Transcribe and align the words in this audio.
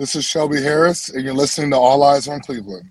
This 0.00 0.16
is 0.16 0.24
Shelby 0.24 0.62
Harris, 0.62 1.10
and 1.10 1.22
you're 1.22 1.34
listening 1.34 1.72
to 1.72 1.76
All 1.76 2.02
Eyes 2.02 2.26
on 2.26 2.40
Cleveland. 2.40 2.90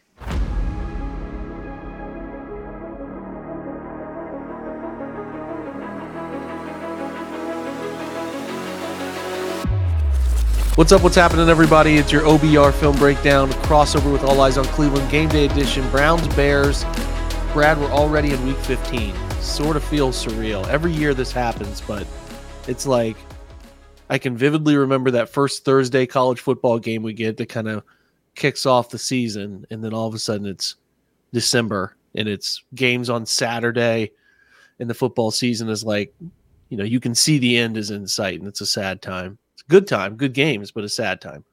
What's 10.75 10.91
up? 10.91 11.01
What's 11.01 11.15
happening, 11.15 11.49
everybody? 11.49 11.97
It's 11.97 12.11
your 12.11 12.21
OBR 12.21 12.71
film 12.75 12.95
breakdown 12.97 13.49
crossover 13.63 14.11
with 14.11 14.23
All 14.23 14.39
Eyes 14.41 14.59
on 14.59 14.65
Cleveland 14.65 15.09
Game 15.09 15.29
Day 15.29 15.45
Edition. 15.45 15.89
Browns 15.89 16.27
Bears. 16.35 16.83
Brad, 17.53 17.79
we're 17.79 17.89
already 17.89 18.33
in 18.33 18.45
Week 18.45 18.57
15. 18.57 19.15
Sort 19.41 19.75
of 19.75 19.83
feels 19.83 20.23
surreal. 20.23 20.67
Every 20.67 20.91
year 20.91 21.15
this 21.15 21.31
happens, 21.31 21.81
but 21.81 22.05
it's 22.67 22.85
like 22.85 23.17
I 24.09 24.17
can 24.17 24.35
vividly 24.35 24.75
remember 24.75 25.11
that 25.11 25.29
first 25.29 25.63
Thursday 25.63 26.05
college 26.05 26.39
football 26.39 26.79
game 26.79 27.03
we 27.03 27.13
get 27.13 27.37
that 27.37 27.49
kind 27.49 27.67
of 27.67 27.83
kicks 28.35 28.65
off 28.65 28.89
the 28.89 28.97
season, 28.97 29.65
and 29.69 29.83
then 29.83 29.93
all 29.93 30.07
of 30.07 30.13
a 30.13 30.19
sudden 30.19 30.47
it's 30.47 30.75
December 31.33 31.95
and 32.15 32.27
it's 32.27 32.63
games 32.73 33.09
on 33.09 33.25
Saturday, 33.25 34.11
and 34.79 34.89
the 34.89 34.95
football 34.95 35.29
season 35.29 35.69
is 35.69 35.83
like, 35.83 36.13
you 36.69 36.77
know, 36.77 36.83
you 36.83 36.99
can 36.99 37.13
see 37.13 37.37
the 37.37 37.57
end 37.57 37.77
is 37.77 37.91
in 37.91 38.07
sight, 38.07 38.39
and 38.39 38.47
it's 38.47 38.61
a 38.61 38.65
sad 38.65 39.01
time. 39.01 39.37
It's 39.53 39.63
a 39.63 39.69
good 39.69 39.87
time, 39.87 40.15
good 40.15 40.33
games, 40.33 40.71
but 40.71 40.83
a 40.83 40.89
sad 40.89 41.21
time. 41.21 41.43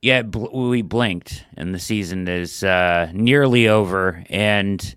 Yeah, 0.00 0.22
we 0.22 0.82
blinked, 0.82 1.44
and 1.56 1.72
the 1.72 1.78
season 1.78 2.26
is 2.26 2.64
uh, 2.64 3.10
nearly 3.14 3.68
over. 3.68 4.24
And 4.28 4.96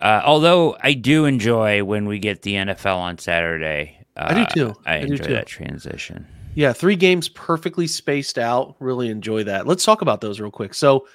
uh, 0.00 0.22
although 0.24 0.76
I 0.82 0.94
do 0.94 1.26
enjoy 1.26 1.84
when 1.84 2.06
we 2.06 2.18
get 2.18 2.40
the 2.40 2.54
NFL 2.54 2.96
on 2.96 3.18
Saturday, 3.18 3.98
uh, 4.16 4.26
I 4.28 4.34
do 4.34 4.46
too. 4.54 4.74
I, 4.84 4.96
I 4.96 5.04
do 5.04 5.12
enjoy 5.12 5.24
too. 5.24 5.32
that 5.34 5.46
transition. 5.46 6.26
Yeah, 6.54 6.72
three 6.72 6.96
games 6.96 7.28
perfectly 7.28 7.86
spaced 7.86 8.38
out. 8.38 8.76
Really 8.78 9.08
enjoy 9.08 9.44
that. 9.44 9.66
Let's 9.66 9.84
talk 9.84 10.02
about 10.02 10.20
those 10.20 10.38
real 10.38 10.50
quick. 10.50 10.74
So, 10.74 11.06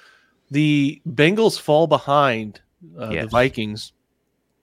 the 0.50 1.00
Bengals 1.08 1.60
fall 1.60 1.86
behind 1.86 2.60
uh, 2.98 3.08
the 3.08 3.26
Vikings 3.26 3.92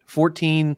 14. 0.06 0.76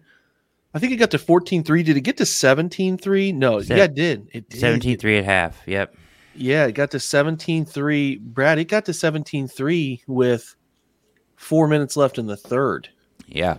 I 0.74 0.80
think 0.80 0.94
it 0.94 0.98
got 0.98 1.12
to 1.12 1.18
14 1.18 1.64
3. 1.64 1.84
Did 1.84 1.98
it 1.98 2.02
get 2.02 2.18
to 2.18 2.26
17 2.26 2.98
3? 2.98 3.32
No, 3.32 3.62
Se- 3.62 3.78
yeah, 3.78 3.84
it 3.86 3.96
did. 3.96 4.28
It 4.34 4.50
did. 4.50 4.60
17 4.60 4.98
3 4.98 5.18
at 5.18 5.26
half. 5.26 5.62
Yep. 5.66 5.96
Yeah, 6.36 6.66
it 6.68 6.74
got 6.74 6.92
to 6.92 7.00
17 7.00 7.66
3. 7.66 8.18
Brad, 8.18 8.60
it 8.60 8.66
got 8.66 8.86
to 8.86 8.94
17 8.94 9.48
3 9.48 10.04
with 10.06 10.56
four 11.36 11.68
minutes 11.68 11.98
left 11.98 12.20
in 12.20 12.28
the 12.28 12.38
third. 12.38 12.90
Yeah. 13.26 13.58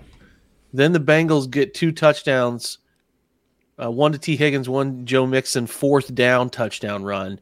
Then 0.73 0.93
the 0.93 1.01
Bengals 1.01 1.51
get 1.51 1.75
two 1.75 1.91
touchdowns, 1.93 2.79
uh, 3.83 3.91
one 3.91 4.13
to 4.13 4.19
Tee 4.19 4.37
Higgins, 4.37 4.69
one 4.69 5.07
Joe 5.07 5.27
Mixon, 5.27 5.67
fourth 5.67 6.15
down 6.15 6.51
touchdown 6.51 7.05
run. 7.05 7.41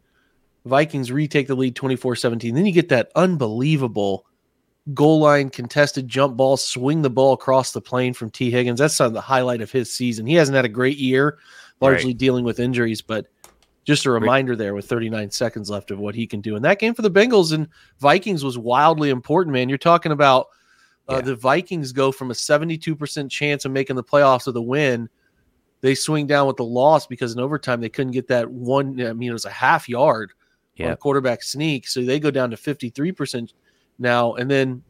Vikings 0.65 1.13
retake 1.13 1.47
the 1.47 1.55
lead 1.55 1.77
24 1.77 2.17
17. 2.17 2.55
Then 2.55 2.67
you 2.67 2.73
get 2.73 2.89
that 2.89 3.11
unbelievable 3.15 4.27
goal 4.95 5.21
line 5.21 5.51
contested 5.51 6.09
jump 6.09 6.37
ball, 6.37 6.57
swing 6.57 7.03
the 7.03 7.11
ball 7.11 7.33
across 7.33 7.73
the 7.73 7.81
plane 7.81 8.15
from 8.15 8.31
Tee 8.31 8.51
Higgins. 8.51 8.79
That's 8.79 8.99
the 8.99 9.21
highlight 9.21 9.61
of 9.61 9.71
his 9.73 9.93
season. 9.93 10.27
He 10.27 10.35
hasn't 10.35 10.55
had 10.57 10.65
a 10.65 10.69
great 10.69 10.99
year, 10.99 11.39
largely 11.81 12.11
Right. 12.11 12.19
dealing 12.19 12.45
with 12.45 12.61
injuries, 12.61 13.03
but 13.03 13.27
just 13.85 14.07
a 14.07 14.11
reminder 14.11 14.57
there 14.57 14.75
with 14.75 14.87
39 14.89 15.31
seconds 15.31 15.71
left 15.71 15.91
of 15.93 15.99
what 16.01 16.15
he 16.17 16.27
can 16.27 16.41
do. 16.41 16.57
And 16.57 16.65
that 16.65 16.81
game 16.81 16.95
for 16.95 17.03
the 17.03 17.11
Bengals 17.11 17.53
and 17.53 17.69
Vikings 18.01 18.45
was 18.45 18.59
wildly 18.59 19.11
important, 19.11 19.53
man. 19.53 19.69
You're 19.69 19.79
talking 19.79 20.13
about 20.13 20.47
uh, 21.09 21.15
Yeah. 21.17 21.21
the 21.21 21.37
Vikings 21.37 21.93
go 21.93 22.11
from 22.11 22.33
a 22.33 22.35
72% 22.35 23.31
chance 23.31 23.65
of 23.65 23.71
making 23.71 23.95
the 23.95 24.03
playoffs 24.03 24.47
with 24.47 24.57
a 24.57 24.63
win. 24.63 25.09
They 25.87 25.95
swing 25.95 26.27
down 26.27 26.49
with 26.49 26.57
the 26.57 26.65
loss 26.65 27.07
because 27.07 27.33
in 27.33 27.39
overtime 27.39 27.81
they 27.81 27.89
couldn't 27.89 28.13
get 28.13 28.27
that 28.27 28.51
one. 28.51 29.01
I 29.01 29.13
mean, 29.13 29.31
it 29.31 29.33
was 29.33 29.45
a 29.45 29.51
half 29.51 29.89
yard 29.89 30.33
on 30.89 30.93
a 30.95 30.97
quarterback 30.97 31.45
sneak. 31.45 31.87
So 31.87 32.03
they 32.03 32.19
go 32.19 32.33
down 32.33 32.51
to 32.51 32.57
53% 32.57 33.53
now. 34.01 34.35
And 34.35 34.51
then 34.51 34.83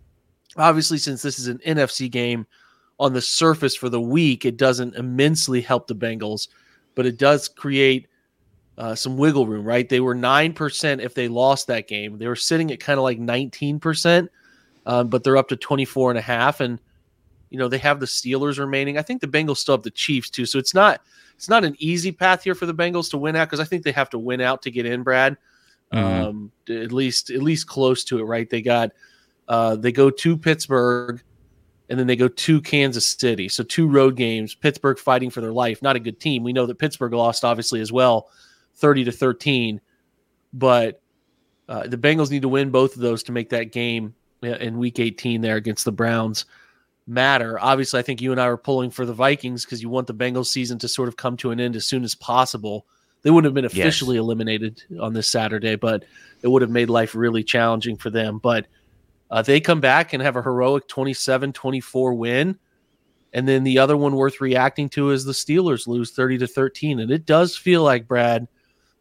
obviously, 0.57 0.97
since 0.97 1.21
this 1.21 1.39
is 1.39 1.49
an 1.49 1.59
NFC 1.67 2.11
game 2.11 2.47
on 2.99 3.13
the 3.13 3.21
surface 3.21 3.77
for 3.77 3.91
the 3.91 4.01
week, 4.01 4.47
it 4.47 4.57
doesn't 4.57 4.95
immensely 4.95 5.61
help 5.61 5.87
the 5.87 5.95
Bengals, 5.95 6.49
but 6.95 7.05
it 7.05 7.19
does 7.19 7.47
create 7.47 8.09
uh, 8.79 8.95
some 8.95 9.19
wiggle 9.19 9.47
room, 9.47 9.67
right? 9.67 9.91
They 9.91 10.01
were 10.01 10.15
9% 10.15 11.05
if 11.05 11.13
they 11.13 11.29
lost 11.29 11.67
that 11.67 11.89
game. 11.89 12.17
They 12.17 12.27
were 12.27 12.37
sitting 12.37 12.71
at 12.71 12.81
kind 12.81 12.99
of 12.99 13.05
like 13.05 13.19
19%, 13.19 14.29
um, 14.87 15.09
but 15.09 15.25
they're 15.25 15.37
up 15.37 15.49
to 15.49 15.57
24 15.57 16.13
and 16.13 16.19
a 16.19 16.23
half. 16.23 16.61
And, 16.61 16.81
you 17.57 17.61
know, 17.61 17.69
they 17.69 17.79
have 17.79 18.01
the 18.01 18.07
Steelers 18.07 18.59
remaining. 18.59 18.99
I 18.99 19.03
think 19.03 19.23
the 19.23 19.27
Bengals 19.27 19.57
still 19.57 19.75
have 19.75 19.83
the 19.83 19.91
Chiefs 19.91 20.29
too. 20.29 20.45
So 20.45 20.59
it's 20.59 20.75
not, 20.75 21.01
it's 21.37 21.49
not 21.49 21.65
an 21.65 21.75
easy 21.79 22.13
path 22.13 22.43
here 22.45 22.55
for 22.55 22.67
the 22.67 22.75
Bengals 22.75 23.09
to 23.13 23.17
win 23.17 23.35
out 23.35 23.49
because 23.49 23.61
I 23.61 23.65
think 23.65 23.83
they 23.83 23.93
have 23.93 24.11
to 24.11 24.19
win 24.19 24.43
out 24.43 24.61
to 24.63 24.71
get 24.71 24.85
in, 24.85 25.03
Brad. 25.03 25.39
Mhm. 25.95 25.99
Um, 25.99 26.53
at 26.69 26.93
least, 26.93 27.31
at 27.31 27.43
least 27.43 27.67
close 27.67 28.05
to 28.05 28.19
it, 28.19 28.25
right? 28.25 28.51
They 28.51 28.61
got, 28.61 28.91
uh, 29.49 29.77
they 29.77 29.91
go 29.91 30.11
to 30.11 30.37
Pittsburgh 30.37 31.23
and 31.89 31.99
then 31.99 32.07
they 32.07 32.15
go 32.15 32.29
to 32.29 32.61
Kansas 32.61 33.07
City. 33.07 33.49
So 33.49 33.65
two 33.65 33.89
road 33.89 34.17
games, 34.17 34.55
Pittsburgh 34.55 34.99
fighting 34.99 35.31
for 35.31 35.41
their 35.41 35.53
life. 35.53 35.81
Not 35.81 35.97
a 35.97 36.01
good 36.01 36.21
team. 36.21 36.43
We 36.43 36.53
know 36.53 36.67
that 36.67 36.79
Pittsburgh 36.79 37.15
lost 37.15 37.43
obviously 37.43 37.81
as 37.81 37.91
well, 37.91 38.29
30 38.75 39.05
to 39.05 39.13
13, 39.13 39.81
but 40.53 41.01
uh, 41.71 41.87
the 41.87 41.97
Bengals 41.97 42.31
need 42.31 42.43
to 42.43 42.51
win 42.51 42.71
both 42.71 42.97
of 42.97 43.01
those 43.01 43.23
to 43.23 43.33
make 43.33 43.49
that 43.49 43.73
game 43.73 44.15
uh, 44.43 44.49
in 44.49 44.77
week 44.77 45.01
18 45.01 45.41
there 45.41 45.57
against 45.57 45.87
the 45.87 45.93
Browns 45.93 46.45
matter. 47.07 47.59
Obviously, 47.61 48.01
I 48.01 48.03
think 48.03 48.21
you 48.21 48.33
and 48.33 48.41
I 48.41 48.49
were 48.49 48.57
pulling 48.57 48.91
for 48.91 49.07
the 49.07 49.13
Vikings 49.13 49.65
because 49.65 49.83
you 49.83 49.89
want 49.89 50.07
the 50.07 50.15
Bengals 50.15 50.47
season 50.47 50.79
to 50.81 50.89
sort 50.89 51.09
of 51.09 51.17
come 51.17 51.37
to 51.39 51.51
an 51.51 51.61
end 51.61 51.77
as 51.77 51.87
soon 51.87 52.05
as 52.05 52.15
possible. 52.15 52.87
They 53.23 53.31
wouldn't 53.31 53.47
have 53.47 53.55
been 53.55 53.65
Yes. 53.65 53.73
officially 53.73 54.17
eliminated 54.17 54.83
on 55.01 55.13
this 55.13 55.29
Saturday, 55.29 55.77
but 55.77 56.05
it 56.43 56.49
would 56.49 56.63
have 56.63 56.71
made 56.71 56.91
life 56.91 57.15
really 57.15 57.43
challenging 57.43 57.97
for 57.97 58.11
them. 58.11 58.39
But 58.39 58.67
uh, 59.31 59.43
they 59.43 59.61
come 59.61 59.81
back 59.81 60.13
and 60.13 60.23
have 60.23 60.37
a 60.37 60.43
heroic 60.43 60.87
27 60.89 61.53
24 61.53 62.15
win. 62.15 62.59
And 63.33 63.47
then 63.47 63.65
the 63.65 63.79
other 63.79 63.97
one 63.97 64.15
worth 64.15 64.41
reacting 64.41 64.89
to 64.91 65.11
is 65.11 65.25
the 65.25 65.33
Steelers 65.33 65.87
lose 65.87 66.13
30 66.13 66.39
to 66.39 66.47
13. 66.47 67.01
And 67.01 67.11
it 67.11 67.27
does 67.27 67.57
feel 67.57 67.83
like, 67.83 68.07
Brad, 68.09 68.47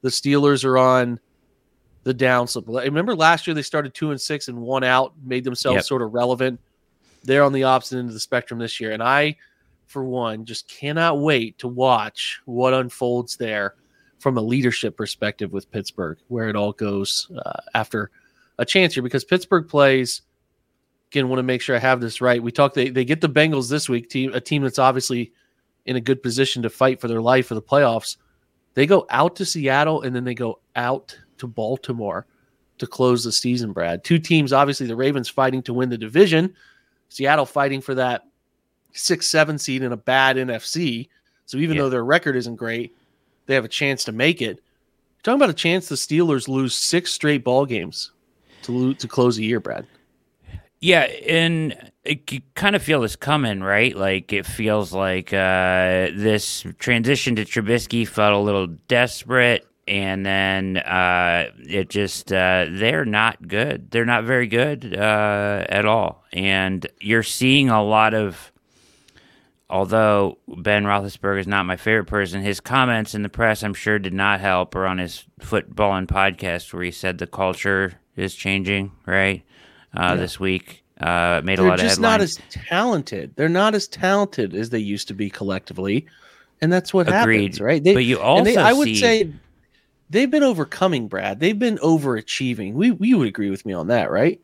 the 0.01 0.09
Steelers 0.09 0.65
are 0.65 0.77
on 0.77 1.19
the 2.03 2.13
downslope. 2.13 2.67
Remember 2.83 3.15
last 3.15 3.47
year 3.47 3.53
they 3.53 3.61
started 3.61 3.93
two 3.93 4.11
and 4.11 4.19
six 4.19 4.47
and 4.47 4.59
one 4.61 4.83
out, 4.83 5.13
made 5.23 5.43
themselves 5.43 5.75
Yep. 5.75 5.83
sort 5.85 6.01
of 6.01 6.13
relevant. 6.13 6.59
They're 7.25 7.43
on 7.43 7.53
the 7.53 7.63
opposite 7.63 7.97
end 7.97 8.07
of 8.07 8.13
the 8.13 8.19
spectrum 8.19 8.59
this 8.59 8.79
year. 8.79 8.91
And 8.91 9.03
I, 9.03 9.37
for 9.87 10.03
one, 10.03 10.45
just 10.45 10.67
cannot 10.67 11.19
wait 11.19 11.57
to 11.59 11.67
watch 11.67 12.39
what 12.45 12.73
unfolds 12.73 13.37
there 13.37 13.75
from 14.19 14.37
a 14.37 14.41
leadership 14.41 14.95
perspective 14.97 15.51
with 15.51 15.69
Pittsburgh, 15.69 16.17
where 16.29 16.49
it 16.49 16.55
all 16.55 16.71
goes 16.71 17.29
uh, 17.37 17.59
after 17.73 18.11
a 18.57 18.65
chance 18.65 18.93
here 18.93 19.03
because 19.03 19.23
Pittsburgh 19.23 19.67
plays. 19.67 20.21
Again, 21.11 21.29
want 21.29 21.39
to 21.39 21.43
make 21.43 21.61
sure 21.61 21.75
I 21.75 21.79
have 21.79 22.01
this 22.01 22.19
right. 22.19 22.41
We 22.41 22.51
talked. 22.51 22.75
They, 22.75 22.89
they 22.89 23.05
get 23.05 23.21
the 23.21 23.29
Bengals 23.29 23.69
this 23.69 23.87
week, 23.87 24.09
team 24.09 24.33
a 24.33 24.41
team 24.41 24.63
that's 24.63 24.79
obviously 24.79 25.31
in 25.85 25.95
a 25.95 26.01
good 26.01 26.23
position 26.23 26.63
to 26.63 26.69
fight 26.69 26.99
for 26.99 27.07
their 27.07 27.21
life 27.21 27.47
for 27.47 27.55
the 27.55 27.61
playoffs. 27.61 28.17
They 28.73 28.85
go 28.85 29.05
out 29.09 29.35
to 29.37 29.45
Seattle 29.45 30.01
and 30.01 30.15
then 30.15 30.23
they 30.23 30.33
go 30.33 30.59
out 30.75 31.17
to 31.37 31.47
Baltimore 31.47 32.25
to 32.79 32.87
close 32.87 33.23
the 33.23 33.31
season. 33.31 33.71
Brad, 33.71 34.03
two 34.03 34.19
teams. 34.19 34.51
Obviously, 34.51 34.87
the 34.87 34.95
Ravens 34.95 35.29
fighting 35.29 35.61
to 35.63 35.73
win 35.73 35.89
the 35.89 35.97
division. 35.97 36.53
Seattle 37.09 37.45
fighting 37.45 37.81
for 37.81 37.95
that 37.95 38.23
six 38.93 39.27
seven 39.27 39.57
seed 39.57 39.83
in 39.83 39.91
a 39.91 39.97
bad 39.97 40.37
NFC. 40.37 41.09
So 41.45 41.57
even 41.57 41.75
Yeah. 41.75 41.83
though 41.83 41.89
their 41.89 42.05
record 42.05 42.35
isn't 42.35 42.55
great, 42.55 42.95
they 43.45 43.53
have 43.55 43.65
a 43.65 43.69
chance 43.69 44.03
to 44.05 44.11
make 44.11 44.41
it. 44.41 44.57
You're 44.57 45.23
talking 45.23 45.39
about 45.39 45.49
a 45.49 45.53
chance 45.53 45.87
the 45.89 45.95
Steelers 45.95 46.47
lose 46.47 46.75
six 46.75 47.13
straight 47.13 47.43
ball 47.43 47.65
games 47.65 48.11
to 48.63 48.71
lo- 48.71 48.93
to 48.93 49.07
close 49.07 49.37
a 49.37 49.43
year, 49.43 49.59
Brad. 49.59 49.85
Yeah, 50.81 51.03
and 51.27 51.91
it, 52.03 52.31
you 52.31 52.41
kind 52.53 52.75
of 52.75 52.83
feel 52.83 53.01
this 53.01 53.15
coming, 53.15 53.61
right? 53.61 53.95
Like 53.95 54.31
it 54.33 54.45
feels 54.45 54.93
like 54.93 55.33
uh, 55.33 56.09
this 56.15 56.65
transition 56.79 57.35
to 57.37 57.45
Trubisky 57.45 58.07
felt 58.07 58.33
a 58.33 58.37
little 58.37 58.67
desperate, 58.87 59.65
and 59.87 60.25
then 60.25 60.77
uh, 60.77 61.49
it 61.59 61.89
just 61.89 62.31
uh, 62.31 62.65
they're 62.69 63.05
not 63.05 63.47
good. 63.47 63.91
They're 63.91 64.05
not 64.05 64.23
very 64.23 64.47
good 64.47 64.95
uh, 64.95 65.65
at 65.69 65.85
all, 65.85 66.23
and 66.33 66.85
you're 66.99 67.23
seeing 67.23 67.69
a 67.69 67.83
lot 67.83 68.13
of. 68.13 68.51
Although 69.67 70.37
Ben 70.47 70.83
Roethlisberger 70.83 71.39
is 71.39 71.47
not 71.47 71.65
my 71.65 71.75
favorite 71.75 72.05
person, 72.05 72.43
his 72.43 72.59
comments 72.59 73.15
in 73.15 73.23
the 73.23 73.29
press, 73.29 73.63
I'm 73.63 73.73
sure, 73.73 73.97
did 73.97 74.13
not 74.13 74.39
help. 74.39 74.75
Or 74.75 74.85
on 74.85 74.99
his 74.99 75.25
Footbahlin 75.41 76.05
podcast, 76.05 76.71
where 76.71 76.83
he 76.83 76.91
said 76.91 77.17
the 77.17 77.25
culture 77.25 77.93
is 78.15 78.35
changing, 78.35 78.91
right? 79.07 79.43
Uh, 79.97 80.09
Yeah. 80.11 80.15
This 80.17 80.39
week, 80.39 80.83
uh, 81.01 81.41
made 81.43 81.57
a 81.57 81.63
They're 81.63 81.69
lot 81.69 81.79
of 81.79 81.79
headlines. 81.79 81.79
They're 81.79 81.87
just 81.87 81.99
not 81.99 82.21
as 82.21 82.39
talented. 82.69 83.35
They're 83.35 83.49
not 83.49 83.73
as 83.73 83.87
talented 83.87 84.53
as 84.53 84.69
they 84.69 84.79
used 84.79 85.07
to 85.07 85.15
be 85.15 85.31
collectively, 85.31 86.05
and 86.61 86.71
that's 86.71 86.93
what 86.93 87.07
Agreed. 87.07 87.41
happens, 87.41 87.59
right? 87.59 87.83
They, 87.83 87.93
but 87.95 88.05
you 88.05 88.19
also 88.19 88.43
they, 88.43 88.57
I 88.57 88.71
would 88.71 88.85
see, 88.85 88.95
say 88.99 89.33
they've 90.09 90.29
been 90.29 90.43
overcoming, 90.43 91.07
Brad. 91.07 91.39
They've 91.39 91.57
been 91.57 91.77
overachieving. 91.79 92.73
We 92.73 92.91
we 92.91 93.13
would 93.13 93.27
agree 93.27 93.49
with 93.49 93.65
me 93.65 93.73
on 93.73 93.87
that, 93.87 94.11
right? 94.11 94.39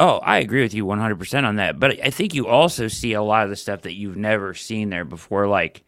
Oh, 0.00 0.18
I 0.18 0.38
agree 0.38 0.62
with 0.62 0.74
you 0.74 0.86
100% 0.86 1.44
on 1.44 1.56
that. 1.56 1.80
But 1.80 1.98
I 2.04 2.10
think 2.10 2.32
you 2.32 2.46
also 2.46 2.86
see 2.86 3.14
a 3.14 3.22
lot 3.22 3.42
of 3.42 3.50
the 3.50 3.56
stuff 3.56 3.82
that 3.82 3.94
you've 3.94 4.16
never 4.16 4.54
seen 4.54 4.90
there 4.90 5.04
before. 5.04 5.48
Like 5.48 5.82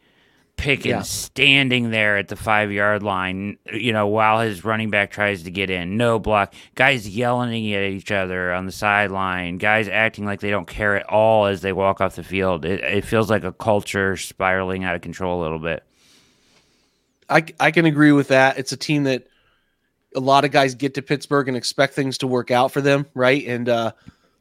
Pickens 0.57 0.85
Yeah. 0.85 1.01
standing 1.01 1.91
there 1.91 2.17
at 2.17 2.27
the 2.27 2.35
five 2.35 2.73
yard 2.73 3.03
line, 3.03 3.57
you 3.73 3.93
know, 3.93 4.07
while 4.07 4.41
his 4.41 4.65
running 4.65 4.89
back 4.89 5.11
tries 5.11 5.43
to 5.43 5.49
get 5.51 5.69
in. 5.69 5.95
No 5.95 6.19
block. 6.19 6.53
Guys 6.75 7.07
yelling 7.07 7.73
at 7.73 7.83
each 7.83 8.11
other 8.11 8.51
on 8.51 8.65
the 8.65 8.71
sideline. 8.73 9.57
Guys 9.57 9.87
acting 9.87 10.25
like 10.25 10.41
they 10.41 10.51
don't 10.51 10.67
care 10.67 10.97
at 10.97 11.09
all 11.09 11.45
as 11.45 11.61
they 11.61 11.71
walk 11.71 12.01
off 12.01 12.15
the 12.17 12.23
field. 12.23 12.65
It, 12.65 12.81
it 12.81 13.05
feels 13.05 13.29
like 13.29 13.45
a 13.45 13.53
culture 13.53 14.17
spiraling 14.17 14.83
out 14.83 14.93
of 14.93 15.01
control 15.01 15.41
a 15.41 15.43
little 15.43 15.57
bit. 15.57 15.83
I 17.31 17.45
I 17.59 17.71
can 17.71 17.85
agree 17.85 18.11
with 18.11 18.27
that. 18.27 18.57
It's 18.59 18.71
a 18.71 18.77
team 18.77 19.03
that 19.05 19.27
a 20.15 20.19
lot 20.19 20.45
of 20.45 20.51
guys 20.51 20.75
get 20.75 20.93
to 20.95 21.01
Pittsburgh 21.01 21.47
and 21.47 21.55
expect 21.55 21.93
things 21.93 22.17
to 22.19 22.27
work 22.27 22.51
out 22.51 22.71
for 22.71 22.81
them, 22.81 23.07
right? 23.13 23.45
And 23.47 23.69
uh, 23.69 23.91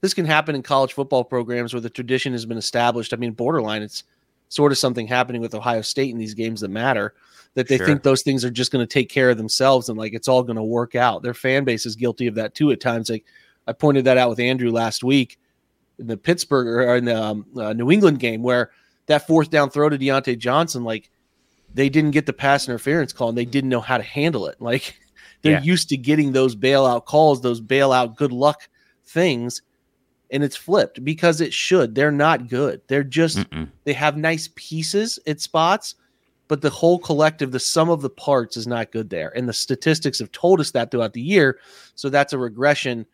this 0.01 0.15
can 0.15 0.25
happen 0.25 0.55
in 0.55 0.63
college 0.63 0.93
football 0.93 1.23
programs 1.25 1.73
where 1.73 1.81
the 1.81 1.91
tradition 1.91 2.33
has 2.33 2.45
been 2.45 2.59
established. 2.59 3.13
I 3.15 3.17
mean, 3.17 3.33
borderline, 3.33 3.83
it's 3.83 4.03
sort 4.49 4.73
of 4.73 4.79
something 4.79 5.07
happening 5.07 5.41
with 5.41 5.55
Ohio 5.55 5.83
State 5.83 6.11
in 6.11 6.19
these 6.19 6.35
games 6.35 6.61
that 6.61 6.71
matter. 6.71 7.15
That 7.55 7.69
they 7.69 7.77
Sure. 7.79 7.87
think 7.87 8.03
those 8.03 8.23
things 8.23 8.45
are 8.45 8.51
just 8.51 8.71
going 8.73 8.85
to 8.87 8.93
take 8.93 9.09
care 9.09 9.31
of 9.31 9.37
themselves 9.37 9.89
and 9.89 9.99
like 9.99 10.13
it's 10.13 10.29
all 10.29 10.43
going 10.43 10.57
to 10.57 10.63
work 10.63 10.95
out. 10.95 11.23
Their 11.23 11.35
fan 11.35 11.65
base 11.65 11.85
is 11.87 11.97
guilty 11.97 12.27
of 12.27 12.37
that 12.37 12.55
too 12.55 12.71
at 12.71 12.81
times. 12.81 13.11
Like 13.11 13.25
I 13.67 13.73
pointed 13.73 14.05
that 14.05 14.19
out 14.19 14.31
with 14.31 14.39
Andrew 14.41 14.71
last 14.71 15.03
week 15.03 15.39
in 15.99 16.07
the 16.07 16.17
Pittsburgh 16.17 16.67
or 16.67 16.97
in 16.97 17.05
the 17.05 17.21
um, 17.21 17.47
uh, 17.57 17.73
New 17.73 17.91
England 17.91 18.19
game 18.21 18.43
where 18.43 18.71
that 19.07 19.27
fourth 19.27 19.51
down 19.51 19.71
throw 19.71 19.89
to 19.89 19.99
Diontae 19.99 20.39
Johnson, 20.39 20.85
like 20.85 21.11
they 21.75 21.89
didn't 21.89 22.11
get 22.13 22.27
the 22.27 22.33
pass 22.33 22.69
interference 22.69 23.13
call 23.13 23.29
and 23.29 23.39
they 23.39 23.45
didn't 23.45 23.71
know 23.71 23.81
how 23.81 23.97
to 23.97 24.03
handle 24.03 24.47
it. 24.47 24.61
Like 24.61 24.99
they're 25.43 25.53
Yeah. 25.59 25.63
used 25.63 25.89
to 25.91 25.97
getting 25.97 26.33
those 26.33 26.57
bailout 26.57 27.05
calls, 27.07 27.41
those 27.41 27.61
bailout 27.61 28.17
good 28.17 28.33
luck 28.33 28.69
things, 29.05 29.63
and 30.31 30.45
it's 30.45 30.57
flipped 30.57 31.03
because 31.05 31.41
it 31.41 31.53
should. 31.53 31.95
They're 31.95 32.13
not 32.13 32.49
good. 32.49 32.81
They're 32.87 33.05
just 33.05 33.39
Mm-mm. 33.39 33.69
they 33.85 33.93
have 33.93 34.17
nice 34.17 34.49
pieces 34.55 35.19
at 35.27 35.41
spots, 35.41 35.97
but 36.49 36.61
the 36.61 36.71
whole 36.71 36.99
collective, 36.99 37.51
the 37.53 37.61
sum 37.61 37.89
of 37.91 38.01
the 38.03 38.11
parts 38.11 38.57
is 38.57 38.67
not 38.67 38.93
good 38.93 39.11
there. 39.11 39.37
And 39.37 39.49
the 39.49 39.53
statistics 39.53 40.19
have 40.19 40.31
told 40.33 40.61
us 40.61 40.71
that 40.73 40.91
throughout 40.91 41.13
the 41.13 41.21
year. 41.21 41.59
So 41.95 42.09
that's 42.09 42.33
a 42.33 42.39
regression 42.39 43.07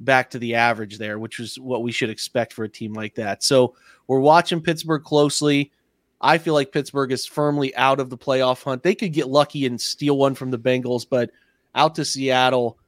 back 0.00 0.30
to 0.30 0.38
the 0.38 0.54
average 0.54 0.96
there, 0.98 1.18
which 1.18 1.40
is 1.40 1.58
what 1.58 1.82
we 1.82 1.90
should 1.92 2.08
expect 2.10 2.52
for 2.52 2.64
a 2.64 2.68
team 2.68 2.92
like 2.94 3.14
that. 3.16 3.42
So 3.42 3.74
we're 4.06 4.20
watching 4.20 4.60
Pittsburgh 4.60 5.02
closely. 5.02 5.72
I 6.20 6.38
feel 6.38 6.54
like 6.54 6.72
Pittsburgh 6.72 7.12
is 7.12 7.26
firmly 7.26 7.74
out 7.76 8.00
of 8.00 8.10
the 8.10 8.18
playoff 8.18 8.62
hunt. 8.62 8.82
They 8.82 8.94
could 8.94 9.12
get 9.12 9.28
lucky 9.28 9.66
and 9.66 9.80
steal 9.80 10.16
one 10.16 10.34
from 10.34 10.50
the 10.50 10.58
Bengals, 10.58 11.06
but 11.08 11.30
out 11.74 11.94
to 11.94 12.04
Seattle 12.04 12.78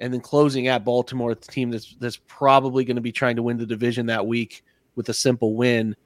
and 0.00 0.12
then 0.12 0.20
closing 0.20 0.68
at 0.68 0.84
Baltimore, 0.84 1.34
the 1.34 1.40
team 1.40 1.70
that's 1.70 1.96
that's 1.98 2.20
probably 2.26 2.84
going 2.84 2.96
to 2.96 3.02
be 3.02 3.12
trying 3.12 3.36
to 3.36 3.42
win 3.42 3.56
the 3.56 3.66
division 3.66 4.06
that 4.06 4.26
week 4.26 4.62
with 4.94 5.08
a 5.08 5.14
simple 5.14 5.54
win. 5.54 5.96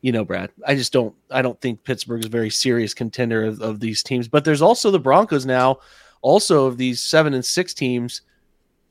You 0.00 0.12
know, 0.12 0.24
Brad, 0.24 0.50
I 0.66 0.74
just 0.74 0.92
don't 0.92 1.14
I 1.30 1.42
don't 1.42 1.60
think 1.60 1.84
Pittsburgh 1.84 2.20
is 2.20 2.26
a 2.26 2.30
very 2.30 2.50
serious 2.50 2.94
contender 2.94 3.44
of, 3.44 3.60
of 3.60 3.80
these 3.80 4.02
teams. 4.02 4.28
But 4.28 4.44
there's 4.44 4.62
also 4.62 4.90
the 4.90 4.98
Broncos 4.98 5.44
now, 5.44 5.80
also 6.22 6.66
of 6.66 6.78
these 6.78 7.02
seven 7.02 7.34
and 7.34 7.44
six 7.44 7.74
teams, 7.74 8.22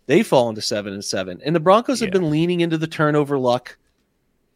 they 0.05 0.21
fall 0.21 0.49
into 0.49 0.61
seven 0.61 0.93
and 0.93 1.03
seven. 1.03 1.41
And 1.43 1.55
the 1.55 1.59
Broncos 1.59 1.99
have 2.01 2.11
been 2.11 2.29
leaning 2.29 2.61
into 2.61 2.77
the 2.77 2.87
turnover 2.87 3.39
luck. 3.39 3.77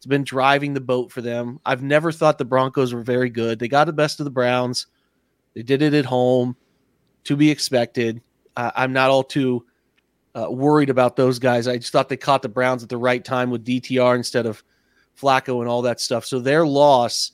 It's 0.02 0.06
been 0.08 0.24
driving 0.24 0.74
the 0.74 0.80
boat 0.80 1.12
for 1.12 1.20
them. 1.20 1.60
I've 1.64 1.84
never 1.84 2.10
thought 2.10 2.36
the 2.36 2.44
Broncos 2.44 2.92
were 2.92 3.04
very 3.04 3.30
good. 3.30 3.60
They 3.60 3.68
got 3.68 3.84
the 3.84 3.92
best 3.92 4.18
of 4.18 4.24
the 4.24 4.30
Browns. 4.30 4.88
They 5.54 5.62
did 5.62 5.80
it 5.80 5.94
at 5.94 6.04
home, 6.04 6.56
to 7.22 7.36
be 7.36 7.52
expected. 7.52 8.20
Uh, 8.56 8.72
I'm 8.74 8.92
not 8.92 9.10
all 9.10 9.22
too 9.22 9.64
uh, 10.34 10.48
worried 10.50 10.90
about 10.90 11.14
those 11.14 11.38
guys. 11.38 11.68
I 11.68 11.76
just 11.76 11.92
thought 11.92 12.08
they 12.08 12.16
caught 12.16 12.42
the 12.42 12.48
Browns 12.48 12.82
at 12.82 12.88
the 12.88 12.96
right 12.96 13.24
time 13.24 13.48
with 13.48 13.64
DTR 13.64 14.16
instead 14.16 14.44
of 14.44 14.64
Flacco 15.16 15.60
and 15.60 15.68
all 15.68 15.82
that 15.82 16.00
stuff. 16.00 16.24
So 16.24 16.40
their 16.40 16.66
loss 16.66 17.30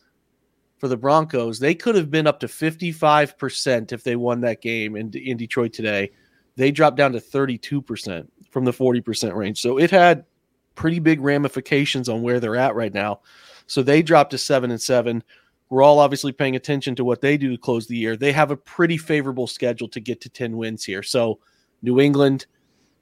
for 0.76 0.88
the 0.88 0.96
Broncos, 0.98 1.58
they 1.58 1.74
could 1.74 1.94
have 1.94 2.10
been 2.10 2.26
up 2.26 2.38
to 2.40 2.48
55% 2.48 3.92
if 3.92 4.04
they 4.04 4.14
won 4.14 4.42
that 4.42 4.60
game 4.60 4.94
in, 4.94 5.10
in 5.16 5.38
Detroit 5.38 5.72
today. 5.72 6.10
They 6.56 6.70
dropped 6.70 6.98
down 6.98 7.12
to 7.12 7.18
32% 7.18 8.28
from 8.50 8.66
the 8.66 8.72
40% 8.72 9.34
range. 9.34 9.62
So 9.62 9.78
it 9.78 9.90
had 9.90 10.26
pretty 10.78 11.00
big 11.00 11.20
ramifications 11.20 12.08
on 12.08 12.22
where 12.22 12.38
they're 12.38 12.54
at 12.54 12.76
right 12.76 12.94
now. 12.94 13.18
So 13.66 13.82
they 13.82 14.00
dropped 14.00 14.30
to 14.30 14.38
7 14.38 14.70
and 14.70 14.80
7. 14.80 15.24
We're 15.70 15.82
all 15.82 15.98
obviously 15.98 16.30
paying 16.30 16.54
attention 16.54 16.94
to 16.94 17.04
what 17.04 17.20
they 17.20 17.36
do 17.36 17.50
to 17.50 17.58
close 17.58 17.88
the 17.88 17.96
year. 17.96 18.16
They 18.16 18.30
have 18.30 18.52
a 18.52 18.56
pretty 18.56 18.96
favorable 18.96 19.48
schedule 19.48 19.88
to 19.88 19.98
get 20.00 20.20
to 20.20 20.28
10 20.30 20.56
wins 20.56 20.84
here. 20.84 21.02
So 21.02 21.40
New 21.82 21.98
England 22.00 22.46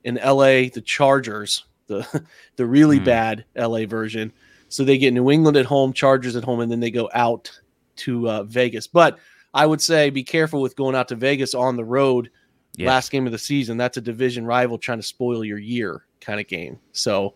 and 0.06 0.16
LA, 0.16 0.70
the 0.72 0.82
Chargers, 0.84 1.66
the 1.86 2.24
the 2.56 2.64
really 2.66 2.96
Hmm. 2.98 3.04
bad 3.04 3.44
LA 3.54 3.84
version. 3.84 4.32
So 4.70 4.82
they 4.82 4.96
get 4.96 5.12
New 5.12 5.30
England 5.30 5.58
at 5.58 5.66
home, 5.66 5.92
Chargers 5.92 6.34
at 6.34 6.44
home, 6.44 6.60
and 6.60 6.72
then 6.72 6.80
they 6.80 6.90
go 6.90 7.10
out 7.12 7.50
to 7.96 8.28
uh, 8.28 8.42
Vegas. 8.44 8.86
But 8.86 9.18
I 9.52 9.66
would 9.66 9.82
say 9.82 10.08
be 10.10 10.24
careful 10.24 10.62
with 10.62 10.76
going 10.76 10.96
out 10.96 11.08
to 11.08 11.14
Vegas 11.14 11.54
on 11.54 11.76
the 11.76 11.84
road. 11.84 12.30
Yeah. 12.76 12.88
Last 12.88 13.10
game 13.10 13.26
of 13.26 13.32
the 13.32 13.38
season, 13.38 13.76
that's 13.76 13.96
a 13.96 14.00
division 14.02 14.44
rival 14.46 14.76
trying 14.78 14.98
to 14.98 15.06
spoil 15.06 15.44
your 15.44 15.58
year 15.58 16.04
kind 16.20 16.40
of 16.40 16.48
game. 16.48 16.78
So 16.92 17.34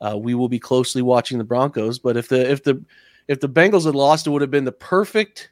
uh, 0.00 0.16
we 0.16 0.34
will 0.34 0.48
be 0.48 0.58
closely 0.58 1.02
watching 1.02 1.38
the 1.38 1.44
Broncos. 1.44 1.98
But 1.98 2.16
if 2.16 2.28
the 2.28 2.50
if 2.50 2.62
the 2.62 2.82
if 3.28 3.40
the 3.40 3.48
Bengals 3.48 3.84
had 3.84 3.94
lost, 3.94 4.26
it 4.26 4.30
would 4.30 4.42
have 4.42 4.50
been 4.50 4.64
the 4.64 4.72
perfect 4.72 5.50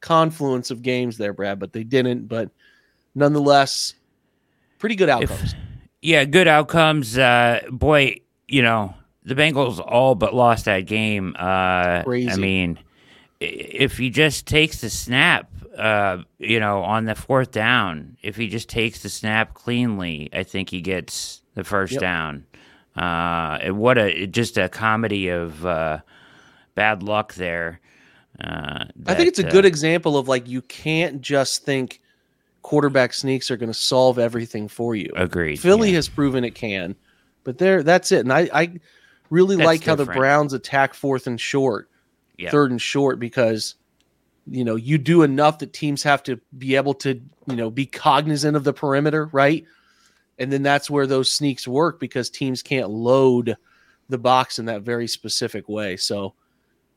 confluence 0.00 0.70
of 0.70 0.82
games 0.82 1.16
there, 1.18 1.32
Brad. 1.32 1.58
But 1.58 1.72
they 1.72 1.84
didn't. 1.84 2.28
But 2.28 2.50
nonetheless, 3.14 3.94
pretty 4.78 4.94
good 4.96 5.08
outcomes. 5.08 5.54
Yeah, 6.02 6.24
good 6.24 6.46
outcomes. 6.46 7.18
Uh, 7.18 7.60
boy, 7.70 8.20
you 8.46 8.62
know 8.62 8.94
the 9.26 9.34
Bengals 9.34 9.80
all 9.84 10.14
but 10.14 10.34
lost 10.34 10.64
that 10.64 10.86
game. 10.86 11.34
Uh, 11.38 12.04
Crazy. 12.04 12.30
I 12.30 12.36
mean, 12.36 12.78
if 13.40 13.98
he 13.98 14.08
just 14.08 14.46
takes 14.46 14.80
the 14.80 14.88
snap, 14.88 15.50
uh, 15.76 16.18
you 16.38 16.60
know, 16.60 16.82
on 16.82 17.04
the 17.04 17.14
fourth 17.16 17.50
down, 17.50 18.16
if 18.22 18.36
he 18.36 18.46
just 18.46 18.68
takes 18.68 19.02
the 19.02 19.08
snap 19.08 19.52
cleanly, 19.52 20.30
I 20.32 20.44
think 20.44 20.70
he 20.70 20.80
gets 20.80 21.42
the 21.54 21.64
first 21.64 21.94
Yep. 21.94 22.00
down. 22.00 22.46
Uh, 22.96 23.68
what 23.68 23.98
a 23.98 24.26
just 24.26 24.56
a 24.56 24.68
comedy 24.68 25.28
of 25.28 25.64
uh, 25.66 26.00
bad 26.74 27.02
luck 27.02 27.34
there. 27.34 27.80
Uh, 28.40 28.84
I 29.06 29.14
think 29.14 29.28
it's 29.28 29.38
a 29.38 29.46
uh, 29.46 29.50
good 29.50 29.64
example 29.64 30.16
of 30.16 30.28
like 30.28 30.48
you 30.48 30.62
can't 30.62 31.20
just 31.20 31.64
think 31.64 32.00
quarterback 32.62 33.12
sneaks 33.12 33.50
are 33.50 33.56
going 33.56 33.70
to 33.70 33.78
solve 33.78 34.18
everything 34.18 34.68
for 34.68 34.94
you. 34.94 35.12
agreed. 35.14 35.56
Philly 35.56 35.90
yeah. 35.90 35.96
has 35.96 36.08
proven 36.08 36.44
it 36.44 36.54
can, 36.54 36.96
but 37.44 37.58
there 37.58 37.82
that's 37.82 38.12
it. 38.12 38.20
And 38.20 38.32
I, 38.32 38.48
I 38.52 38.80
really 39.30 39.56
That's 39.56 39.66
like 39.66 39.84
how 39.84 39.94
the. 39.94 40.04
Browns 40.04 40.52
attack 40.52 40.94
fourth 40.94 41.26
and 41.26 41.40
short, 41.40 41.88
Yeah. 42.38 42.50
third 42.50 42.70
and 42.70 42.80
short 42.80 43.18
because 43.18 43.74
you 44.48 44.64
know 44.64 44.76
you 44.76 44.98
do 44.98 45.22
enough 45.22 45.58
that 45.58 45.72
teams 45.72 46.02
have 46.02 46.22
to 46.24 46.40
be 46.56 46.76
able 46.76 46.94
to 46.94 47.20
you 47.46 47.56
know 47.56 47.70
be 47.70 47.86
cognizant 47.86 48.56
of 48.56 48.64
the 48.64 48.72
perimeter, 48.72 49.26
right? 49.32 49.64
And 50.38 50.52
then 50.52 50.62
that's 50.62 50.90
where 50.90 51.06
those 51.06 51.30
sneaks 51.32 51.66
work 51.66 51.98
because 51.98 52.28
teams 52.30 52.62
can't 52.62 52.90
load 52.90 53.56
the 54.08 54.18
box 54.18 54.58
in 54.58 54.66
that 54.66 54.82
very 54.82 55.08
specific 55.08 55.68
way. 55.68 55.96
So 55.96 56.34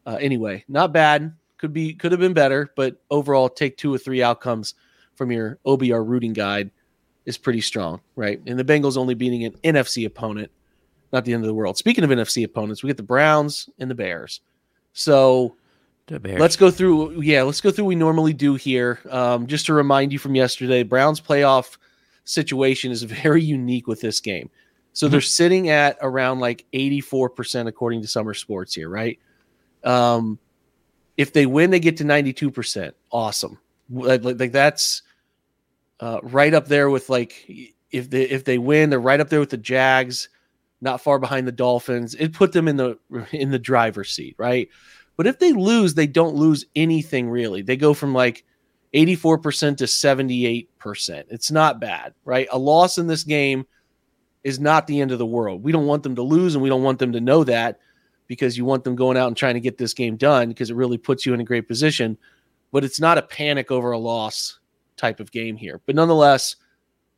uh, 0.05 0.17
anyway, 0.19 0.63
not 0.67 0.91
bad. 0.93 1.34
Could 1.58 1.74
be 1.74 1.93
could 1.93 2.12
have 2.12 2.22
been 2.22 2.34
better, 2.34 2.72
but 2.75 3.01
overall, 3.12 3.50
take 3.50 3.75
two 3.77 3.93
or 3.93 3.98
three 3.98 4.24
outcomes 4.24 4.75
from 5.15 5.31
your 5.31 5.58
OBR 5.65 6.08
rooting 6.08 6.31
guide 6.31 6.72
is 7.25 7.38
pretty 7.38 7.60
strong, 7.62 8.00
right? 8.15 8.41
And 8.48 8.58
the 8.58 8.63
Bengals 8.63 8.96
only 8.98 9.13
beating 9.13 9.43
an 9.43 9.51
NFC 9.63 10.05
opponent, 10.05 10.50
not 11.12 11.25
the 11.25 11.34
end 11.34 11.43
of 11.43 11.48
the 11.48 11.53
world. 11.53 11.77
Speaking 11.77 12.03
of 12.05 12.10
NFC 12.10 12.46
opponents, 12.46 12.81
we 12.81 12.88
get 12.88 12.96
the 12.98 13.03
Browns 13.03 13.69
and 13.77 13.91
the 13.91 13.96
Bears. 13.96 14.39
So 14.93 15.55
The 16.08 16.19
Bears. 16.19 16.39
let's 16.39 16.55
go 16.55 16.72
through. 16.72 17.22
Yeah, 17.22 17.43
let's 17.43 17.60
go 17.60 17.72
through. 17.72 17.84
what 17.86 17.89
We 17.89 17.96
normally 17.96 18.34
do 18.34 18.55
here. 18.55 19.00
Um, 19.10 19.46
just 19.46 19.65
to 19.65 19.74
remind 19.74 20.13
you 20.13 20.19
from 20.19 20.36
yesterday, 20.36 20.84
Browns 20.84 21.19
playoff 21.19 21.77
situation 22.29 22.91
is 22.91 23.03
very 23.24 23.43
unique 23.43 23.88
with 23.88 24.01
this 24.01 24.19
game. 24.19 24.50
So 24.93 25.07
they're 25.07 25.21
sitting 25.21 25.69
at 25.69 25.98
around 26.01 26.39
like 26.39 26.65
84% 26.74 27.67
according 27.67 28.01
to 28.01 28.07
Sumer 28.07 28.33
Sports 28.33 28.74
here, 28.74 28.89
right? 28.89 29.19
Um, 29.83 30.39
if 31.15 31.31
they 31.31 31.45
win, 31.45 31.69
they 31.69 31.79
get 31.79 31.98
to 31.98 32.03
92%. 32.03 32.91
Awesome. 33.12 33.59
Like, 33.89 34.24
like- 34.24 34.39
like 34.39 34.51
that's 34.51 35.01
uh, 36.00 36.19
right 36.24 36.53
up 36.53 36.67
there 36.67 36.89
with 36.89 37.09
like 37.09 37.50
if 37.91 38.09
they 38.09 38.24
if 38.24 38.45
they 38.45 38.57
win, 38.57 38.89
they're 38.89 39.00
right 39.00 39.19
up 39.19 39.29
there 39.29 39.39
with 39.39 39.50
the 39.50 39.57
Jags, 39.57 40.29
not 40.79 41.01
far 41.01 41.19
behind 41.19 41.48
the 41.48 41.51
Dolphins. 41.51 42.15
It 42.15 42.33
put 42.33 42.53
them 42.53 42.67
in 42.67 42.77
the 42.77 42.98
in 43.31 43.51
the 43.51 43.59
driver's 43.59 44.12
seat, 44.12 44.36
right? 44.38 44.69
But 45.17 45.27
if 45.27 45.39
they 45.39 45.51
lose, 45.51 45.93
they 45.95 46.07
don't 46.07 46.36
lose 46.36 46.65
anything 46.75 47.29
really. 47.29 47.62
They 47.62 47.75
go 47.75 47.93
from 47.93 48.13
like 48.13 48.45
84% 48.93 49.77
to 49.77 49.84
78%. 49.84 51.24
It's 51.29 51.51
not 51.51 51.79
bad, 51.79 52.13
right? 52.25 52.48
A 52.51 52.58
loss 52.58 52.98
in 52.98 53.08
this 53.08 53.24
game 53.24 53.65
is 54.43 54.60
not 54.60 54.88
the 54.88 55.01
end 55.01 55.12
of 55.12 55.19
the 55.19 55.25
world. 55.25 55.63
We 55.63 55.72
don't 55.72 55.86
want 55.86 56.03
them 56.03 56.15
to 56.15 56.22
lose 56.22 56.55
and 56.55 56.63
we 56.63 56.69
don't 56.69 56.84
want 56.84 57.00
them 57.00 57.12
to 57.12 57.22
know 57.22 57.43
that 57.43 57.79
because 58.27 58.58
you 58.58 58.65
want 58.65 58.84
them 58.84 58.96
going 58.96 59.17
out 59.17 59.27
and 59.27 59.38
trying 59.38 59.55
to 59.55 59.60
get 59.60 59.77
this 59.77 59.93
game 59.93 60.15
done 60.15 60.50
because 60.50 60.69
it 60.69 60.75
really 60.75 60.98
puts 60.98 61.25
you 61.25 61.34
in 61.34 61.41
a 61.41 61.46
great 61.46 61.67
position. 61.67 62.17
But 62.72 62.84
it's 62.84 63.00
not 63.00 63.17
a 63.17 63.24
panic 63.24 63.72
over 63.72 63.91
a 63.91 63.98
loss 63.98 64.60
type 64.96 65.19
of 65.19 65.31
game 65.31 65.55
here. 65.55 65.81
But 65.86 65.96
nonetheless, 65.96 66.55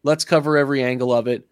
let's 0.04 0.26
cover 0.26 0.58
every 0.58 0.84
angle 0.84 1.14
of 1.14 1.28
it. 1.28 1.46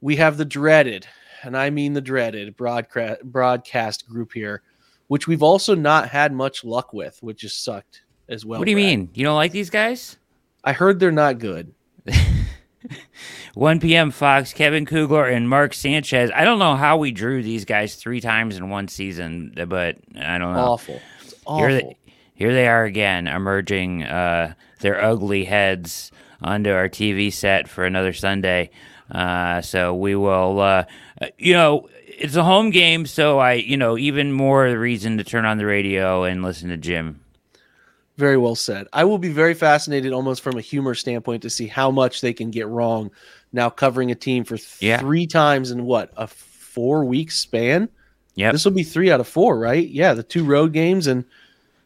We 0.00 0.16
have 0.16 0.36
the 0.36 0.44
dreaded, 0.44 1.06
and 1.42 1.56
I 1.56 1.70
mean 1.70 1.92
the 1.92 2.00
dreaded 2.00 2.56
broadcast 2.56 4.08
group 4.08 4.32
here, 4.32 4.62
which 5.08 5.26
we've 5.26 5.42
also 5.42 5.74
not 5.74 6.08
had 6.08 6.32
much 6.32 6.64
luck 6.64 6.92
with, 6.92 7.18
which 7.22 7.42
has 7.42 7.54
sucked 7.54 8.03
as 8.28 8.44
well. 8.44 8.58
what 8.58 8.64
do 8.66 8.70
you 8.70 8.76
Brad. 8.76 8.86
mean? 8.86 9.10
You 9.14 9.24
don't 9.24 9.36
like 9.36 9.52
these 9.52 9.70
guys? 9.70 10.16
I 10.62 10.72
heard 10.72 10.98
they're 11.00 11.12
not 11.12 11.38
good. 11.38 11.72
1 13.54 13.80
p.m. 13.80 14.10
Fox, 14.10 14.52
Kevin 14.52 14.84
Kugler 14.84 15.26
and 15.26 15.48
Mark 15.48 15.74
Sanchez. 15.74 16.30
I 16.34 16.44
don't 16.44 16.58
know 16.58 16.74
how 16.76 16.96
we 16.96 17.12
drew 17.12 17.42
these 17.42 17.64
guys 17.64 17.94
three 17.96 18.20
times 18.20 18.56
in 18.56 18.68
one 18.68 18.88
season, 18.88 19.52
but 19.68 19.96
I 20.18 20.38
don't 20.38 20.54
know. 20.54 20.60
Awful. 20.60 21.00
It's 21.22 21.32
Here 21.32 21.38
awful. 21.46 21.68
they, 21.68 21.96
here 22.34 22.52
they 22.52 22.66
are 22.66 22.84
again, 22.84 23.26
emerging 23.28 24.02
uh, 24.02 24.54
their 24.80 25.02
ugly 25.02 25.44
heads 25.44 26.10
onto 26.42 26.70
our 26.70 26.88
TV 26.88 27.32
set 27.32 27.68
for 27.68 27.84
another 27.84 28.12
Sunday. 28.12 28.70
Uh, 29.10 29.60
so 29.60 29.94
we 29.94 30.16
will, 30.16 30.60
uh, 30.60 30.84
you 31.38 31.52
know, 31.54 31.88
it's 32.06 32.36
a 32.36 32.44
home 32.44 32.70
game, 32.70 33.06
so 33.06 33.38
I, 33.38 33.54
you 33.54 33.76
know, 33.76 33.96
even 33.98 34.32
more 34.32 34.64
reason 34.76 35.18
to 35.18 35.24
turn 35.24 35.44
on 35.44 35.58
the 35.58 35.66
radio 35.66 36.24
and 36.24 36.42
listen 36.42 36.70
to 36.70 36.76
Jim. 36.76 37.20
Very 38.16 38.36
well 38.36 38.54
said. 38.54 38.86
I 38.92 39.04
will 39.04 39.18
be 39.18 39.30
very 39.32 39.54
fascinated, 39.54 40.12
almost 40.12 40.40
from 40.42 40.56
a 40.56 40.60
humor 40.60 40.94
standpoint, 40.94 41.42
to 41.42 41.50
see 41.50 41.66
how 41.66 41.90
much 41.90 42.20
they 42.20 42.32
can 42.32 42.50
get 42.50 42.68
wrong 42.68 43.10
now 43.52 43.68
covering 43.70 44.10
a 44.12 44.14
team 44.14 44.44
for 44.44 44.56
th- 44.56 44.76
Yeah. 44.80 44.98
three 45.00 45.26
times 45.26 45.70
in 45.72 45.84
what 45.84 46.12
a 46.16 46.26
four 46.28 47.04
week 47.04 47.30
span. 47.32 47.88
Yeah, 48.36 48.52
This 48.52 48.64
will 48.64 48.72
be 48.72 48.82
three 48.84 49.10
out 49.10 49.20
of 49.20 49.28
four, 49.28 49.58
right? 49.58 49.86
Yeah, 49.88 50.14
the 50.14 50.22
two 50.24 50.44
road 50.44 50.72
games 50.72 51.06
and 51.06 51.24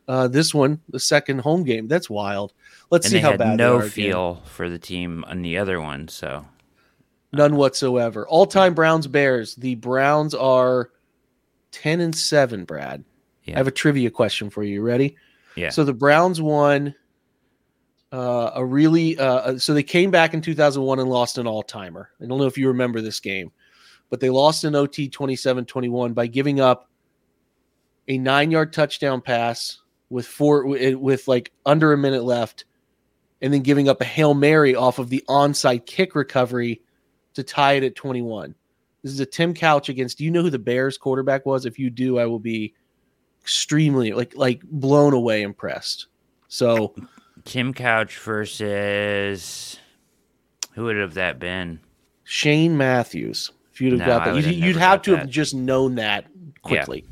uh, 0.07 0.29
this 0.29 0.55
one, 0.55 0.81
the 0.89 1.01
second 1.01 1.41
home 1.41 1.63
game. 1.65 1.89
That's 1.89 2.09
wild. 2.09 2.53
Let's 2.91 3.07
and 3.07 3.13
see 3.13 3.19
how 3.19 3.37
bad 3.37 3.57
no 3.59 3.73
they 3.73 3.77
are 3.77 3.81
again. 3.81 3.91
feel 3.91 4.35
for 4.47 4.69
the 4.71 4.79
team 4.79 5.25
on 5.29 5.43
the 5.43 5.59
other 5.59 5.81
one. 5.81 6.09
So 6.09 6.47
None 7.33 7.57
whatsoever. 7.57 8.27
All 8.27 8.47
time 8.47 8.73
Browns 8.73 9.07
Bears. 9.07 9.55
The 9.57 9.75
Browns 9.75 10.35
are 10.35 10.91
ten 11.71 12.01
and 12.01 12.15
seven. 12.17 12.65
Brad, 12.65 13.05
Yeah. 13.45 13.55
I 13.57 13.59
have 13.59 13.67
a 13.69 13.71
trivia 13.71 14.11
question 14.11 14.49
for. 14.49 14.63
You 14.63 14.81
Ready? 14.83 15.17
Yeah, 15.55 15.71
So 15.71 15.85
the 15.85 15.95
Browns 15.95 16.41
won 16.41 16.95
uh, 18.13 18.53
a 18.55 18.65
really 18.65 19.19
uh, 19.19 19.59
so 19.59 19.75
they 19.75 19.83
came 19.83 20.11
back 20.11 20.35
in 20.35 20.41
2001 20.41 20.99
and 20.99 21.11
lost 21.11 21.39
an 21.39 21.47
all-timer. 21.47 22.11
I 22.21 22.27
don't 22.27 22.39
know 22.39 22.47
if 22.47 22.59
you 22.59 22.69
remember 22.69 23.01
this 23.01 23.21
game, 23.21 23.53
but 24.11 24.21
they 24.21 24.31
lost 24.31 24.65
in 24.65 24.75
OT 24.75 25.11
27-21 25.11 26.15
by 26.15 26.27
giving 26.27 26.61
up 26.61 26.89
a 28.09 28.19
9-yard 28.19 28.73
touchdown 28.73 29.21
pass 29.21 29.79
with 30.11 30.27
four 30.27 30.67
with 30.67 31.29
like 31.29 31.53
under 31.67 31.93
a 31.93 31.99
minute 31.99 32.25
left 32.25 32.65
and 33.43 33.53
then 33.53 33.61
giving 33.61 33.89
up 33.89 34.01
a 34.01 34.05
Hail 34.05 34.35
Mary 34.35 34.75
off 34.75 34.99
of 34.99 35.11
the 35.11 35.23
onside 35.29 35.87
kick 35.87 36.15
recovery 36.15 36.81
to 37.35 37.43
tie 37.43 37.75
it 37.75 37.85
at 37.85 37.95
21. 37.95 38.55
This 39.03 39.13
is 39.13 39.21
a 39.21 39.27
Tim 39.27 39.55
Couch 39.55 39.89
against 39.89 40.19
do 40.19 40.25
you 40.25 40.31
know 40.31 40.43
who 40.43 40.51
the 40.51 40.59
Bears 40.59 40.99
quarterback 40.99 41.47
was? 41.47 41.67
If 41.67 41.79
you 41.79 41.91
do, 41.91 42.19
I 42.19 42.27
will 42.27 42.41
be 42.41 42.75
extremely 43.43 44.13
like 44.13 44.37
like 44.37 44.63
blown 44.65 45.15
away 45.15 45.43
impressed. 45.43 46.07
So 46.49 46.95
Tim 47.45 47.73
Couch 47.75 48.19
versus 48.19 49.79
who 50.75 50.85
would 50.85 50.97
have 50.97 51.15
that 51.15 51.39
been? 51.39 51.81
Shane 52.25 52.77
Matthews, 52.77 53.51
if 53.73 53.81
you'd 53.81 53.93
have 53.93 54.01
No, 54.01 54.07
got 54.07 54.25
that, 54.27 54.37
you'd, 54.37 54.45
have 54.45 54.55
you'd 54.55 54.77
have 54.77 55.03
to 55.03 55.17
have 55.17 55.29
just 55.29 55.55
known 55.55 55.95
that 55.95 56.27
quickly, 56.63 57.05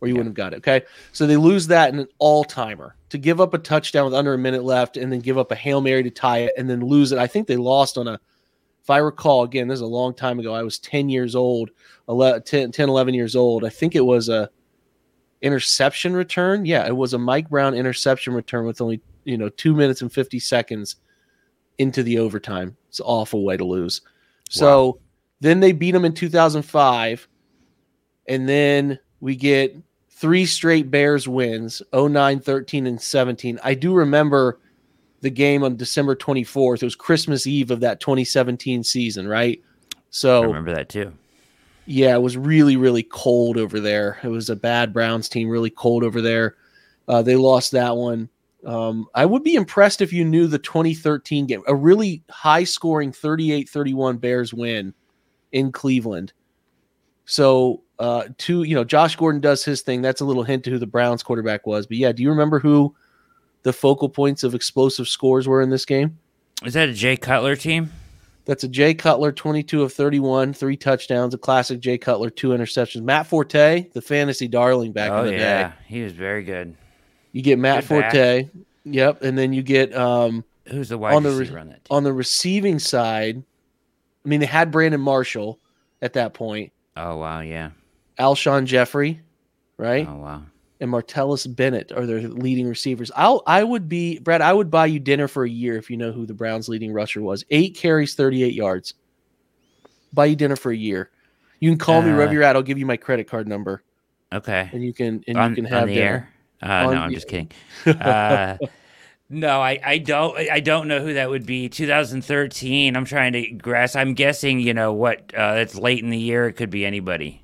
or 0.00 0.06
you 0.08 0.14
Yeah. 0.14 0.18
wouldn't 0.20 0.38
have 0.38 0.52
got 0.52 0.52
it. 0.52 0.58
Okay, 0.58 0.82
so 1.12 1.26
they 1.26 1.36
lose 1.36 1.66
that 1.66 1.92
in 1.92 1.98
an 1.98 2.08
all 2.18 2.44
timer 2.44 2.94
to 3.08 3.18
give 3.18 3.40
up 3.40 3.52
a 3.52 3.58
touchdown 3.58 4.04
with 4.04 4.14
under 4.14 4.32
a 4.34 4.38
minute 4.38 4.62
left, 4.62 4.96
and 4.96 5.12
then 5.12 5.18
give 5.20 5.38
up 5.38 5.50
a 5.50 5.56
hail 5.56 5.80
mary 5.80 6.04
to 6.04 6.10
tie 6.10 6.38
it, 6.38 6.52
and 6.56 6.70
then 6.70 6.80
lose 6.80 7.10
it. 7.10 7.18
I 7.18 7.26
think 7.26 7.46
they 7.48 7.56
lost 7.56 7.98
on 7.98 8.06
a. 8.06 8.20
If 8.82 8.88
I 8.88 8.98
recall, 8.98 9.42
again, 9.42 9.68
this 9.68 9.76
is 9.76 9.82
a 9.82 9.86
long 9.86 10.14
time 10.14 10.38
ago. 10.38 10.54
I 10.54 10.62
was 10.62 10.78
10 10.78 11.08
years 11.10 11.34
old, 11.34 11.70
11, 12.08 12.42
10, 12.44 12.72
10 12.72 12.88
11 12.88 13.12
years 13.12 13.36
old. 13.36 13.64
I 13.64 13.68
think 13.68 13.94
it 13.94 14.00
was 14.04 14.28
a 14.28 14.48
interception 15.42 16.14
return. 16.14 16.64
Yeah, 16.64 16.86
it 16.86 16.96
was 16.96 17.14
a 17.14 17.18
Mike 17.18 17.48
Brown 17.48 17.74
interception 17.74 18.34
return 18.34 18.66
with 18.66 18.80
only, 18.80 19.00
you 19.24 19.38
know, 19.38 19.48
two 19.48 19.74
minutes 19.74 20.02
and 20.02 20.12
50 20.12 20.38
seconds 20.38 20.96
into 21.78 22.02
the 22.02 22.18
overtime. 22.18 22.76
It's 22.88 23.00
an 23.00 23.06
awful 23.06 23.44
way 23.44 23.56
to 23.56 23.64
lose. 23.64 24.02
So 24.50 24.98
then 25.40 25.60
they 25.60 25.72
beat 25.72 25.92
them 25.92 26.04
in 26.04 26.12
2005. 26.12 27.28
And 28.28 28.48
then 28.48 28.98
we 29.20 29.36
get 29.36 29.76
three 30.10 30.44
straight 30.44 30.90
Bears 30.90 31.26
wins 31.26 31.82
09, 31.94 32.40
13, 32.40 32.86
and 32.86 33.00
17. 33.00 33.58
I 33.64 33.74
do 33.74 33.94
remember 33.94 34.60
the 35.20 35.30
game 35.30 35.62
on 35.62 35.76
December 35.76 36.14
24th. 36.14 36.82
It 36.82 36.86
was 36.86 36.96
Christmas 36.96 37.46
Eve 37.46 37.70
of 37.70 37.80
that 37.80 38.00
2017 38.00 38.84
season, 38.84 39.26
right? 39.26 39.62
So 40.10 40.42
I 40.42 40.46
remember 40.46 40.74
that 40.74 40.88
too. 40.88 41.12
Yeah, 41.86 42.14
it 42.14 42.22
was 42.22 42.36
really, 42.36 42.76
really 42.76 43.02
cold 43.02 43.56
over 43.56 43.80
there. 43.80 44.18
It 44.22 44.28
was 44.28 44.50
a 44.50 44.56
bad 44.56 44.92
Browns 44.92 45.28
team, 45.28 45.48
really 45.48 45.70
cold 45.70 46.04
over 46.04 46.20
there. 46.20 46.56
Uh, 47.08 47.22
they 47.22 47.36
lost 47.36 47.72
that 47.72 47.96
one. 47.96 48.28
Um, 48.64 49.06
I 49.14 49.24
would 49.24 49.42
be 49.42 49.54
impressed 49.54 50.02
if 50.02 50.12
you 50.12 50.24
knew 50.24 50.46
the 50.46 50.58
2013 50.58 51.46
game, 51.46 51.62
a 51.66 51.74
really 51.74 52.22
high 52.30 52.64
scoring 52.64 53.10
38 53.10 53.68
31 53.68 54.18
Bears 54.18 54.52
win 54.52 54.94
in 55.52 55.72
Cleveland. 55.72 56.32
So, 57.24 57.82
uh, 57.98 58.24
you 58.46 58.74
know, 58.74 58.84
Josh 58.84 59.16
Gordon 59.16 59.40
does 59.40 59.64
his 59.64 59.82
thing. 59.82 60.02
That's 60.02 60.20
a 60.20 60.24
little 60.24 60.42
hint 60.42 60.64
to 60.64 60.70
who 60.70 60.78
the 60.78 60.86
Browns 60.86 61.22
quarterback 61.22 61.66
was. 61.66 61.86
But 61.86 61.96
yeah, 61.96 62.12
do 62.12 62.22
you 62.22 62.30
remember 62.30 62.58
who 62.58 62.94
the 63.62 63.72
focal 63.72 64.08
points 64.08 64.42
of 64.42 64.54
explosive 64.54 65.08
scores 65.08 65.48
were 65.48 65.62
in 65.62 65.70
this 65.70 65.84
game? 65.84 66.18
Is 66.64 66.74
that 66.74 66.88
a 66.88 66.92
Jay 66.92 67.16
Cutler 67.16 67.56
team? 67.56 67.90
That's 68.46 68.64
a 68.64 68.68
Jay 68.68 68.94
Cutler, 68.94 69.32
22 69.32 69.82
of 69.82 69.92
31, 69.92 70.54
three 70.54 70.76
touchdowns, 70.76 71.34
a 71.34 71.38
classic 71.38 71.78
Jay 71.80 71.98
Cutler, 71.98 72.30
two 72.30 72.48
interceptions. 72.48 73.02
Matt 73.02 73.26
Forte, 73.26 73.88
the 73.92 74.00
fantasy 74.00 74.48
darling 74.48 74.92
back 74.92 75.10
oh 75.10 75.20
in 75.20 75.26
the 75.26 75.32
yeah, 75.32 75.68
day. 75.68 75.74
he 75.86 76.02
was 76.02 76.12
very 76.12 76.42
good. 76.42 76.74
You 77.32 77.42
get 77.42 77.58
Matt 77.58 77.86
Good 77.86 78.00
back. 78.00 78.12
Forte. 78.12 78.48
Yep. 78.84 79.22
And 79.22 79.38
then 79.38 79.52
you 79.52 79.62
get 79.62 79.94
um, 79.94 80.44
Who's 80.66 80.88
the 80.88 80.98
wide 80.98 81.14
On 81.14 81.22
the 81.22 81.30
re- 81.30 81.48
on 81.48 81.76
on 81.90 82.04
the 82.04 82.12
receiving 82.12 82.78
side, 82.78 83.42
I 84.24 84.28
mean, 84.28 84.40
they 84.40 84.46
had 84.46 84.70
Brandon 84.70 85.00
Marshall 85.00 85.58
at 86.02 86.14
that 86.14 86.34
point, 86.34 86.72
Oh 86.96 87.16
wow, 87.16 87.40
yeah. 87.40 87.70
Alshon 88.18 88.64
Jeffery, 88.66 89.20
right? 89.76 90.06
Oh 90.08 90.16
wow. 90.16 90.42
And 90.80 90.90
Martellus 90.90 91.46
Bennett 91.54 91.92
are 91.92 92.06
their 92.06 92.20
leading 92.22 92.66
receivers. 92.66 93.10
I'll 93.14 93.42
I 93.46 93.62
would 93.62 93.88
be 93.88 94.18
Brad, 94.18 94.40
I 94.40 94.52
would 94.54 94.70
buy 94.70 94.86
you 94.86 94.98
dinner 94.98 95.28
for 95.28 95.44
a 95.44 95.50
year 95.50 95.76
if 95.76 95.90
you 95.90 95.96
know 95.98 96.10
who 96.10 96.24
the 96.24 96.32
Browns 96.34 96.68
leading 96.70 96.92
rusher 96.92 97.20
was. 97.20 97.44
Eight 97.50 97.76
carries, 97.76 98.14
38 98.14 98.54
yards. 98.54 98.94
Buy 100.14 100.24
you 100.26 100.36
dinner 100.36 100.56
for 100.56 100.72
a 100.72 100.76
year. 100.76 101.10
You 101.60 101.70
can 101.70 101.78
call 101.78 102.00
me 102.00 102.10
Uh, 102.10 102.14
wherever 102.14 102.32
you're 102.32 102.42
at. 102.42 102.56
I'll 102.56 102.62
give 102.62 102.78
you 102.78 102.86
my 102.86 102.96
credit 102.96 103.28
card 103.28 103.46
number. 103.46 103.82
Okay. 104.32 104.70
and 104.72 104.82
you 104.82 104.94
can 104.94 105.22
and 105.28 105.36
on, 105.36 105.50
you 105.50 105.56
can 105.56 105.66
on 105.66 105.72
have 105.72 105.88
the 105.88 105.94
dinner. 105.94 106.06
air. 106.06 106.28
Uh, 106.62 106.90
no, 106.92 107.00
I'm 107.00 107.12
just 107.12 107.28
kidding. 107.28 107.50
Uh, 107.86 108.56
no, 109.28 109.60
I, 109.60 109.78
I 109.84 109.98
don't 109.98 110.36
I 110.50 110.60
don't 110.60 110.88
know 110.88 111.00
who 111.00 111.14
that 111.14 111.28
would 111.30 111.44
be. 111.46 111.68
2013. 111.68 112.96
I'm 112.96 113.04
trying 113.04 113.32
to 113.34 113.50
grasp. 113.52 113.96
I'm 113.96 114.14
guessing 114.14 114.60
you 114.60 114.72
know 114.74 114.92
what. 114.92 115.32
Uh, 115.36 115.54
it's 115.58 115.74
late 115.76 116.02
in 116.02 116.10
the 116.10 116.18
year. 116.18 116.48
It 116.48 116.54
could 116.54 116.70
be 116.70 116.84
anybody. 116.86 117.42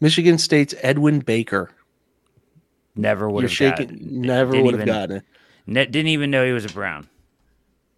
Michigan 0.00 0.36
State's 0.38 0.74
Edwin 0.82 1.20
Baker. 1.20 1.70
Never 2.98 3.30
would 3.30 3.42
You're 3.42 3.48
have 3.48 3.78
shaking. 3.78 3.86
gotten. 3.86 4.20
Never 4.22 4.60
would 4.60 4.74
have 4.74 4.86
gotten 4.86 5.18
it. 5.18 5.24
Ne- 5.66 5.86
didn't 5.86 6.08
even 6.08 6.30
know 6.30 6.44
he 6.44 6.52
was 6.52 6.64
a 6.64 6.68
Brown. 6.68 7.08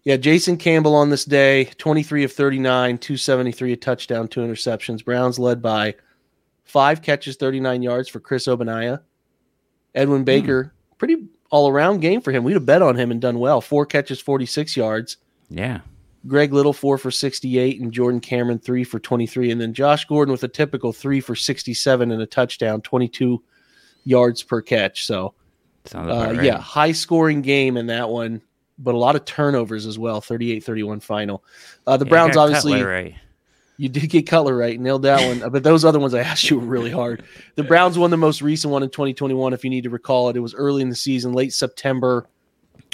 Yeah, 0.03 0.17
Jason 0.17 0.57
Campbell 0.57 0.95
on 0.95 1.09
this 1.09 1.25
day, 1.25 1.65
23 1.77 2.23
of 2.23 2.31
39, 2.31 2.97
273, 2.97 3.73
a 3.73 3.77
touchdown, 3.77 4.27
two 4.27 4.41
interceptions. 4.41 5.03
Browns 5.03 5.37
led 5.39 5.61
by 5.61 5.95
five 6.63 7.01
catches, 7.01 7.35
39 7.35 7.81
yards 7.81 8.09
for 8.09 8.19
Chris 8.19 8.47
Ogbonnaya. 8.47 9.01
Edwin 9.93 10.21
hmm. 10.21 10.25
Baker, 10.25 10.73
pretty 10.97 11.27
all 11.49 11.67
around 11.67 11.99
game 11.99 12.21
for 12.21 12.31
him. 12.31 12.43
We'd 12.43 12.53
have 12.53 12.65
bet 12.65 12.81
on 12.81 12.95
him 12.95 13.11
and 13.11 13.19
done 13.19 13.39
well. 13.39 13.59
Four 13.59 13.85
catches, 13.85 14.19
46 14.19 14.77
yards. 14.77 15.17
Yeah. 15.49 15.81
Greg 16.27 16.53
Little, 16.53 16.73
four 16.73 16.97
for 16.99 17.09
68, 17.09 17.81
and 17.81 17.91
Jordan 17.91 18.19
Cameron, 18.19 18.59
three 18.59 18.83
for 18.83 18.99
23. 18.99 19.51
And 19.51 19.59
then 19.59 19.73
Josh 19.73 20.05
Gordon 20.05 20.31
with 20.31 20.43
a 20.43 20.47
typical 20.47 20.93
three 20.93 21.19
for 21.19 21.35
67 21.35 22.11
and 22.11 22.21
a 22.21 22.27
touchdown, 22.27 22.81
22 22.81 23.41
yards 24.03 24.43
per 24.43 24.61
catch. 24.61 25.05
So, 25.05 25.33
uh, 25.93 25.99
right. 26.01 26.43
yeah, 26.43 26.57
high 26.59 26.91
scoring 26.91 27.41
game 27.41 27.77
in 27.77 27.87
that 27.87 28.09
one, 28.09 28.41
but 28.77 28.95
a 28.95 28.97
lot 28.97 29.15
of 29.15 29.25
turnovers 29.25 29.85
as 29.85 29.97
well 29.97 30.21
38 30.21 30.63
31 30.63 30.99
final. 30.99 31.43
Uh, 31.87 31.97
the 31.97 32.05
Yeah, 32.05 32.09
Browns, 32.09 32.37
obviously, 32.37 32.83
right. 32.83 33.15
you 33.77 33.89
did 33.89 34.09
get 34.09 34.27
Cutler 34.27 34.55
right, 34.55 34.79
nailed 34.79 35.03
that 35.03 35.27
one. 35.27 35.51
But 35.51 35.63
those 35.63 35.85
other 35.85 35.99
ones 35.99 36.13
I 36.13 36.21
asked 36.21 36.49
you 36.49 36.59
were 36.59 36.65
really 36.65 36.91
hard. 36.91 37.23
The 37.55 37.63
Browns 37.63 37.97
won 37.97 38.11
the 38.11 38.17
most 38.17 38.41
recent 38.41 38.71
one 38.71 38.83
in 38.83 38.89
2021, 38.89 39.53
if 39.53 39.63
you 39.63 39.69
need 39.69 39.83
to 39.83 39.89
recall 39.89 40.29
it. 40.29 40.35
It 40.35 40.41
was 40.41 40.53
early 40.53 40.81
in 40.81 40.89
the 40.89 40.95
season, 40.95 41.33
late 41.33 41.53
September, 41.53 42.27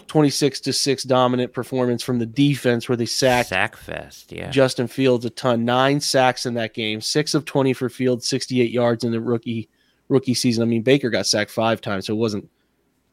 26 0.07 0.61
to 0.61 0.73
6 0.73 1.03
dominant 1.03 1.51
performance 1.51 2.01
from 2.01 2.19
the 2.19 2.25
defense 2.25 2.87
where 2.87 2.95
they 2.95 3.05
sacked 3.05 3.49
Sack 3.49 3.75
fest. 3.75 4.31
Yeah. 4.31 4.49
Justin 4.49 4.87
Fields 4.87 5.25
a 5.25 5.29
ton. 5.29 5.65
Nine 5.65 5.99
sacks 5.99 6.45
in 6.45 6.53
that 6.53 6.73
game, 6.73 7.01
six 7.01 7.33
of 7.33 7.43
20 7.43 7.73
for 7.73 7.89
Fields, 7.89 8.27
68 8.27 8.71
yards 8.71 9.03
in 9.03 9.11
the 9.11 9.19
rookie 9.19 9.69
rookie 10.09 10.33
season. 10.33 10.63
I 10.63 10.65
mean, 10.65 10.81
Baker 10.83 11.09
got 11.09 11.27
sacked 11.27 11.51
five 11.51 11.81
times, 11.81 12.07
so 12.07 12.13
it 12.13 12.17
wasn't 12.17 12.49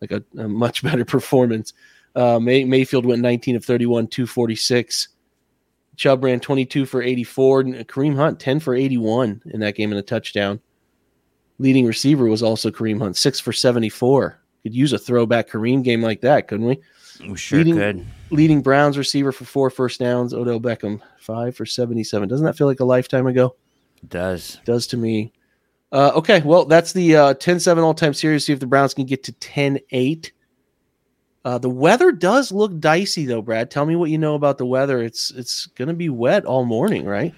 like 0.01 0.11
a, 0.13 0.23
a 0.39 0.49
much 0.49 0.83
better 0.85 1.05
performance. 1.05 1.73
Uh, 2.15 2.39
May, 2.39 2.65
Mayfield 2.65 3.05
went 3.07 3.23
19 3.23 3.57
of 3.57 3.65
31, 3.65 4.07
246. 4.09 5.09
Chubb 5.97 6.25
ran 6.25 6.41
22 6.41 6.87
for 6.87 7.03
84. 7.03 7.61
And 7.61 7.75
Kareem 7.89 8.17
Hunt 8.17 8.39
10 8.41 8.61
for 8.61 8.75
81 8.75 9.43
in 9.47 9.61
that 9.61 9.75
game 9.77 9.91
and 9.91 9.99
a 9.99 10.03
touchdown. 10.03 10.61
Leading 11.59 11.87
receiver 11.87 12.27
was 12.27 12.43
also 12.43 12.71
Kareem 12.71 13.01
Hunt, 13.01 13.17
six 13.17 13.39
for 13.41 13.53
74. 13.53 14.41
Could 14.63 14.75
use 14.75 14.93
a 14.93 14.99
throwback 14.99 15.49
Kareem 15.49 15.85
game 15.85 16.03
like 16.03 16.21
that, 16.23 16.49
couldn't 16.49 16.67
we? 16.67 16.81
We 17.29 17.37
sure 17.37 17.59
Leading- 17.59 17.77
could. 17.77 18.07
Leading 18.31 18.61
Browns 18.63 18.99
receiver 18.99 19.31
for 19.31 19.45
four 19.45 19.71
first 19.71 20.01
downs, 20.01 20.35
Odell 20.35 20.59
Beckham, 20.61 21.01
five 21.21 21.55
for 21.57 21.65
77. 21.65 22.29
Doesn't 22.29 22.45
that 22.45 22.57
feel 22.57 22.67
like 22.67 22.81
a 22.81 22.85
lifetime 22.85 23.29
ago? 23.29 23.55
It 24.03 24.09
does. 24.09 24.59
does 24.65 24.89
to 24.89 24.97
me. 24.97 25.33
Uh, 25.95 26.11
okay, 26.17 26.43
well, 26.43 26.65
that's 26.65 26.93
the 26.93 27.15
uh, 27.15 27.35
10-7 27.35 27.81
all-time 27.81 28.13
series. 28.13 28.45
See 28.45 28.53
if 28.53 28.59
the 28.59 28.67
Browns 28.67 28.95
can 28.95 29.07
get 29.07 29.23
to 29.23 29.33
10-8. 29.35 30.33
Uh, 31.45 31.59
the 31.59 31.71
weather 31.71 32.11
does 32.11 32.51
look 32.51 32.81
dicey, 32.81 33.27
though, 33.27 33.41
Brad. 33.41 33.71
Tell 33.71 33.87
me 33.87 33.95
what 33.95 34.11
you 34.11 34.19
know 34.19 34.35
about 34.35 34.59
the 34.59 34.67
weather. 34.67 35.01
It's 35.01 35.31
it's 35.31 35.67
going 35.67 35.87
to 35.89 35.95
be 35.95 36.09
wet 36.09 36.47
all 36.47 36.65
morning, 36.65 37.05
right? 37.05 37.33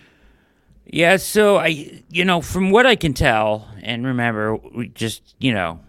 Yeah, 0.86 1.16
so 1.16 1.58
I, 1.58 2.02
you 2.08 2.25
know, 2.25 2.40
from 2.40 2.70
what 2.70 2.86
I 2.86 2.96
can 2.96 3.12
tell, 3.12 3.68
and 3.82 4.06
remember, 4.06 4.56
we 4.56 4.88
just, 4.88 5.34
you 5.38 5.52
know, 5.52 5.80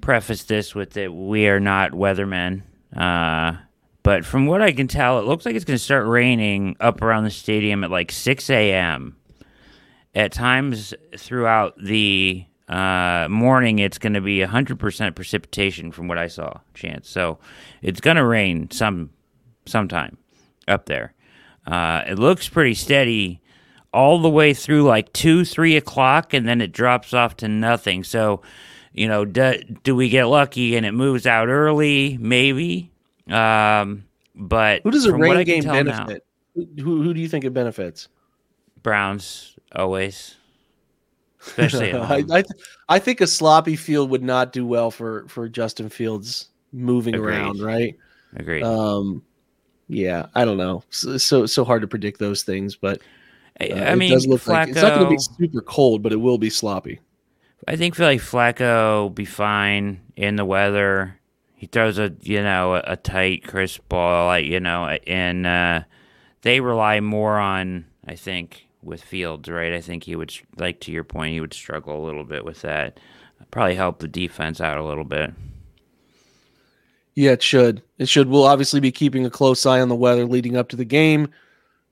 preface 0.00 0.44
this 0.44 0.74
with 0.74 0.92
that 0.92 1.12
we 1.12 1.48
are 1.48 1.60
not 1.60 1.90
weathermen. 1.90 2.62
Uh, 2.96 3.56
but 4.02 4.24
from 4.24 4.46
what 4.46 4.62
I 4.62 4.72
can 4.72 4.88
tell, 4.88 5.18
it 5.18 5.26
looks 5.26 5.44
like 5.44 5.54
it's 5.54 5.66
going 5.66 5.76
to 5.76 5.84
start 5.84 6.06
raining 6.06 6.76
up 6.80 7.02
around 7.02 7.24
the 7.24 7.30
stadium 7.30 7.84
at 7.84 7.90
like 7.90 8.10
6 8.10 8.48
a.m. 8.48 9.16
At 10.14 10.32
times 10.32 10.92
throughout 11.16 11.78
the 11.78 12.44
uh, 12.68 13.28
morning, 13.30 13.78
it's 13.78 13.98
going 13.98 14.14
to 14.14 14.20
be 14.20 14.38
100% 14.38 15.14
precipitation 15.14 15.92
from 15.92 16.08
what 16.08 16.18
I 16.18 16.26
saw, 16.26 16.54
chance. 16.74 17.08
So 17.08 17.38
it's 17.80 18.00
going 18.00 18.16
to 18.16 18.24
rain 18.24 18.70
some 18.70 19.10
sometime 19.66 20.16
up 20.66 20.86
there. 20.86 21.14
Uh, 21.66 22.02
it 22.08 22.18
looks 22.18 22.48
pretty 22.48 22.74
steady 22.74 23.40
all 23.92 24.20
the 24.20 24.30
way 24.30 24.54
through 24.54 24.82
like 24.82 25.12
two, 25.12 25.44
three 25.44 25.76
o'clock, 25.76 26.32
and 26.34 26.46
then 26.48 26.60
it 26.60 26.72
drops 26.72 27.12
off 27.14 27.36
to 27.38 27.48
nothing. 27.48 28.02
So, 28.02 28.42
you 28.92 29.06
know, 29.08 29.24
do, 29.24 29.58
do 29.84 29.94
we 29.94 30.08
get 30.08 30.24
lucky 30.24 30.76
and 30.76 30.84
it 30.84 30.92
moves 30.92 31.26
out 31.26 31.48
early? 31.48 32.16
Maybe. 32.20 32.90
Um, 33.28 34.04
but 34.34 34.82
Who 34.82 34.90
does 34.90 35.06
a 35.06 35.10
from 35.10 35.20
what 35.20 35.30
I 35.30 35.34
rain 35.36 35.46
game 35.46 35.62
tell 35.62 35.84
now- 35.84 36.06
benefit? 36.06 36.26
Who, 36.54 37.02
who 37.02 37.14
do 37.14 37.20
you 37.20 37.28
think 37.28 37.44
it 37.44 37.50
benefits? 37.50 38.08
Browns 38.82 39.56
always, 39.74 40.36
especially 41.46 41.92
I. 41.94 42.16
I, 42.16 42.22
th- 42.42 42.46
I 42.88 42.98
think 42.98 43.20
a 43.20 43.26
sloppy 43.26 43.76
field 43.76 44.10
would 44.10 44.22
not 44.22 44.52
do 44.52 44.66
well 44.66 44.90
for 44.90 45.26
for 45.28 45.48
Justin 45.48 45.88
Fields 45.88 46.48
moving 46.72 47.14
Agreed. 47.14 47.34
around, 47.34 47.60
right? 47.60 47.96
Agreed. 48.36 48.62
Um, 48.62 49.22
yeah, 49.88 50.26
I 50.34 50.44
don't 50.44 50.56
know. 50.56 50.84
So, 50.90 51.18
so 51.18 51.46
so 51.46 51.64
hard 51.64 51.82
to 51.82 51.88
predict 51.88 52.18
those 52.18 52.42
things, 52.42 52.76
but 52.76 53.00
I, 53.60 53.68
uh, 53.68 53.76
I 53.76 53.92
it 53.92 53.96
mean, 53.96 54.12
does 54.12 54.26
look 54.26 54.42
Flacco. 54.42 54.48
like 54.48 54.68
it's 54.68 54.82
not 54.82 54.94
going 54.94 55.04
to 55.04 55.10
be 55.10 55.18
super 55.18 55.60
cold, 55.60 56.02
but 56.02 56.12
it 56.12 56.16
will 56.16 56.38
be 56.38 56.50
sloppy. 56.50 57.00
I 57.68 57.76
think 57.76 57.98
like 57.98 58.20
Flacco 58.20 59.02
will 59.02 59.10
be 59.10 59.24
fine 59.24 60.00
in 60.16 60.36
the 60.36 60.44
weather. 60.44 61.16
He 61.54 61.66
throws 61.66 61.98
a 61.98 62.14
you 62.22 62.42
know 62.42 62.76
a, 62.76 62.82
a 62.86 62.96
tight, 62.96 63.46
crisp 63.46 63.88
ball, 63.88 64.26
like 64.26 64.46
you 64.46 64.60
know, 64.60 64.86
and 65.06 65.46
uh, 65.46 65.82
they 66.42 66.60
rely 66.60 67.00
more 67.00 67.38
on 67.38 67.84
I 68.06 68.14
think 68.14 68.66
with 68.82 69.02
Fields, 69.02 69.48
right? 69.48 69.72
I 69.72 69.80
think 69.80 70.04
he 70.04 70.16
would 70.16 70.32
like 70.56 70.80
to 70.80 70.92
your 70.92 71.04
point, 71.04 71.32
he 71.32 71.40
would 71.40 71.54
struggle 71.54 72.02
a 72.02 72.06
little 72.06 72.24
bit 72.24 72.44
with 72.44 72.62
that. 72.62 72.98
Probably 73.50 73.74
help 73.74 73.98
the 73.98 74.08
defense 74.08 74.60
out 74.60 74.78
a 74.78 74.84
little 74.84 75.04
bit. 75.04 75.32
Yeah, 77.14 77.32
it 77.32 77.42
should. 77.42 77.82
It 77.98 78.08
should. 78.08 78.28
We'll 78.28 78.44
obviously 78.44 78.80
be 78.80 78.92
keeping 78.92 79.26
a 79.26 79.30
close 79.30 79.66
eye 79.66 79.80
on 79.80 79.88
the 79.88 79.94
weather 79.94 80.24
leading 80.26 80.56
up 80.56 80.68
to 80.70 80.76
the 80.76 80.84
game. 80.84 81.28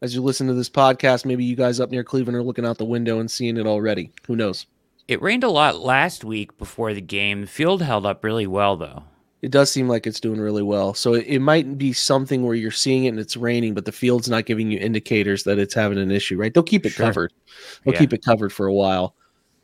As 0.01 0.15
you 0.15 0.23
listen 0.23 0.47
to 0.47 0.55
this 0.55 0.71
podcast, 0.71 1.25
maybe 1.25 1.45
you 1.45 1.57
guys 1.57 1.81
up 1.81 1.91
near 1.91 2.05
Cleveland 2.05 2.37
are 2.37 2.43
looking 2.43 2.65
out 2.65 2.79
the 2.79 2.85
window 2.85 3.19
and 3.19 3.31
seeing 3.31 3.57
it 3.57 3.67
already. 3.67 4.13
Who 4.27 4.37
knows? 4.37 4.67
It 5.09 5.21
rained 5.21 5.43
a 5.43 5.49
lot 5.49 5.81
last 5.81 6.23
week 6.23 6.57
before 6.57 6.95
the 6.95 7.01
game. 7.01 7.41
The 7.41 7.47
field 7.47 7.83
held 7.83 8.07
up 8.07 8.23
really 8.23 8.47
well 8.47 8.77
though. 8.77 9.05
It 9.41 9.51
does 9.53 9.71
seem 9.71 9.89
like 9.89 10.07
it's 10.07 10.19
doing 10.21 10.41
really 10.41 10.63
well. 10.65 10.95
So 10.95 11.15
it, 11.15 11.25
it 11.29 11.39
might 11.39 11.79
be 11.79 11.93
something 11.93 12.45
where 12.45 12.57
you're 12.57 12.71
seeing 12.73 13.05
it 13.05 13.11
and 13.11 13.21
it's 13.21 13.37
raining, 13.37 13.73
but 13.75 13.85
the 13.85 13.93
field's 13.93 14.29
not 14.29 14.47
giving 14.47 14.71
you 14.71 14.79
indicators 14.81 15.45
that 15.45 15.59
it's 15.61 15.75
having 15.75 15.99
an 15.99 16.11
issue, 16.11 16.37
right? 16.37 16.53
They'll 16.53 16.63
keep 16.65 16.85
it 16.85 16.91
Sure. 16.91 17.07
covered. 17.07 17.33
They'll 17.85 17.95
Yeah. 17.95 18.01
keep 18.01 18.13
it 18.13 18.25
covered 18.25 18.53
for 18.53 18.67
a 18.67 18.75
while 18.75 19.15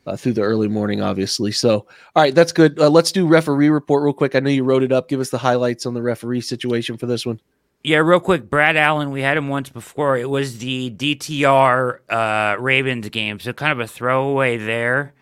uh, 0.07 0.15
through 0.15 0.33
the 0.33 0.41
early 0.43 0.69
morning, 0.69 1.01
obviously. 1.01 1.51
So, 1.51 1.73
all 2.15 2.23
right, 2.23 2.33
that's 2.33 2.53
good. 2.53 2.79
Uh, 2.79 2.89
let's 2.89 3.11
do 3.11 3.27
referee 3.27 3.69
report 3.69 4.03
real 4.03 4.13
quick. 4.13 4.33
I 4.35 4.39
know 4.39 4.49
you 4.49 4.63
wrote 4.63 4.83
it 4.83 4.91
up. 4.93 5.09
Give 5.09 5.19
us 5.19 5.29
the 5.29 5.39
highlights 5.39 5.85
on 5.85 5.93
the 5.93 6.01
referee 6.01 6.41
situation 6.41 6.95
for 6.97 7.05
this 7.07 7.25
one. 7.25 7.41
Yeah, 7.83 7.97
real 7.97 8.19
quick, 8.19 8.49
Brad 8.49 8.77
Allen, 8.77 9.11
we 9.11 9.21
had 9.21 9.35
him 9.37 9.47
once 9.47 9.69
before. 9.69 10.17
It 10.17 10.29
was 10.29 10.57
the 10.59 10.89
DTR 10.91 11.99
uh, 12.09 12.55
Ravens 12.59 13.09
game, 13.09 13.39
so 13.39 13.51
kind 13.53 13.71
of 13.71 13.79
a 13.79 13.87
throwaway 13.87 14.57
there. 14.57 15.13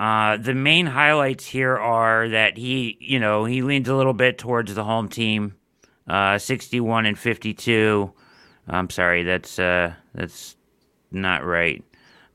Uh, 0.00 0.38
the 0.38 0.54
main 0.54 0.86
highlights 0.86 1.44
here 1.44 1.76
are 1.76 2.26
that 2.30 2.56
he, 2.56 2.96
you 3.00 3.20
know, 3.20 3.44
he 3.44 3.60
leans 3.60 3.86
a 3.86 3.94
little 3.94 4.14
bit 4.14 4.38
towards 4.38 4.74
the 4.74 4.82
home 4.82 5.10
team, 5.10 5.54
uh, 6.08 6.38
61 6.38 7.04
and 7.04 7.18
52. 7.18 8.10
I'm 8.66 8.88
sorry, 8.88 9.24
that's 9.24 9.58
uh, 9.58 9.92
that's 10.14 10.56
not 11.10 11.44
right. 11.44 11.84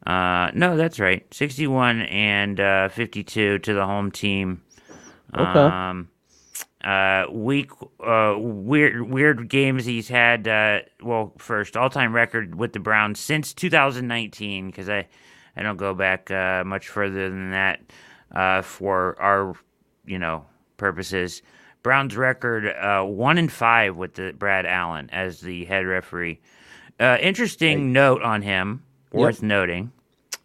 Uh, 0.05 0.51
no, 0.53 0.77
that's 0.77 0.99
right, 0.99 1.25
61 1.33 2.01
and 2.01 2.59
uh, 2.59 2.89
52 2.89 3.57
to 3.57 3.73
the 3.73 3.83
home 3.83 4.11
team. 4.11 4.61
Okay. 5.35 5.59
Um, 5.59 6.09
uh, 6.83 7.25
week 7.31 7.71
uh, 7.99 8.35
weird 8.37 9.09
weird 9.09 9.49
games 9.49 9.85
he's 9.85 10.07
had. 10.07 10.47
Uh, 10.47 10.81
well, 11.01 11.33
first 11.39 11.75
all 11.75 11.89
time 11.89 12.13
record 12.13 12.53
with 12.53 12.73
the 12.73 12.79
Browns 12.79 13.19
since 13.19 13.55
2019 13.55 14.67
because 14.67 14.87
I 14.87 15.07
I 15.55 15.63
don't 15.63 15.77
go 15.77 15.93
back 15.93 16.29
uh, 16.31 16.63
much 16.65 16.87
further 16.87 17.29
than 17.29 17.51
that 17.51 17.79
uh, 18.33 18.61
for 18.61 19.19
our 19.21 19.55
you 20.05 20.19
know 20.19 20.45
purposes. 20.77 21.41
Browns 21.83 22.17
record 22.17 22.67
uh, 22.67 23.03
one 23.03 23.37
and 23.37 23.51
five 23.51 23.95
with 23.95 24.15
the 24.15 24.33
Brad 24.37 24.65
Allen 24.65 25.09
as 25.11 25.39
the 25.41 25.65
head 25.65 25.85
referee. 25.85 26.39
Uh, 26.99 27.17
interesting 27.21 27.93
note 27.93 28.21
on 28.21 28.41
him, 28.41 28.83
worth 29.11 29.43
noting 29.43 29.91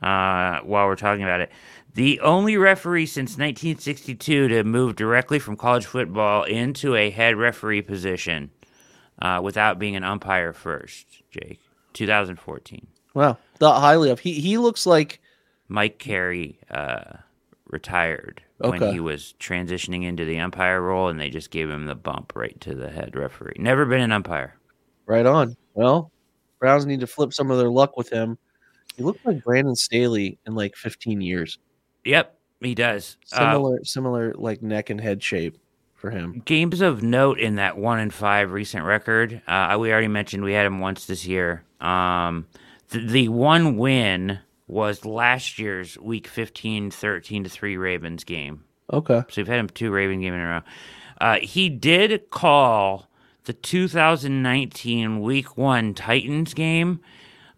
uh, 0.03 0.61
while 0.61 0.87
we're 0.87 0.97
talking 0.97 1.23
about 1.23 1.41
it. 1.41 1.51
The 1.95 2.21
only 2.21 2.57
referee 2.57 3.07
since 3.07 3.31
1962 3.31 4.49
to 4.49 4.65
move 4.65 4.97
directly 4.97 5.39
from 5.39 5.57
college 5.57 5.87
football 5.87 6.45
into 6.45 6.95
a 6.95 7.11
head 7.11 7.37
referee 7.37 7.83
position 7.83 8.51
uh, 9.21 9.41
without 9.43 9.79
being 9.79 9.97
an 9.97 10.05
umpire 10.05 10.53
first, 10.53 11.07
Jake. 11.31 11.61
2014. 11.93 12.87
Wow, 13.15 13.39
thought 13.61 13.81
highly 13.81 14.11
of. 14.11 14.19
He 14.19 14.33
he 14.41 14.59
looks 14.59 14.87
like 14.87 15.21
Mike 15.69 15.99
Carey 15.99 16.59
uh, 16.71 17.19
retired 17.67 18.43
when 18.59 18.93
he 18.93 19.01
was 19.01 19.35
transitioning 19.41 20.05
into 20.05 20.25
the 20.25 20.39
umpire 20.41 20.81
role, 20.83 21.09
and 21.09 21.21
they 21.21 21.31
just 21.31 21.51
gave 21.51 21.71
him 21.71 21.87
the 21.87 21.95
bump 21.95 22.33
right 22.35 22.61
to 22.61 22.75
the 22.75 22.91
head 22.91 23.15
referee. 23.17 23.55
Never 23.59 23.87
been 23.87 24.01
an 24.01 24.13
umpire. 24.13 24.57
right 25.07 25.25
on. 25.27 25.57
Well, 25.75 26.11
Browns 26.59 26.85
need 26.85 27.01
to 27.01 27.07
flip 27.07 27.33
some 27.33 27.51
of 27.51 27.59
their 27.59 27.71
luck 27.71 27.97
with 27.97 28.11
him. 28.11 28.37
He 28.97 29.03
looks 29.05 29.21
like 29.25 29.43
Brandon 29.45 29.77
Staley 29.77 30.39
in 30.47 30.55
like 30.55 30.75
15 30.77 31.21
years. 31.21 31.59
Yep, 32.05 32.37
he 32.61 32.75
does. 32.75 33.17
Uh, 33.33 33.39
Similar, 33.39 33.85
similar 33.85 34.35
like 34.35 34.61
neck 34.63 34.91
and 34.91 35.01
head 35.01 35.23
shape 35.23 35.57
for 35.95 36.11
him. 36.11 36.43
games 36.45 36.81
of 36.81 37.03
note 37.03 37.39
in 37.39 37.55
that 37.57 37.79
one 37.79 37.99
and 37.99 38.13
five 38.13 38.53
recent 38.53 38.85
record. 38.85 39.41
Uh, 39.47 39.77
we 39.81 39.93
already 39.93 40.09
mentioned 40.09 40.43
we 40.43 40.53
had 40.55 40.67
him 40.67 40.81
once 40.81 41.07
this 41.07 41.25
year. 41.27 41.63
Um, 41.81 42.47
the, 42.91 43.07
the 43.07 43.29
one 43.29 43.77
win 43.77 44.41
was 44.67 45.05
last 45.05 45.59
year's 45.59 45.99
week 45.99 46.29
15, 46.29 46.91
13 46.91 47.45
to 47.45 47.51
3 47.51 47.77
Ravens 47.77 48.25
game. 48.25 48.65
Okay. 48.93 49.23
So 49.29 49.41
we've 49.41 49.49
had 49.49 49.59
him 49.59 49.69
two 49.69 49.91
Raven 49.91 50.21
game 50.21 50.35
in 50.35 50.41
a 50.41 50.47
row. 50.47 50.61
Uh, 51.21 51.39
he 51.43 51.69
did 51.69 52.31
call 52.31 53.09
the 53.45 53.53
2019 53.53 55.21
Week 55.21 55.57
One 55.57 55.95
Titans 55.95 56.55
game, 56.55 57.01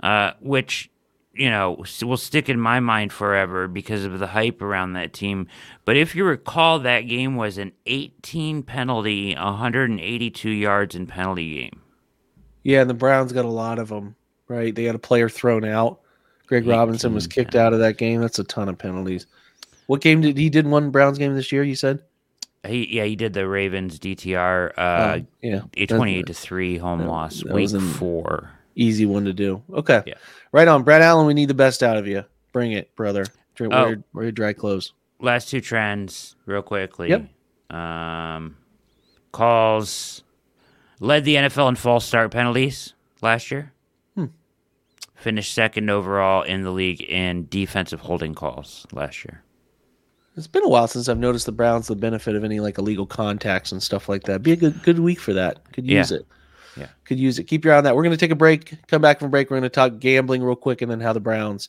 uh, 0.03 0.33
which 0.41 0.91
you 1.35 1.49
know 1.49 1.83
will 2.03 2.17
stick 2.17 2.49
in 2.49 2.61
my 2.61 2.81
mind 2.81 3.13
forever 3.13 3.69
because 3.69 4.05
of 4.05 4.19
the 4.19 4.27
hype 4.27 4.61
around 4.61 4.93
that 4.95 5.13
team. 5.13 5.47
But 5.85 5.97
if 5.97 6.15
you 6.15 6.25
recall, 6.25 6.81
that 6.81 7.03
game 7.03 7.37
was 7.37 7.57
an 7.57 7.73
18 7.87 8.65
penalty, 8.65 9.35
182 9.35 10.51
yards 10.51 10.95
in 10.95 11.07
penalty 11.07 11.55
game. 11.55 11.81
Yeah, 12.63 12.83
and 12.83 12.91
the 12.91 12.95
Browns 12.95 13.33
got 13.33 13.45
a 13.45 13.49
lot 13.49 13.79
of 13.79 13.89
them. 13.89 14.17
Right, 14.49 14.75
they 14.75 14.85
had 14.85 14.95
a 14.95 14.99
player 14.99 15.29
thrown 15.29 15.65
out. 15.65 16.01
Greg 16.47 16.67
Robinson 16.67 17.15
was 17.15 17.25
18 17.27 17.31
kicked 17.45 17.55
out 17.55 17.73
of 17.73 17.79
that 17.79 17.97
game. 17.97 18.21
That's 18.21 18.39
a 18.39 18.45
ton 18.45 18.69
of 18.69 18.77
penalties. 18.77 19.27
What 19.87 20.01
game 20.01 20.21
did 20.21 20.37
he 20.37 20.51
did 20.51 20.67
one 20.67 20.91
Browns 20.91 21.17
game 21.19 21.35
this 21.35 21.51
year? 21.53 21.63
You 21.63 21.75
said. 21.75 22.01
He 22.67 22.87
yeah 22.97 23.05
he 23.05 23.17
did 23.17 23.33
the 23.33 23.49
Ravens 23.49 23.99
DTR 23.99 24.73
uh, 24.79 25.15
Um, 25.17 25.27
yeah, 25.43 25.63
a 25.77 25.87
28 25.87 26.27
to 26.27 26.35
three 26.35 26.79
home 26.79 27.01
that- 27.01 27.09
loss 27.09 27.43
that 27.43 27.53
week 27.53 27.71
four. 27.81 28.51
easy 28.77 29.05
one 29.07 29.25
to 29.25 29.33
do. 29.33 29.63
Okay. 29.73 30.03
Yeah. 30.07 30.15
Right 30.53 30.69
on, 30.69 30.83
Brad 30.85 31.03
Allen. 31.03 31.27
We 31.27 31.35
need 31.35 31.49
the 31.49 31.55
best 31.55 31.83
out 31.83 31.97
of 31.97 32.07
you. 32.07 32.25
Bring 32.53 32.73
it, 32.73 32.95
brother. 32.95 33.25
Dr- 33.57 33.73
Oh. 33.73 33.85
Wear, 33.87 34.03
wear 34.13 34.25
your 34.27 34.33
dry 34.33 34.53
clothes. 34.53 34.93
last 35.21 35.49
two 35.49 35.61
trends 35.61 36.37
real 36.47 36.63
quickly. 36.63 37.09
Yep. 37.09 37.77
Um, 37.77 38.57
calls 39.33 40.23
led 41.01 41.25
the 41.25 41.37
NFL 41.37 41.69
in 41.71 41.77
false 41.77 42.05
start 42.05 42.31
penalties 42.31 42.95
last 43.23 43.51
year. 43.51 43.73
Finished 45.23 45.55
second 45.55 45.89
overall 45.89 46.43
in 46.43 46.63
the 46.63 46.73
league 46.73 47.01
in 47.01 47.47
defensive 47.49 48.01
holding 48.01 48.35
calls 48.35 48.87
last 48.93 49.25
year. 49.25 49.45
It's 50.37 50.49
been 50.49 50.65
a 50.65 50.69
while 50.69 50.89
since 50.89 51.09
I've 51.09 51.19
noticed 51.19 51.47
the 51.47 51.53
Browns 51.53 51.87
the 51.87 51.95
benefit 51.95 52.35
of 52.35 52.43
any 52.43 52.59
like 52.59 52.77
illegal 52.79 53.07
contacts 53.07 53.71
and 53.71 53.81
stuff 53.81 54.09
like 54.09 54.25
that. 54.25 54.43
Be 54.43 54.51
a 54.51 54.57
good 54.57 54.83
good 54.83 54.99
week 54.99 55.21
for 55.21 55.33
that. 55.35 55.73
Could 55.73 55.87
use 55.89 56.11
Yeah. 56.11 56.17
it. 56.19 56.27
Yeah. 56.77 56.87
Could 57.05 57.21
use 57.21 57.39
it. 57.39 57.45
Keep 57.45 57.65
your 57.65 57.75
eye 57.75 57.79
on 57.79 57.85
that. 57.85 57.95
We're 57.95 58.03
going 58.03 58.17
to 58.17 58.21
take 58.21 58.33
a 58.33 58.35
break. 58.35 58.75
Come 58.89 59.01
back 59.01 59.21
from 59.21 59.31
break. 59.31 59.49
We're 59.49 59.59
going 59.61 59.63
to 59.63 59.69
talk 59.69 60.01
gambling 60.01 60.43
real 60.43 60.57
quick 60.57 60.83
and 60.83 60.91
then 60.91 61.01
how 61.01 61.13
the 61.13 61.21
Browns 61.21 61.69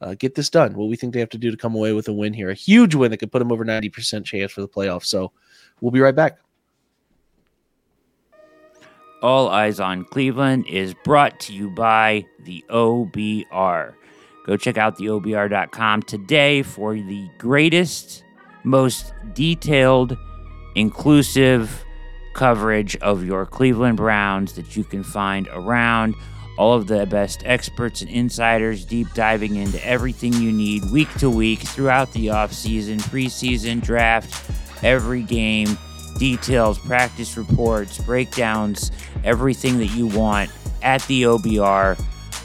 uh, 0.00 0.14
get 0.18 0.34
this 0.34 0.50
done. 0.50 0.74
What 0.74 0.88
we 0.88 0.96
think 0.96 1.12
they 1.14 1.20
have 1.20 1.28
to 1.30 1.38
do 1.38 1.52
to 1.52 1.56
come 1.56 1.76
away 1.76 1.92
with 1.92 2.08
a 2.08 2.12
win 2.12 2.32
here. 2.32 2.50
A 2.50 2.54
huge 2.54 2.96
win 2.96 3.12
that 3.12 3.18
could 3.18 3.30
put 3.30 3.38
them 3.38 3.52
over 3.52 3.64
90% 3.64 4.24
chance 4.24 4.50
for 4.50 4.62
the 4.62 4.68
playoffs. 4.68 5.04
So 5.04 5.30
we'll 5.80 5.92
be 5.92 6.00
right 6.00 6.16
back. 6.16 6.38
All 9.24 9.48
Eyes 9.48 9.80
on 9.80 10.04
Cleveland 10.04 10.66
is 10.66 10.92
brought 11.02 11.40
to 11.40 11.54
you 11.54 11.70
by 11.70 12.26
the 12.40 12.62
OBR. 12.68 13.94
Go 14.44 14.56
check 14.58 14.76
out 14.76 14.98
the 14.98 15.06
OBR.com 15.06 16.02
today 16.02 16.62
for 16.62 16.92
the 16.94 17.30
greatest, 17.38 18.22
most 18.64 19.14
detailed, 19.32 20.18
inclusive 20.74 21.86
coverage 22.34 22.96
of 22.96 23.24
your 23.24 23.46
Cleveland 23.46 23.96
Browns 23.96 24.52
that 24.56 24.76
you 24.76 24.84
can 24.84 25.02
find 25.02 25.48
around. 25.54 26.14
All 26.58 26.74
of 26.74 26.86
the 26.86 27.06
best 27.06 27.40
experts 27.46 28.02
and 28.02 28.10
insiders 28.10 28.84
deep 28.84 29.06
diving 29.14 29.56
into 29.56 29.82
everything 29.86 30.34
you 30.34 30.52
need 30.52 30.84
week 30.92 31.10
to 31.14 31.30
week 31.30 31.60
throughout 31.60 32.12
the 32.12 32.26
offseason, 32.26 33.00
preseason, 33.04 33.80
draft, 33.80 34.50
every 34.84 35.22
game, 35.22 35.78
details, 36.18 36.78
practice 36.78 37.36
reports, 37.36 37.98
breakdowns, 37.98 38.90
everything 39.24 39.78
that 39.78 39.88
you 39.88 40.06
want 40.06 40.50
at 40.82 41.02
the 41.06 41.22
OBR. 41.22 42.00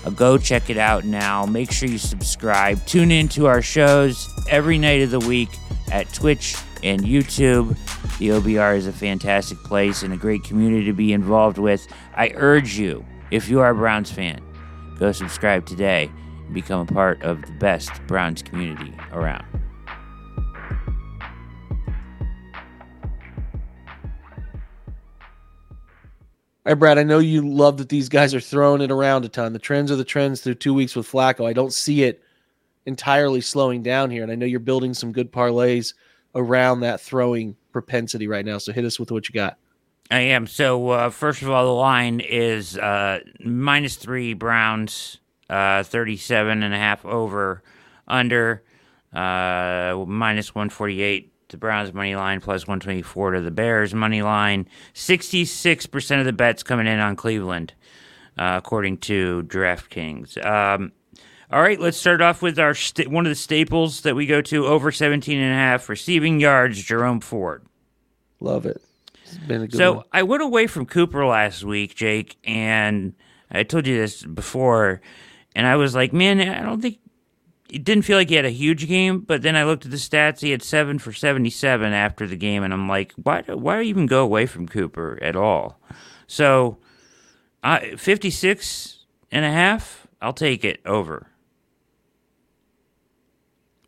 Uh, 0.05 0.09
go 0.11 0.37
check 0.37 0.69
it 0.69 0.77
out 0.77 1.05
now. 1.05 1.45
Make 1.45 1.71
sure 1.71 1.89
you 1.89 1.97
subscribe. 1.97 2.85
Tune 2.85 3.11
in 3.11 3.27
to 3.29 3.47
our 3.47 3.61
shows 3.61 4.29
every 4.49 4.77
night 4.77 5.01
of 5.01 5.11
the 5.11 5.19
week 5.19 5.49
at 5.91 6.11
Twitch 6.13 6.55
and 6.83 7.01
YouTube. 7.01 7.77
The 8.19 8.29
OBR 8.29 8.77
is 8.77 8.87
a 8.87 8.93
fantastic 8.93 9.57
place 9.59 10.03
and 10.03 10.13
a 10.13 10.17
great 10.17 10.43
community 10.43 10.85
to 10.85 10.93
be 10.93 11.13
involved 11.13 11.57
with. 11.57 11.87
I 12.15 12.31
urge 12.35 12.77
you, 12.77 13.05
if 13.31 13.49
you 13.49 13.59
are 13.59 13.71
a 13.71 13.75
Browns 13.75 14.11
fan, 14.11 14.41
go 14.97 15.11
subscribe 15.11 15.65
today 15.65 16.09
and 16.45 16.53
become 16.53 16.81
a 16.81 16.85
part 16.85 17.21
of 17.21 17.41
the 17.41 17.51
best 17.53 17.91
Browns 18.07 18.41
community 18.41 18.93
around. 19.11 19.48
Right, 26.69 26.77
Brad, 26.77 26.99
I 26.99 27.03
know 27.03 27.17
you 27.17 27.41
love 27.41 27.77
that 27.77 27.89
these 27.89 28.09
guys 28.09 28.35
are 28.35 28.39
throwing 28.39 28.81
it 28.81 28.91
around 28.91 29.25
a 29.25 29.27
ton. 29.27 29.53
The 29.53 29.57
trends 29.57 29.91
are 29.91 29.95
the 29.95 30.03
trends 30.03 30.41
through 30.41 30.53
two 30.53 30.71
weeks 30.71 30.95
with 30.95 31.11
Flacco. 31.11 31.49
I 31.49 31.51
don't 31.51 31.73
see 31.73 32.03
it 32.03 32.21
entirely 32.85 33.41
slowing 33.41 33.81
down 33.81 34.11
here. 34.11 34.21
And 34.21 34.31
I 34.31 34.35
know 34.35 34.45
you're 34.45 34.59
building 34.59 34.93
some 34.93 35.11
good 35.11 35.31
parlays 35.31 35.95
around 36.35 36.81
that 36.81 37.01
throwing 37.01 37.55
propensity 37.71 38.27
right 38.27 38.45
now. 38.45 38.59
So 38.59 38.71
hit 38.71 38.85
us 38.85 38.99
with 38.99 39.11
what 39.11 39.27
you 39.27 39.33
got. 39.33 39.57
I 40.11 40.19
am. 40.19 40.45
So, 40.45 40.89
uh, 40.89 41.09
first 41.09 41.41
of 41.41 41.49
all, 41.49 41.65
the 41.65 41.71
line 41.71 42.19
is 42.19 42.77
uh, 42.77 43.21
minus 43.43 43.95
three 43.95 44.35
Browns, 44.35 45.17
uh, 45.49 45.81
37 45.81 46.61
and 46.61 46.71
a 46.71 46.77
half 46.77 47.03
over, 47.03 47.63
under, 48.07 48.61
uh, 49.11 50.05
minus 50.07 50.53
148 50.53 51.28
the 51.49 51.57
Browns 51.57 51.93
money 51.93 52.15
line, 52.15 52.41
plus 52.41 52.67
124 52.67 53.31
to 53.31 53.41
the 53.41 53.51
Bears 53.51 53.93
money 53.93 54.21
line. 54.21 54.67
66% 54.93 56.19
of 56.19 56.25
the 56.25 56.33
bets 56.33 56.63
coming 56.63 56.87
in 56.87 56.99
on 56.99 57.15
Cleveland, 57.15 57.73
uh, 58.37 58.55
according 58.57 58.97
to 58.99 59.43
DraftKings. 59.47 60.43
Um, 60.45 60.91
all 61.51 61.61
right, 61.61 61.79
let's 61.79 61.97
start 61.97 62.21
off 62.21 62.41
with 62.41 62.59
our 62.59 62.75
st- 62.75 63.09
one 63.09 63.25
of 63.25 63.31
the 63.31 63.35
staples 63.35 64.01
that 64.01 64.15
we 64.15 64.25
go 64.27 64.41
to 64.43 64.67
over 64.67 64.91
17 64.91 65.39
and 65.39 65.51
a 65.51 65.55
half 65.55 65.89
receiving 65.89 66.39
yards, 66.39 66.81
Jerome 66.83 67.19
Ford. 67.19 67.65
Love 68.39 68.65
it. 68.65 68.81
It's 69.23 69.37
been 69.37 69.63
a 69.63 69.67
good 69.67 69.77
So 69.77 69.93
one. 69.93 70.03
I 70.13 70.23
went 70.23 70.43
away 70.43 70.67
from 70.67 70.85
Cooper 70.85 71.25
last 71.25 71.63
week, 71.63 71.95
Jake, 71.95 72.37
and 72.43 73.13
I 73.49 73.63
told 73.63 73.87
you 73.87 73.97
this 73.97 74.23
before, 74.23 75.01
and 75.55 75.65
I 75.65 75.75
was 75.75 75.95
like, 75.95 76.13
man, 76.13 76.39
I 76.39 76.61
don't 76.61 76.81
think 76.81 76.99
it 77.69 77.83
didn't 77.83 78.03
feel 78.03 78.17
like 78.17 78.29
he 78.29 78.35
had 78.35 78.45
a 78.45 78.49
huge 78.49 78.87
game, 78.87 79.19
but 79.19 79.41
then 79.41 79.55
I 79.55 79.63
looked 79.63 79.85
at 79.85 79.91
the 79.91 79.97
stats. 79.97 80.41
He 80.41 80.51
had 80.51 80.63
seven 80.63 80.99
for 80.99 81.13
seventy-seven 81.13 81.93
after 81.93 82.27
the 82.27 82.35
game, 82.35 82.63
and 82.63 82.73
I'm 82.73 82.87
like, 82.87 83.13
why? 83.13 83.43
Why 83.47 83.83
even 83.83 84.05
go 84.05 84.23
away 84.23 84.45
from 84.45 84.67
Cooper 84.67 85.19
at 85.21 85.35
all? 85.35 85.79
So, 86.27 86.77
uh, 87.63 87.79
56 87.97 89.05
and 89.31 89.43
a 89.43 89.51
half, 89.51 90.07
I'll 90.21 90.33
take 90.33 90.63
it 90.63 90.79
over. 90.85 91.27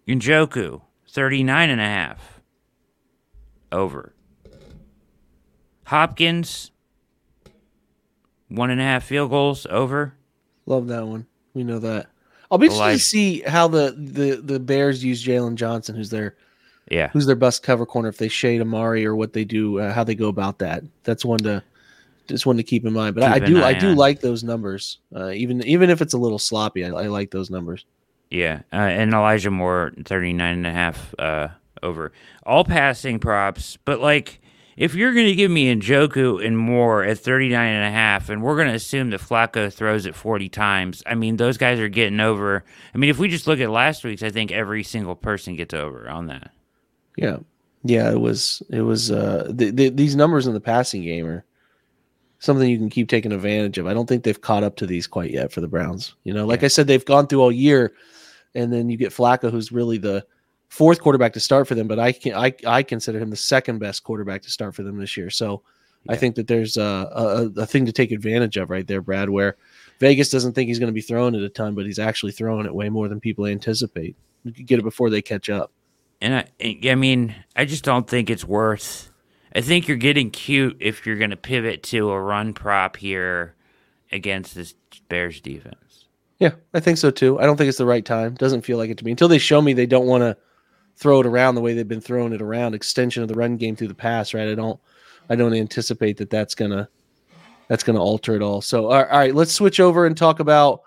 Njoku, 0.08 0.82
39 1.08 1.70
and 1.70 1.80
a 1.80 1.86
half, 1.86 2.42
over. 3.72 4.16
Hopkins, 5.86 6.72
one 8.48 8.70
and 8.70 8.82
a 8.82 8.84
half 8.84 9.04
field 9.04 9.30
goals 9.30 9.68
over. 9.70 10.16
Love 10.66 10.88
that 10.88 11.06
one. 11.06 11.28
We 11.54 11.64
know 11.64 11.80
that. 11.80 12.08
I'll 12.52 12.58
be 12.58 12.66
interested 12.66 12.84
Elijah- 12.84 12.98
to 13.00 13.04
see 13.04 13.40
how 13.42 13.68
the, 13.70 13.96
the, 13.98 14.36
the 14.44 14.60
Bears 14.60 15.04
use 15.04 15.24
Jaylon 15.26 15.56
Johnson, 15.56 15.96
who's 15.96 16.10
their 16.10 16.36
Yeah. 16.90 17.08
who's 17.10 17.26
their 17.26 17.36
best 17.38 17.64
cover 17.64 17.86
corner, 17.86 18.10
if 18.10 18.18
they 18.18 18.28
shade 18.28 18.60
Amari 18.62 19.06
or 19.06 19.16
what 19.16 19.32
they 19.34 19.46
do, 19.46 19.80
uh, 19.80 19.94
how 19.94 20.04
they 20.04 20.16
go 20.16 20.28
about 20.28 20.60
that. 20.60 20.84
That's 21.04 21.24
one 21.24 21.40
to 21.40 21.64
just 22.28 22.46
one 22.46 22.58
to 22.58 22.64
keep 22.64 22.86
in 22.86 22.92
mind. 22.94 23.16
But 23.16 23.24
I, 23.24 23.36
I 23.36 23.40
do 23.40 23.64
I 23.64 23.74
do 23.74 23.90
on. 23.92 23.96
like 23.96 24.20
those 24.20 24.44
numbers, 24.44 25.00
uh, 25.16 25.30
even 25.30 25.64
even 25.64 25.90
if 25.90 26.02
it's 26.02 26.14
a 26.14 26.18
little 26.18 26.40
sloppy. 26.40 26.84
I, 26.86 26.90
I 26.90 27.08
like 27.08 27.32
those 27.32 27.50
numbers. 27.50 27.86
Yeah. 28.30 28.62
Uh, 28.72 28.76
and 28.78 29.14
Elijah 29.14 29.52
Moore, 29.52 29.92
39 30.06 30.54
and 30.58 30.68
a 30.68 30.72
half 30.72 31.14
uh, 31.20 31.48
over. 31.82 32.12
All 32.46 32.64
passing 32.66 33.20
props, 33.20 33.78
but 33.86 34.00
like 34.02 34.41
if 34.82 34.96
you're 34.96 35.14
going 35.14 35.28
to 35.28 35.36
give 35.36 35.52
me 35.52 35.74
Njoku 35.76 36.44
and 36.44 36.58
Moore 36.58 37.04
at 37.04 37.20
39 37.20 37.68
and 37.68 37.86
a 37.86 37.92
half 37.92 38.30
and 38.30 38.42
we're 38.42 38.56
going 38.56 38.68
to 38.68 38.74
assume 38.74 39.12
that 39.12 39.22
Flacco 39.22 39.72
throws 39.72 40.08
it 40.08 40.16
40 40.16 40.50
times, 40.50 41.04
I 41.06 41.14
mean 41.14 41.38
those 41.38 41.58
guys 41.58 41.80
are 41.80 41.88
getting 41.88 42.20
over. 42.20 42.64
I 42.94 42.98
mean 42.98 43.12
if 43.12 43.20
we 43.20 43.28
just 43.28 43.46
look 43.46 43.60
at 43.60 43.70
last 43.70 44.04
week's, 44.04 44.24
I 44.24 44.32
think 44.32 44.52
every 44.52 44.82
single 44.84 45.16
person 45.16 45.56
gets 45.56 45.76
over 45.76 46.10
on 46.10 46.26
that. 46.28 46.50
Yeah, 47.16 47.38
yeah. 47.84 48.10
It 48.12 48.20
was 48.20 48.64
it 48.72 48.82
was 48.82 49.12
uh, 49.12 49.52
the, 49.54 49.70
the, 49.70 49.90
these 49.90 50.16
numbers 50.16 50.48
in 50.48 50.54
the 50.56 50.60
passing 50.60 51.04
game 51.04 51.28
are 51.28 51.46
something 52.40 52.68
you 52.68 52.80
can 52.80 52.90
keep 52.90 53.08
taking 53.08 53.32
advantage 53.32 53.78
of. 53.78 53.86
I 53.86 53.94
don't 53.94 54.10
think 54.10 54.24
they've 54.24 54.42
caught 54.42 54.64
up 54.64 54.78
to 54.78 54.88
these 54.88 55.06
quite 55.06 55.30
yet 55.30 55.52
for 55.52 55.62
the 55.62 55.68
Browns. 55.68 56.16
You 56.24 56.34
know, 56.34 56.48
like 56.48 56.62
Yeah. 56.62 56.66
I 56.66 56.70
said, 56.70 56.88
they've 56.88 57.06
gone 57.06 57.28
through 57.28 57.42
all 57.42 57.52
year, 57.52 57.94
and 58.56 58.74
then 58.74 58.90
you 58.90 58.98
get 58.98 59.12
Flacco, 59.12 59.52
who's 59.52 59.72
really 59.72 60.00
the 60.00 60.26
fourth 60.72 61.02
quarterback 61.02 61.34
to 61.34 61.40
start 61.40 61.68
for 61.68 61.76
them. 61.76 61.88
But 61.88 62.00
I 62.00 62.14
can 62.14 62.34
I 62.34 62.54
I 62.66 62.82
consider 62.82 63.20
him 63.20 63.30
the 63.30 63.36
second 63.36 63.80
best 63.80 64.04
quarterback 64.04 64.42
to 64.44 64.50
start 64.50 64.74
for 64.74 64.84
them 64.84 64.98
this 64.98 65.16
year. 65.16 65.30
So 65.30 65.62
I 66.10 66.16
think 66.16 66.36
that 66.36 66.48
there's 66.48 66.78
a, 66.78 67.52
a 67.56 67.62
a 67.62 67.66
thing 67.68 67.86
to 67.86 67.92
take 67.92 68.12
advantage 68.12 68.58
of 68.58 68.72
right 68.72 68.88
there, 68.88 69.02
Brad. 69.02 69.30
Where 69.30 69.58
Vegas 70.00 70.30
doesn't 70.30 70.54
think 70.54 70.70
he's 70.70 70.80
going 70.80 70.88
to 70.88 70.94
be 70.94 71.02
throwing 71.02 71.36
it 71.36 71.44
a 71.44 71.50
ton, 71.50 71.76
but 71.76 71.86
he's 71.86 72.00
actually 72.00 72.32
throwing 72.32 72.66
it 72.66 72.74
way 72.74 72.90
more 72.90 73.08
than 73.08 73.20
people 73.20 73.46
anticipate. 73.46 74.16
You 74.44 74.54
could 74.54 74.66
get 74.66 74.80
it 74.80 74.84
before 74.84 75.10
they 75.12 75.22
catch 75.22 75.50
up. 75.50 75.72
And 76.22 76.36
I, 76.36 76.80
I 76.90 76.96
mean, 76.96 77.36
I 77.56 77.66
just 77.66 77.84
don't 77.84 78.08
think 78.08 78.30
it's 78.30 78.46
worth. 78.46 79.12
I 79.54 79.62
think 79.62 79.88
you're 79.88 79.98
getting 79.98 80.32
cute 80.32 80.78
if 80.80 81.06
you're 81.06 81.18
going 81.18 81.32
to 81.32 81.38
pivot 81.38 81.84
to 81.84 82.10
a 82.10 82.22
run 82.22 82.54
prop 82.54 82.96
here 82.96 83.56
against 84.12 84.56
this 84.56 84.74
Bears 85.10 85.42
defense. 85.42 86.06
Yeah, 86.40 86.54
I 86.74 86.80
think 86.80 86.98
so 86.98 87.12
too. 87.12 87.40
I 87.40 87.44
don't 87.44 87.58
think 87.58 87.70
it's 87.70 87.78
the 87.78 87.86
right 87.86 88.06
time. 88.06 88.36
Doesn't 88.36 88.62
feel 88.62 88.78
like 88.78 88.90
it 88.90 88.98
to 89.00 89.06
me 89.06 89.12
until 89.12 89.28
they 89.28 89.38
show 89.38 89.62
me 89.62 89.74
they 89.74 89.86
don't 89.86 90.08
want 90.08 90.22
to 90.22 90.38
throw 90.98 91.20
it 91.20 91.26
around 91.26 91.56
the 91.56 91.62
way 91.62 91.74
they've 91.74 91.88
been 91.88 92.02
throwing 92.02 92.34
it 92.34 92.42
around. 92.42 92.74
Extension 92.74 93.24
of 93.24 93.30
the 93.30 93.36
run 93.36 93.58
game 93.58 93.76
through 93.76 93.88
the 93.88 93.94
pass, 93.94 94.34
right? 94.34 94.48
I 94.48 94.56
don't, 94.56 94.80
I 95.30 95.36
don't 95.36 95.54
anticipate 95.54 96.18
that 96.18 96.30
that's 96.30 96.56
gonna, 96.56 96.90
that's 97.68 97.84
gonna 97.84 98.02
alter 98.02 98.36
it 98.36 98.42
all. 98.42 98.62
So, 98.62 98.92
all 98.92 99.06
right, 99.06 99.34
let's 99.34 99.54
switch 99.54 99.80
over 99.80 100.06
and 100.06 100.16
talk 100.16 100.40
about 100.40 100.82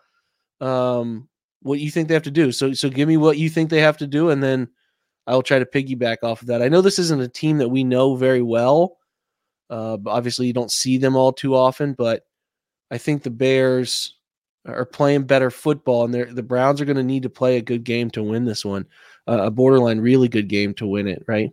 um, 0.60 1.28
what 1.62 1.80
you 1.80 1.90
think 1.90 2.08
they 2.08 2.14
have 2.14 2.22
to 2.24 2.30
do. 2.30 2.52
So, 2.52 2.72
so 2.72 2.88
give 2.88 3.08
me 3.08 3.16
what 3.16 3.38
you 3.38 3.48
think 3.48 3.70
they 3.70 3.80
have 3.80 3.96
to 3.98 4.06
do, 4.06 4.30
and 4.30 4.42
then 4.42 4.68
I'll 5.26 5.42
try 5.42 5.58
to 5.58 5.66
piggyback 5.66 6.18
off 6.22 6.42
of 6.42 6.48
that. 6.48 6.62
I 6.62 6.68
know 6.68 6.80
this 6.80 6.98
isn't 6.98 7.22
a 7.22 7.28
team 7.28 7.58
that 7.58 7.68
we 7.68 7.84
know 7.84 8.16
very 8.16 8.42
well. 8.42 8.98
Uh, 9.70 9.96
obviously, 10.06 10.46
you 10.46 10.52
don't 10.52 10.70
see 10.70 10.98
them 10.98 11.16
all 11.16 11.32
too 11.32 11.54
often, 11.54 11.94
but 11.94 12.26
I 12.90 12.98
think 12.98 13.22
the 13.22 13.30
Bears 13.30 14.14
are 14.66 14.84
playing 14.84 15.24
better 15.24 15.50
football, 15.50 16.04
and 16.04 16.14
the 16.14 16.42
Browns 16.42 16.80
are 16.80 16.84
going 16.84 16.96
to 16.96 17.02
need 17.02 17.24
to 17.24 17.30
play 17.30 17.56
a 17.56 17.62
good 17.62 17.84
game 17.84 18.10
to 18.10 18.22
win 18.22 18.44
this 18.44 18.64
one, 18.64 18.86
uh, 19.28 19.42
a 19.44 19.50
borderline 19.50 20.00
really 20.00 20.28
good 20.28 20.48
game 20.48 20.74
to 20.74 20.86
win 20.86 21.08
it, 21.08 21.24
right? 21.26 21.50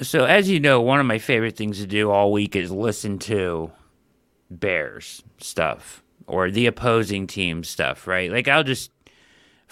So, 0.00 0.24
as 0.24 0.48
you 0.48 0.60
know, 0.60 0.80
one 0.80 1.00
of 1.00 1.06
my 1.06 1.18
favorite 1.18 1.56
things 1.56 1.78
to 1.78 1.86
do 1.86 2.10
all 2.10 2.32
week 2.32 2.56
is 2.56 2.70
listen 2.70 3.18
to 3.20 3.70
Bears 4.50 5.22
stuff 5.38 6.02
or 6.26 6.50
the 6.50 6.66
opposing 6.66 7.26
team 7.26 7.64
stuff, 7.64 8.06
right? 8.06 8.30
Like, 8.30 8.48
I'll 8.48 8.64
just, 8.64 8.90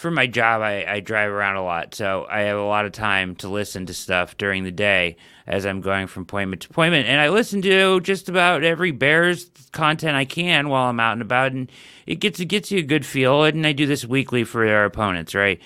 for 0.01 0.11
my 0.11 0.27
job, 0.27 0.63
I, 0.63 0.85
I 0.89 1.01
drive 1.01 1.31
around 1.31 1.57
a 1.57 1.63
lot. 1.63 1.95
So, 1.95 2.27
I 2.31 2.41
have 2.41 2.57
a 2.57 2.65
lot 2.65 2.87
of 2.87 2.93
time 2.93 3.35
to 3.37 3.49
listen 3.49 3.85
to 3.87 3.95
stuff 3.95 4.39
during 4.39 4.65
the 4.65 4.71
day 4.71 5.17
as 5.47 5.67
I'm 5.67 5.83
going 5.83 6.07
from 6.07 6.23
appointment 6.23 6.63
to 6.63 6.71
appointment. 6.71 7.07
And 7.07 7.21
I 7.21 7.29
listen 7.29 7.61
to 7.63 8.01
just 8.01 8.31
about 8.31 8.65
every 8.65 8.93
Bears 8.93 9.51
content 9.73 10.17
I 10.17 10.25
can 10.25 10.71
while 10.71 10.89
I'm 10.89 11.01
out 11.01 11.13
and 11.13 11.23
about. 11.23 11.53
And 11.53 11.71
it 12.07 12.17
gets, 12.17 12.41
it 12.41 12.47
gets 12.47 12.73
you 12.73 12.79
a 12.79 12.83
good 12.83 13.05
feel. 13.05 13.45
And 13.45 13.67
I 13.67 13.73
do 13.73 13.85
this 13.85 14.07
weekly 14.07 14.43
for 14.45 14.67
our 14.67 14.87
opponents, 14.87 15.35
right? 15.35 15.61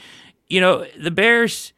You 0.48 0.60
know, 0.60 0.84
the 0.98 1.12
Bears 1.12 1.72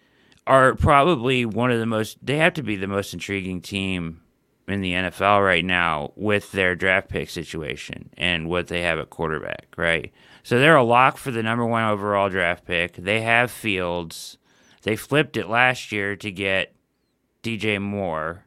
are 0.47 0.75
probably 0.77 1.45
one 1.45 1.71
of 1.71 1.79
the 1.79 1.87
most. 1.87 2.25
They 2.25 2.38
have 2.38 2.55
to 2.55 2.62
be 2.62 2.77
the 2.77 2.87
most 2.87 3.12
intriguing 3.12 3.61
team 3.61 4.23
in 4.68 4.81
the 4.81 4.92
NFL 4.92 5.44
right 5.44 5.64
now 5.64 6.12
with 6.16 6.52
their 6.52 6.74
draft 6.74 7.09
pick 7.09 7.31
situation 7.31 8.11
and 8.16 8.48
what 8.48 8.68
they 8.68 8.83
have 8.83 8.98
at 8.98 9.11
quarterback. 9.11 9.68
Right, 9.76 10.12
so 10.42 10.59
they're 10.59 10.76
a 10.76 10.85
lock 10.85 11.16
for 11.18 11.31
the 11.31 11.42
number 11.42 11.66
one 11.66 11.85
overall 11.85 12.29
draft 12.29 12.64
pick. 12.66 12.96
They 12.96 13.22
have 13.22 13.50
Fields. 13.50 14.38
They 14.83 14.96
flipped 14.96 15.37
it 15.37 15.48
last 15.48 15.92
year 15.92 16.16
to 16.16 16.31
get 16.31 16.74
DJ 17.42 17.81
Moore. 17.81 18.44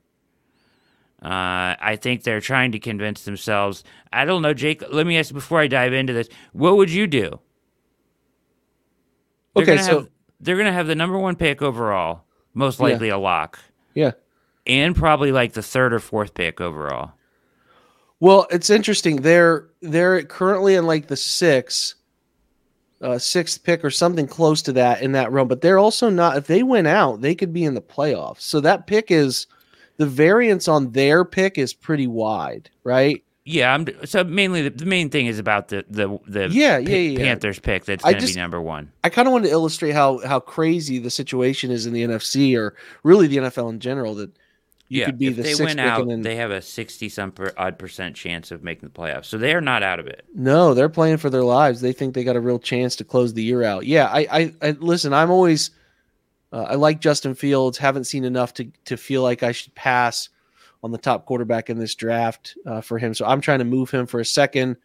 Uh, 1.21 1.75
I 1.82 1.97
think 2.01 2.23
they're 2.23 2.39
trying 2.41 2.71
to 2.71 2.79
convince 2.79 3.23
themselves. 3.23 3.84
I 4.13 4.23
don't 4.25 4.41
know, 4.41 4.53
Jake. 4.53 4.84
Let 4.91 5.05
me 5.05 5.17
ask 5.17 5.34
before 5.34 5.60
I 5.60 5.67
dive 5.67 5.91
into 5.93 6.13
this. 6.13 6.29
What 6.53 6.77
would 6.77 6.89
you 6.89 7.08
do? 7.08 7.39
They're 9.55 9.63
Okay, 9.63 9.75
gonna 9.75 9.84
so 9.84 9.99
have, 10.01 10.10
they're 10.39 10.55
going 10.55 10.67
to 10.67 10.73
have 10.73 10.88
the 10.88 10.95
number 10.95 11.17
one 11.17 11.36
pick 11.36 11.62
overall, 11.62 12.23
most 12.53 12.79
likely 12.79 13.10
a 13.10 13.17
lock, 13.17 13.60
yeah. 13.93 14.12
And 14.65 14.95
probably 14.95 15.32
like 15.32 15.54
the 15.54 15.62
third 15.63 15.93
or 15.93 16.00
fourth 16.00 16.34
pick 16.34 16.62
overall. 16.62 17.13
Well, 18.19 18.48
it's 18.52 18.69
interesting. 18.69 19.17
They're 19.17 19.69
they're 19.82 20.24
currently 20.24 20.76
in 20.76 20.86
like 20.86 21.08
the 21.08 21.15
six, 21.15 21.95
uh, 23.02 23.17
sixth 23.17 23.63
pick 23.63 23.84
or 23.84 23.89
something 23.89 24.28
close 24.28 24.62
to 24.63 24.74
that 24.74 25.02
in 25.02 25.13
that 25.13 25.32
realm. 25.32 25.48
But 25.48 25.62
they're 25.62 25.80
also 25.80 26.10
not. 26.10 26.38
If 26.38 26.48
they 26.48 26.63
win 26.63 26.86
out, 26.86 27.22
they 27.22 27.34
could 27.34 27.54
be 27.54 27.63
in 27.63 27.76
the 27.76 27.82
playoffs. 27.82 28.41
So 28.41 28.60
that 28.62 28.88
pick 28.88 29.10
is 29.10 29.48
the 29.98 30.06
variance 30.06 30.67
on 30.67 30.91
their 30.91 31.24
pick 31.24 31.58
is 31.58 31.74
pretty 31.74 32.08
wide, 32.08 32.69
right? 32.84 33.24
Yeah, 33.45 33.74
I'm 33.74 33.88
so 34.06 34.24
mainly 34.24 34.62
the, 34.63 34.69
the 34.69 34.86
main 34.86 35.10
thing 35.10 35.26
is 35.26 35.39
about 35.39 35.69
the 35.69 35.84
the 35.89 36.19
the 36.28 36.50
Yeah, 36.52 36.78
Pa- 36.78 36.89
yeah, 36.89 36.98
yeah. 36.98 37.17
Panthers 37.19 37.58
pick 37.58 37.86
that's 37.86 38.04
going 38.04 38.19
to 38.19 38.28
be 38.28 38.34
number 38.34 38.62
one. 38.62 38.91
I 39.04 39.10
kind 39.10 39.28
of 39.28 39.32
wanted 39.32 39.48
to 39.48 39.54
illustrate 39.54 39.93
how 39.93 40.19
how 40.19 40.39
crazy 40.39 41.00
the 41.00 41.10
situation 41.10 41.72
is 41.72 41.86
in 41.86 41.93
the 41.93 42.04
NFC 42.04 42.56
or 42.56 42.76
really 43.04 43.28
the 43.28 43.38
NFL 43.38 43.69
in 43.72 43.80
general. 43.80 44.13
That 44.15 44.32
you 44.89 45.02
yeah, 45.02 45.06
could 45.06 45.19
be 45.19 45.28
if 45.28 45.36
the 45.36 45.43
they 45.43 45.56
win 45.56 45.78
out, 45.78 46.08
then 46.08 46.23
they 46.23 46.36
have 46.36 46.49
a 46.49 46.62
sixty 46.62 47.10
some 47.10 47.32
per, 47.32 47.54
odd 47.56 47.78
percent 47.78 48.15
chance 48.15 48.49
of 48.49 48.63
making 48.63 48.89
the 48.89 48.99
playoffs. 48.99 49.25
So 49.25 49.38
they 49.38 49.54
are 49.54 49.62
not 49.62 49.84
out 49.84 49.99
of 49.99 50.08
it. 50.08 50.25
No, 50.34 50.73
they're 50.73 50.89
playing 50.89 51.17
for 51.17 51.30
their 51.30 51.43
lives. 51.43 51.80
They 51.80 51.93
think 51.93 52.15
they 52.15 52.23
got 52.23 52.36
a 52.36 52.41
real 52.41 52.58
chance 52.58 52.95
to 52.95 53.04
close 53.04 53.32
the 53.32 53.43
year 53.43 53.63
out. 53.63 53.86
Yeah, 53.86 54.08
I, 54.08 54.28
I, 54.32 54.54
I 54.63 54.71
listen. 54.71 55.13
I'm 55.13 55.30
always, 55.30 55.69
uh, 56.52 56.63
I 56.63 56.73
like 56.73 57.02
Justin 57.02 57.36
Fields. 57.36 57.78
Haven't 57.78 58.06
seen 58.06 58.23
enough 58.25 58.54
to 58.56 58.65
to 58.86 58.97
feel 58.97 59.21
like 59.21 59.43
I 59.43 59.52
should 59.52 59.75
pass 59.75 60.30
on 60.82 60.91
the 60.91 60.97
top 60.97 61.28
quarterback 61.28 61.69
in 61.69 61.78
this 61.78 61.93
draft 61.93 62.58
uh, 62.65 62.82
for 62.82 62.97
him. 62.97 63.13
So 63.13 63.25
I'm 63.28 63.41
trying 63.41 63.60
to 63.60 63.65
move 63.65 63.91
him 63.91 64.08
for 64.08 64.21
a 64.21 64.25
second, 64.25 64.75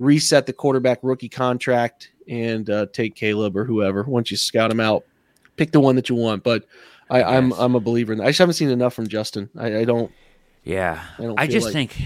reset 0.00 0.46
the 0.46 0.52
quarterback 0.52 0.98
rookie 1.02 1.28
contract, 1.28 2.10
and 2.26 2.68
uh, 2.68 2.86
take 2.92 3.14
Caleb 3.14 3.56
or 3.56 3.64
whoever. 3.64 4.02
Once 4.02 4.30
you 4.30 4.36
scout 4.36 4.72
him 4.72 4.80
out, 4.80 5.04
pick 5.56 5.70
the 5.70 5.78
one 5.78 5.94
that 5.94 6.08
you 6.08 6.16
want. 6.16 6.42
But 6.42 6.64
I, 7.12 7.36
I'm 7.36 7.52
I'm 7.52 7.74
a 7.74 7.80
believer 7.80 8.12
in 8.12 8.18
that. 8.18 8.24
I 8.24 8.28
just 8.30 8.38
haven't 8.38 8.54
seen 8.54 8.70
enough 8.70 8.94
from 8.94 9.06
Justin. 9.06 9.50
I, 9.56 9.78
I 9.78 9.84
don't. 9.84 10.10
Yeah, 10.64 11.02
I 11.18 11.22
don't 11.22 11.38
I 11.40 11.46
just 11.46 11.66
like- 11.66 11.72
think, 11.72 11.96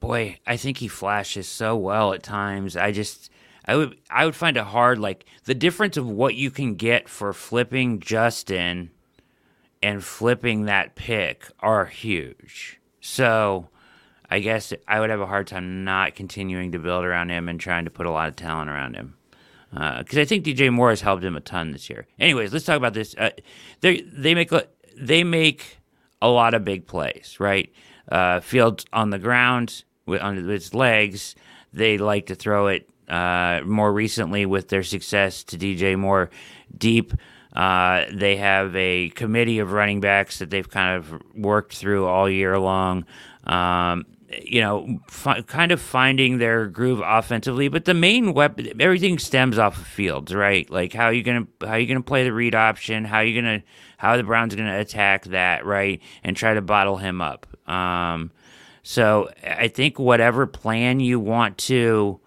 boy, 0.00 0.38
I 0.46 0.56
think 0.56 0.78
he 0.78 0.88
flashes 0.88 1.48
so 1.48 1.76
well 1.76 2.12
at 2.12 2.22
times. 2.22 2.76
I 2.76 2.92
just, 2.92 3.30
I 3.64 3.76
would, 3.76 3.96
I 4.10 4.26
would 4.26 4.36
find 4.36 4.56
it 4.56 4.64
hard. 4.64 4.98
Like 4.98 5.24
the 5.44 5.54
difference 5.54 5.96
of 5.96 6.08
what 6.08 6.34
you 6.34 6.50
can 6.50 6.74
get 6.74 7.08
for 7.08 7.32
flipping 7.32 8.00
Justin 8.00 8.90
and 9.82 10.04
flipping 10.04 10.66
that 10.66 10.94
pick 10.94 11.46
are 11.60 11.86
huge. 11.86 12.78
So, 13.00 13.68
I 14.30 14.38
guess 14.40 14.72
I 14.86 15.00
would 15.00 15.10
have 15.10 15.20
a 15.20 15.26
hard 15.26 15.46
time 15.46 15.84
not 15.84 16.14
continuing 16.14 16.72
to 16.72 16.78
build 16.78 17.04
around 17.04 17.30
him 17.30 17.48
and 17.48 17.58
trying 17.58 17.84
to 17.86 17.90
put 17.90 18.06
a 18.06 18.10
lot 18.10 18.28
of 18.28 18.36
talent 18.36 18.70
around 18.70 18.94
him. 18.96 19.14
Because 19.74 20.18
I 20.18 20.24
think 20.24 20.44
DJ 20.44 20.72
Moore 20.72 20.90
has 20.90 21.00
helped 21.00 21.24
him 21.24 21.36
a 21.36 21.40
ton 21.40 21.72
this 21.72 21.90
year. 21.90 22.06
Anyways, 22.18 22.52
let's 22.52 22.64
talk 22.64 22.76
about 22.76 22.94
this. 22.94 23.14
Uh, 23.18 23.30
they 23.80 24.02
they 24.02 24.34
make 24.34 24.50
they 24.96 25.24
make 25.24 25.78
a 26.22 26.28
lot 26.28 26.54
of 26.54 26.64
big 26.64 26.86
plays, 26.86 27.36
right? 27.40 27.72
Uh, 28.10 28.40
Fields 28.40 28.84
on 28.92 29.10
the 29.10 29.18
ground 29.18 29.84
with 30.06 30.22
on 30.22 30.36
his 30.36 30.74
legs. 30.74 31.34
They 31.72 31.98
like 31.98 32.26
to 32.26 32.34
throw 32.34 32.68
it 32.68 32.88
uh, 33.08 33.60
more 33.64 33.92
recently 33.92 34.46
with 34.46 34.68
their 34.68 34.82
success 34.82 35.42
to 35.44 35.58
DJ 35.58 35.98
Moore 35.98 36.30
deep. 36.76 37.12
Uh, 37.52 38.04
they 38.12 38.36
have 38.36 38.74
a 38.74 39.10
committee 39.10 39.60
of 39.60 39.72
running 39.72 40.00
backs 40.00 40.38
that 40.38 40.50
they've 40.50 40.68
kind 40.68 40.96
of 40.96 41.22
worked 41.34 41.74
through 41.74 42.06
all 42.06 42.28
year 42.28 42.58
long. 42.58 43.04
Um, 43.44 44.06
you 44.42 44.60
know, 44.60 44.98
fi- 45.08 45.42
kind 45.42 45.72
of 45.72 45.80
finding 45.80 46.38
their 46.38 46.66
groove 46.66 47.00
offensively, 47.04 47.68
but 47.68 47.84
the 47.84 47.94
main 47.94 48.34
weapon, 48.34 48.80
everything 48.80 49.18
stems 49.18 49.58
off 49.58 49.78
of 49.78 49.86
Fields, 49.86 50.34
right? 50.34 50.68
Like 50.70 50.92
how 50.92 51.06
are 51.06 51.12
you 51.12 51.22
gonna 51.22 51.46
how 51.60 51.76
you 51.76 51.86
gonna 51.86 52.02
play 52.02 52.24
the 52.24 52.32
read 52.32 52.54
option, 52.54 53.04
how 53.04 53.20
you 53.20 53.40
gonna 53.40 53.62
how 53.96 54.16
the 54.16 54.22
Browns 54.22 54.54
gonna 54.54 54.78
attack 54.78 55.24
that, 55.26 55.64
right, 55.64 56.00
and 56.22 56.36
try 56.36 56.54
to 56.54 56.62
bottle 56.62 56.96
him 56.96 57.20
up. 57.20 57.46
Um, 57.68 58.30
so 58.82 59.30
I 59.42 59.68
think 59.68 59.98
whatever 59.98 60.46
plan 60.46 61.00
you 61.00 61.18
want 61.18 61.58
to 61.58 62.20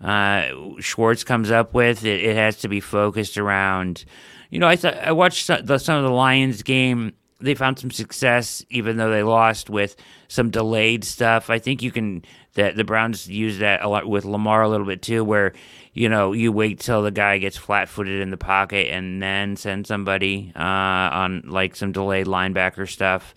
uh, 0.00 0.48
Schwartz 0.78 1.24
comes 1.24 1.50
up 1.50 1.74
with, 1.74 2.04
it, 2.04 2.22
it 2.22 2.36
has 2.36 2.56
to 2.58 2.68
be 2.68 2.80
focused 2.80 3.36
around. 3.36 4.04
You 4.50 4.58
know, 4.58 4.68
I 4.68 4.76
thought 4.76 4.96
I 4.96 5.12
watched 5.12 5.46
some 5.46 5.58
of 5.58 5.78
the 5.84 6.10
Lions 6.10 6.62
game. 6.62 7.12
They 7.40 7.54
found 7.54 7.78
some 7.78 7.92
success, 7.92 8.64
even 8.68 8.96
though 8.96 9.10
they 9.10 9.22
lost 9.22 9.70
with 9.70 9.94
some 10.26 10.50
delayed 10.50 11.04
stuff. 11.04 11.50
I 11.50 11.58
think 11.58 11.82
you 11.82 11.92
can 11.92 12.24
that 12.54 12.74
the 12.74 12.82
Browns 12.82 13.28
use 13.28 13.58
that 13.58 13.84
a 13.84 13.88
lot 13.88 14.08
with 14.08 14.24
Lamar 14.24 14.62
a 14.62 14.68
little 14.68 14.86
bit 14.86 15.02
too, 15.02 15.22
where 15.22 15.52
you 15.92 16.08
know 16.08 16.32
you 16.32 16.50
wait 16.50 16.80
till 16.80 17.02
the 17.02 17.12
guy 17.12 17.38
gets 17.38 17.56
flat-footed 17.56 18.20
in 18.20 18.30
the 18.30 18.36
pocket 18.36 18.92
and 18.92 19.22
then 19.22 19.54
send 19.54 19.86
somebody 19.86 20.52
uh, 20.56 20.60
on 20.60 21.44
like 21.46 21.76
some 21.76 21.92
delayed 21.92 22.26
linebacker 22.26 22.88
stuff. 22.88 23.34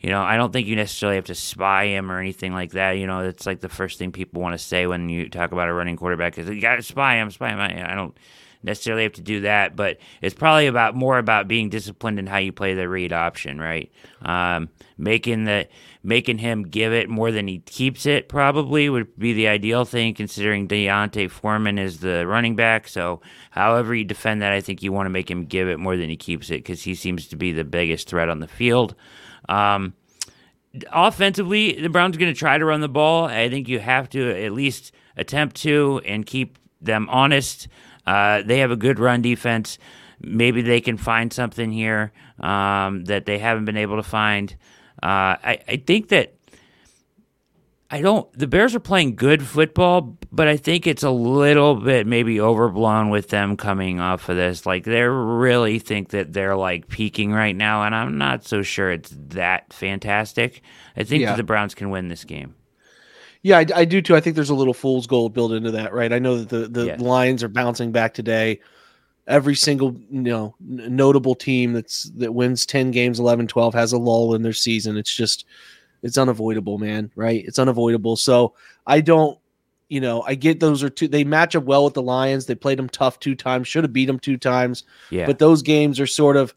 You 0.00 0.10
know, 0.10 0.22
I 0.22 0.36
don't 0.36 0.52
think 0.52 0.66
you 0.66 0.74
necessarily 0.74 1.16
have 1.16 1.26
to 1.26 1.34
spy 1.34 1.84
him 1.84 2.10
or 2.10 2.18
anything 2.18 2.52
like 2.52 2.72
that. 2.72 2.92
You 2.92 3.06
know, 3.06 3.20
it's 3.20 3.46
like 3.46 3.60
the 3.60 3.68
first 3.68 3.98
thing 3.98 4.10
people 4.10 4.42
want 4.42 4.54
to 4.54 4.58
say 4.58 4.86
when 4.86 5.08
you 5.08 5.28
talk 5.28 5.52
about 5.52 5.68
a 5.68 5.72
running 5.72 5.96
quarterback 5.96 6.38
is 6.38 6.48
you 6.48 6.60
got 6.60 6.76
to 6.76 6.82
spy 6.82 7.16
him, 7.16 7.30
spy 7.30 7.50
him. 7.50 7.60
I 7.60 7.92
I 7.92 7.94
don't 7.94 8.16
necessarily 8.62 9.02
have 9.02 9.12
to 9.12 9.20
do 9.20 9.40
that, 9.40 9.76
but 9.76 9.98
it's 10.20 10.34
probably 10.34 10.66
about 10.66 10.94
more 10.94 11.18
about 11.18 11.48
being 11.48 11.68
disciplined 11.68 12.18
in 12.18 12.26
how 12.26 12.38
you 12.38 12.52
play 12.52 12.74
the 12.74 12.88
read 12.88 13.12
option, 13.12 13.60
right? 13.60 13.90
Um, 14.22 14.68
making 14.96 15.44
the 15.44 15.68
making 16.04 16.38
him 16.38 16.64
give 16.64 16.92
it 16.92 17.08
more 17.08 17.30
than 17.30 17.46
he 17.46 17.60
keeps 17.60 18.06
it 18.06 18.28
probably 18.28 18.88
would 18.88 19.16
be 19.18 19.32
the 19.32 19.48
ideal 19.48 19.84
thing, 19.84 20.14
considering 20.14 20.66
D'Onta 20.66 21.30
Foreman 21.30 21.78
is 21.78 22.00
the 22.00 22.26
running 22.26 22.56
back. 22.56 22.88
So, 22.88 23.20
however 23.50 23.94
you 23.94 24.04
defend 24.04 24.42
that, 24.42 24.52
I 24.52 24.60
think 24.60 24.82
you 24.82 24.92
want 24.92 25.06
to 25.06 25.10
make 25.10 25.30
him 25.30 25.44
give 25.44 25.68
it 25.68 25.78
more 25.78 25.96
than 25.96 26.08
he 26.08 26.16
keeps 26.16 26.50
it 26.50 26.58
because 26.58 26.82
he 26.82 26.94
seems 26.94 27.28
to 27.28 27.36
be 27.36 27.52
the 27.52 27.64
biggest 27.64 28.08
threat 28.08 28.28
on 28.28 28.40
the 28.40 28.48
field. 28.48 28.94
Um, 29.48 29.94
offensively, 30.92 31.80
the 31.80 31.88
Browns 31.88 32.16
are 32.16 32.20
going 32.20 32.32
to 32.32 32.38
try 32.38 32.58
to 32.58 32.64
run 32.64 32.80
the 32.80 32.88
ball. 32.88 33.26
I 33.26 33.48
think 33.48 33.68
you 33.68 33.78
have 33.78 34.08
to 34.10 34.44
at 34.44 34.52
least 34.52 34.92
attempt 35.16 35.56
to 35.56 36.00
and 36.04 36.26
keep 36.26 36.58
them 36.80 37.08
honest. 37.10 37.68
Uh, 38.06 38.42
they 38.42 38.58
have 38.58 38.70
a 38.70 38.76
good 38.76 38.98
run 38.98 39.22
defense. 39.22 39.78
Maybe 40.20 40.62
they 40.62 40.80
can 40.80 40.96
find 40.96 41.32
something 41.32 41.72
here 41.72 42.12
um, 42.40 43.04
that 43.06 43.26
they 43.26 43.38
haven't 43.38 43.64
been 43.64 43.76
able 43.76 43.96
to 43.96 44.02
find. 44.02 44.52
Uh, 45.02 45.34
I, 45.42 45.58
I 45.68 45.76
think 45.84 46.08
that 46.08 46.34
I 47.90 48.00
don't. 48.00 48.32
The 48.38 48.46
Bears 48.46 48.74
are 48.74 48.80
playing 48.80 49.16
good 49.16 49.42
football, 49.42 50.16
but 50.30 50.48
I 50.48 50.56
think 50.56 50.86
it's 50.86 51.02
a 51.02 51.10
little 51.10 51.74
bit 51.74 52.06
maybe 52.06 52.40
overblown 52.40 53.10
with 53.10 53.28
them 53.28 53.56
coming 53.56 54.00
off 54.00 54.28
of 54.30 54.36
this. 54.36 54.64
Like 54.64 54.84
they 54.84 55.02
really 55.02 55.78
think 55.78 56.08
that 56.10 56.32
they're 56.32 56.56
like 56.56 56.88
peaking 56.88 57.32
right 57.32 57.54
now, 57.54 57.82
and 57.82 57.94
I'm 57.94 58.16
not 58.16 58.44
so 58.44 58.62
sure 58.62 58.90
it's 58.90 59.12
that 59.28 59.72
fantastic. 59.74 60.62
I 60.96 61.04
think 61.04 61.20
Yeah. 61.22 61.30
that 61.32 61.36
the 61.36 61.42
Browns 61.42 61.74
can 61.74 61.90
win 61.90 62.08
this 62.08 62.24
game. 62.24 62.54
Yeah, 63.42 63.58
I, 63.58 63.66
I 63.74 63.84
do 63.84 64.00
too. 64.00 64.14
I 64.14 64.20
think 64.20 64.36
there's 64.36 64.50
a 64.50 64.54
little 64.54 64.74
fool's 64.74 65.06
gold 65.06 65.34
built 65.34 65.52
into 65.52 65.72
that, 65.72 65.92
right? 65.92 66.12
I 66.12 66.18
know 66.18 66.38
that 66.38 66.48
the 66.48 66.68
the 66.68 66.86
Yes. 66.86 67.00
Lions 67.00 67.42
are 67.42 67.48
bouncing 67.48 67.90
back 67.92 68.14
today. 68.14 68.60
Every 69.26 69.54
single 69.54 69.96
you 70.10 70.22
know 70.22 70.54
notable 70.60 71.34
team 71.34 71.72
that's 71.72 72.04
that 72.16 72.34
wins 72.34 72.66
10 72.66 72.90
games, 72.90 73.20
11, 73.20 73.46
12 73.48 73.74
has 73.74 73.92
a 73.92 73.98
lull 73.98 74.34
in 74.34 74.42
their 74.42 74.52
season. 74.52 74.96
It's 74.96 75.14
just 75.14 75.44
it's 76.02 76.18
unavoidable, 76.18 76.78
man, 76.78 77.10
right? 77.14 77.44
It's 77.46 77.58
unavoidable. 77.60 78.16
So 78.16 78.54
I 78.86 79.00
don't, 79.00 79.38
you 79.88 80.00
know, 80.00 80.22
I 80.22 80.34
get 80.34 80.58
those 80.58 80.82
are 80.82 80.90
two. 80.90 81.06
They 81.06 81.22
match 81.22 81.54
up 81.54 81.64
well 81.64 81.84
with 81.84 81.94
the 81.94 82.02
Lions. 82.02 82.46
They 82.46 82.56
played 82.56 82.78
them 82.78 82.88
tough 82.88 83.20
two 83.20 83.34
times. 83.36 83.68
Should 83.68 83.84
have 83.84 83.92
beat 83.92 84.06
them 84.06 84.18
two 84.18 84.36
times. 84.36 84.82
Yeah, 85.10 85.26
But 85.26 85.38
those 85.38 85.62
games 85.62 86.00
are 86.00 86.06
sort 86.06 86.36
of, 86.36 86.54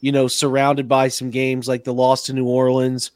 you 0.00 0.12
know, 0.12 0.28
surrounded 0.28 0.88
by 0.88 1.08
some 1.08 1.30
games 1.30 1.66
like 1.66 1.82
the 1.84 1.94
loss 1.94 2.26
to 2.26 2.32
New 2.32 2.46
Orleans. 2.46 3.10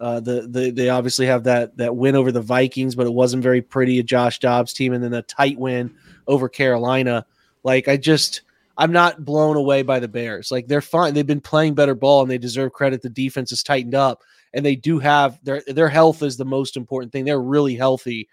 Uh, 0.00 0.18
the, 0.18 0.46
the 0.48 0.70
they 0.70 0.88
obviously 0.88 1.26
have 1.26 1.44
that 1.44 1.76
that 1.76 1.94
win 1.94 2.16
over 2.16 2.32
the 2.32 2.40
Vikings, 2.40 2.94
but 2.94 3.06
it 3.06 3.12
wasn't 3.12 3.42
very 3.42 3.60
pretty. 3.60 3.98
A 3.98 4.02
Josh 4.02 4.38
Dobbs 4.38 4.72
team, 4.72 4.94
and 4.94 5.04
then 5.04 5.12
a 5.12 5.22
tight 5.22 5.58
win 5.58 5.94
over 6.26 6.48
Carolina. 6.48 7.26
Like 7.64 7.86
I 7.86 7.98
just, 7.98 8.40
I'm 8.78 8.92
not 8.92 9.26
blown 9.26 9.56
away 9.56 9.82
by 9.82 10.00
the 10.00 10.08
Bears. 10.08 10.50
Like 10.50 10.68
they're 10.68 10.80
fine. 10.80 11.12
They've 11.12 11.26
been 11.26 11.42
playing 11.42 11.74
better 11.74 11.94
ball, 11.94 12.22
and 12.22 12.30
they 12.30 12.38
deserve 12.38 12.72
credit. 12.72 13.02
The 13.02 13.10
defense 13.10 13.52
is 13.52 13.62
tightened 13.62 13.94
up, 13.94 14.22
and 14.54 14.64
they 14.64 14.74
do 14.74 14.98
have 15.00 15.38
their 15.44 15.62
their 15.66 15.90
health 15.90 16.22
is 16.22 16.38
the 16.38 16.46
most 16.46 16.78
important 16.78 17.12
thing. 17.12 17.26
They're 17.26 17.36
a 17.36 17.38
really 17.38 17.76
healthy 17.76 18.30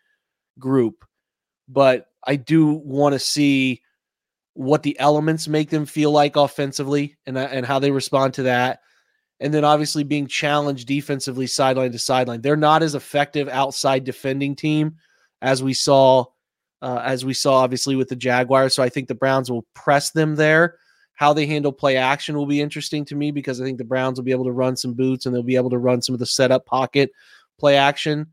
group, 0.57 1.03
but 1.67 2.07
I 2.25 2.37
do 2.37 2.67
want 2.67 3.11
to 3.11 3.19
see 3.19 3.81
what 4.53 4.83
the 4.83 4.97
elements 4.99 5.47
make 5.47 5.69
them 5.69 5.85
feel 5.85 6.11
like 6.11 6.37
offensively 6.37 7.17
and 7.25 7.37
and 7.37 7.65
how 7.65 7.79
they 7.79 7.91
respond 7.91 8.35
to 8.35 8.43
that. 8.43 8.79
And 9.39 9.53
then 9.53 9.63
obviously 9.63 10.03
being 10.03 10.27
challenged 10.27 10.87
defensively 10.87 11.47
sideline 11.47 11.91
to 11.91 11.99
sideline. 11.99 12.41
They're 12.41 12.55
not 12.55 12.81
as 12.81 12.95
effective 12.95 13.47
outside 13.47 14.03
defending 14.03 14.55
team 14.55 14.95
as 15.41 15.61
we 15.61 15.73
saw 15.73 16.25
uh, 16.81 17.01
as 17.03 17.25
we 17.25 17.33
saw 17.33 17.55
obviously 17.55 17.95
with 17.95 18.09
the 18.09 18.15
Jaguars. 18.15 18.75
So 18.75 18.83
I 18.83 18.89
think 18.89 19.07
the 19.07 19.15
Browns 19.15 19.49
will 19.49 19.65
press 19.73 20.11
them 20.11 20.35
there. 20.35 20.77
How 21.13 21.33
they 21.33 21.47
handle 21.47 21.71
play 21.71 21.97
action 21.97 22.35
will 22.35 22.45
be 22.45 22.61
interesting 22.61 23.03
to 23.05 23.15
me 23.15 23.31
because 23.31 23.59
I 23.59 23.63
think 23.63 23.79
the 23.79 23.83
Browns 23.83 24.19
will 24.19 24.25
be 24.25 24.31
able 24.31 24.45
to 24.45 24.51
run 24.51 24.75
some 24.75 24.93
boots 24.93 25.25
and 25.25 25.33
they'll 25.33 25.41
be 25.41 25.55
able 25.55 25.71
to 25.71 25.79
run 25.79 26.01
some 26.01 26.13
of 26.13 26.19
the 26.19 26.27
setup 26.27 26.65
pocket 26.67 27.11
play 27.57 27.75
action. 27.75 28.27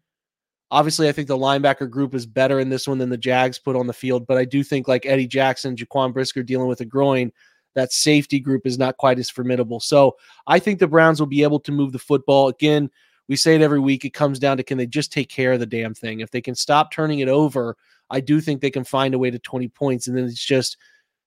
Obviously, 0.71 1.09
I 1.09 1.13
think 1.13 1.29
the 1.29 1.39
linebacker 1.39 1.89
group 1.89 2.15
is 2.15 2.27
better 2.27 2.61
in 2.61 2.69
this 2.69 2.87
one 2.87 2.99
than 2.99 3.09
the 3.09 3.17
Jags 3.17 3.59
put 3.59 3.77
on 3.77 3.87
the 3.87 3.93
field, 3.93 4.27
but 4.27 4.37
I 4.37 4.45
do 4.45 4.63
think 4.63 4.89
like 4.89 5.07
Eddie 5.07 5.27
Jackson, 5.27 5.77
Jaquan 5.77 6.13
Brisker 6.13 6.43
dealing 6.43 6.69
with 6.69 6.81
a 6.81 6.85
groin, 6.85 7.33
that 7.75 7.93
safety 7.93 8.41
group 8.41 8.67
is 8.67 8.79
not 8.79 8.97
quite 8.97 9.19
as 9.19 9.31
formidable. 9.31 9.81
So 9.81 10.17
I 10.47 10.59
think 10.59 10.79
the 10.79 10.89
Browns 10.89 11.21
will 11.21 11.27
be 11.27 11.43
able 11.43 11.61
to 11.61 11.73
move 11.73 11.93
the 11.93 11.99
football. 11.99 12.49
Again, 12.49 12.91
we 13.29 13.37
say 13.37 13.55
it 13.55 13.63
every 13.63 13.81
week. 13.81 14.05
It 14.05 14.15
comes 14.15 14.39
down 14.39 14.57
to 14.57 14.63
can 14.63 14.79
they 14.79 14.87
just 14.87 15.13
take 15.13 15.29
care 15.29 15.53
of 15.53 15.61
the 15.61 15.67
damn 15.67 15.95
thing? 15.95 16.21
If 16.21 16.31
they 16.31 16.41
can 16.41 16.55
stop 16.55 16.93
turning 16.93 17.21
it 17.21 17.29
over, 17.29 17.77
I 18.11 18.21
do 18.21 18.41
think 18.41 18.61
they 18.61 18.71
can 18.71 18.85
find 18.85 19.15
a 19.15 19.19
way 19.19 19.31
to 19.31 19.39
20 19.39 19.69
points. 19.69 20.07
And 20.07 20.17
then 20.17 20.25
it's 20.25 20.45
just 20.45 20.77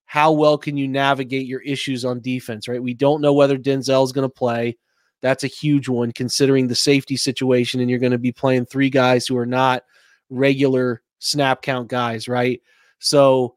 how 0.06 0.32
well 0.32 0.58
can 0.58 0.78
you 0.78 0.88
navigate 0.88 1.48
your 1.48 1.62
issues 1.62 2.06
on 2.06 2.22
defense, 2.22 2.68
right? 2.68 2.82
We 2.82 2.94
don't 2.94 3.22
know 3.22 3.34
whether 3.34 3.58
Denzel 3.58 4.06
is 4.06 4.14
going 4.14 4.28
to 4.28 4.34
play. 4.34 4.78
That's 5.22 5.44
a 5.44 5.48
huge 5.48 5.90
one 5.90 6.14
considering 6.14 6.68
the 6.68 6.76
safety 6.76 7.18
situation. 7.18 7.82
And 7.82 7.90
you're 7.90 8.00
going 8.00 8.12
to 8.14 8.18
be 8.18 8.32
playing 8.32 8.68
three 8.68 8.90
guys 8.90 9.28
who 9.28 9.38
are 9.38 9.46
not 9.46 9.84
regular 10.30 11.02
snap 11.20 11.62
count 11.62 11.90
guys, 11.90 12.28
right? 12.28 12.62
So 13.00 13.57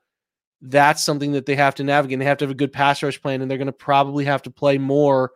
that's 0.63 1.03
something 1.03 1.33
that 1.33 1.47
they 1.47 1.57
have 1.57 1.75
to 1.77 1.85
navigate. 1.85 2.19
They 2.19 2.25
have 2.25 2.39
to 2.39 2.45
have 2.45 2.51
a 2.51 2.55
good 2.55 2.73
pass 2.73 3.03
rush 3.03 3.21
plan, 3.21 3.43
and 3.43 3.51
they're 3.51 3.59
going 3.59 3.67
to 3.67 3.73
probably 3.73 4.25
have 4.27 4.43
to 4.43 4.51
play 4.51 4.79
more 4.79 5.33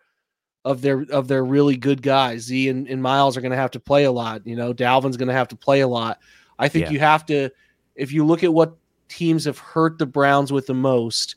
of 0.65 0.81
their 0.81 1.05
of 1.11 1.29
their 1.29 1.45
really 1.45 1.77
good 1.77 2.03
guys. 2.03 2.43
Z 2.43 2.69
and, 2.69 2.89
and 2.89 3.03
Myles 3.03 3.37
are 3.37 3.41
going 3.41 3.51
to 3.51 3.57
have 3.57 3.71
to 3.73 3.81
play 3.81 4.05
a 4.05 4.13
lot. 4.13 4.47
You 4.47 4.57
know, 4.57 4.73
Dalvin's 4.73 5.17
going 5.17 5.29
to 5.29 5.35
have 5.35 5.49
to 5.49 5.57
play 5.57 5.81
a 5.81 5.89
lot. 5.89 6.19
I 6.59 6.69
think 6.69 6.87
Yeah. 6.87 6.91
you 6.93 6.99
have 7.01 7.27
to, 7.27 7.51
if 7.97 8.13
you 8.13 8.25
look 8.25 8.45
at 8.45 8.53
what 8.53 8.77
teams 9.09 9.45
have 9.45 9.59
hurt 9.59 9.99
the 9.99 10.07
Browns 10.07 10.53
with 10.53 10.67
the 10.67 10.75
most, 10.75 11.37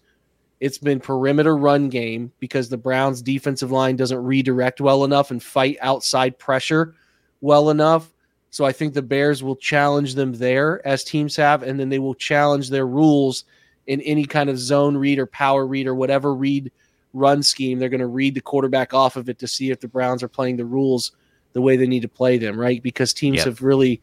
it's 0.59 0.77
been 0.77 0.99
perimeter 0.99 1.57
run 1.57 1.89
game 1.89 2.31
because 2.39 2.69
the 2.69 2.77
Browns 2.77 3.21
defensive 3.21 3.71
line 3.71 3.95
doesn't 3.95 4.23
redirect 4.23 4.81
well 4.81 5.03
enough 5.03 5.31
and 5.31 5.41
fight 5.41 5.77
outside 5.81 6.39
pressure 6.39 6.95
well 7.41 7.69
enough. 7.69 8.11
So 8.49 8.65
I 8.65 8.71
think 8.71 8.93
the 8.93 9.01
Bears 9.01 9.43
will 9.43 9.55
challenge 9.57 10.15
them 10.15 10.33
there 10.33 10.85
as 10.87 11.03
teams 11.03 11.35
have, 11.35 11.63
and 11.63 11.79
then 11.79 11.89
they 11.89 11.99
will 11.99 12.15
challenge 12.15 12.69
their 12.69 12.87
rules 12.87 13.43
in 13.87 14.01
any 14.01 14.25
kind 14.25 14.49
of 14.49 14.59
zone 14.59 14.95
read 14.95 15.17
or 15.17 15.25
power 15.25 15.65
read 15.65 15.87
or 15.87 15.95
whatever 15.95 16.33
read 16.35 16.71
run 17.13 17.41
scheme. 17.41 17.79
They're 17.79 17.89
going 17.89 17.99
to 18.01 18.07
read 18.07 18.35
the 18.35 18.41
quarterback 18.41 18.93
off 18.93 19.15
of 19.15 19.29
it 19.29 19.39
to 19.39 19.47
see 19.47 19.71
if 19.71 19.79
the 19.79 19.87
Browns 19.87 20.21
are 20.21 20.27
playing 20.27 20.57
the 20.57 20.65
rules 20.65 21.13
the 21.53 21.61
way 21.61 21.77
they 21.77 21.87
need 21.87 22.01
to 22.01 22.07
play 22.09 22.37
them, 22.37 22.59
right? 22.59 22.83
Because 22.83 23.13
teams 23.13 23.37
Yep. 23.37 23.45
have 23.45 23.61
really 23.63 24.01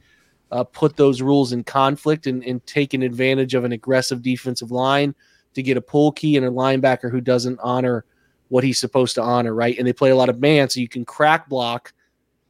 uh, 0.51 0.65
put 0.65 0.97
those 0.97 1.23
rules 1.23 1.53
in 1.53 1.63
conflict 1.65 2.27
and, 2.27 2.43
and 2.45 2.65
taken 2.67 3.03
advantage 3.03 3.55
of 3.55 3.65
an 3.65 3.73
aggressive 3.73 4.23
defensive 4.23 4.71
line 4.71 5.15
to 5.55 5.63
get 5.63 5.77
a 5.77 5.81
pull 5.81 6.11
key 6.13 6.37
and 6.37 6.47
a 6.47 6.51
linebacker 6.51 7.11
who 7.11 7.21
doesn't 7.21 7.61
honor 7.63 8.05
what 8.49 8.65
he's 8.65 8.79
supposed 8.79 9.15
to 9.15 9.23
honor, 9.23 9.55
right? 9.55 9.79
And 9.79 9.87
they 9.87 9.93
play 9.93 10.11
a 10.11 10.17
lot 10.17 10.29
of 10.29 10.41
man, 10.41 10.69
so 10.69 10.81
you 10.81 10.89
can 10.89 11.05
crack 11.05 11.49
block 11.49 11.93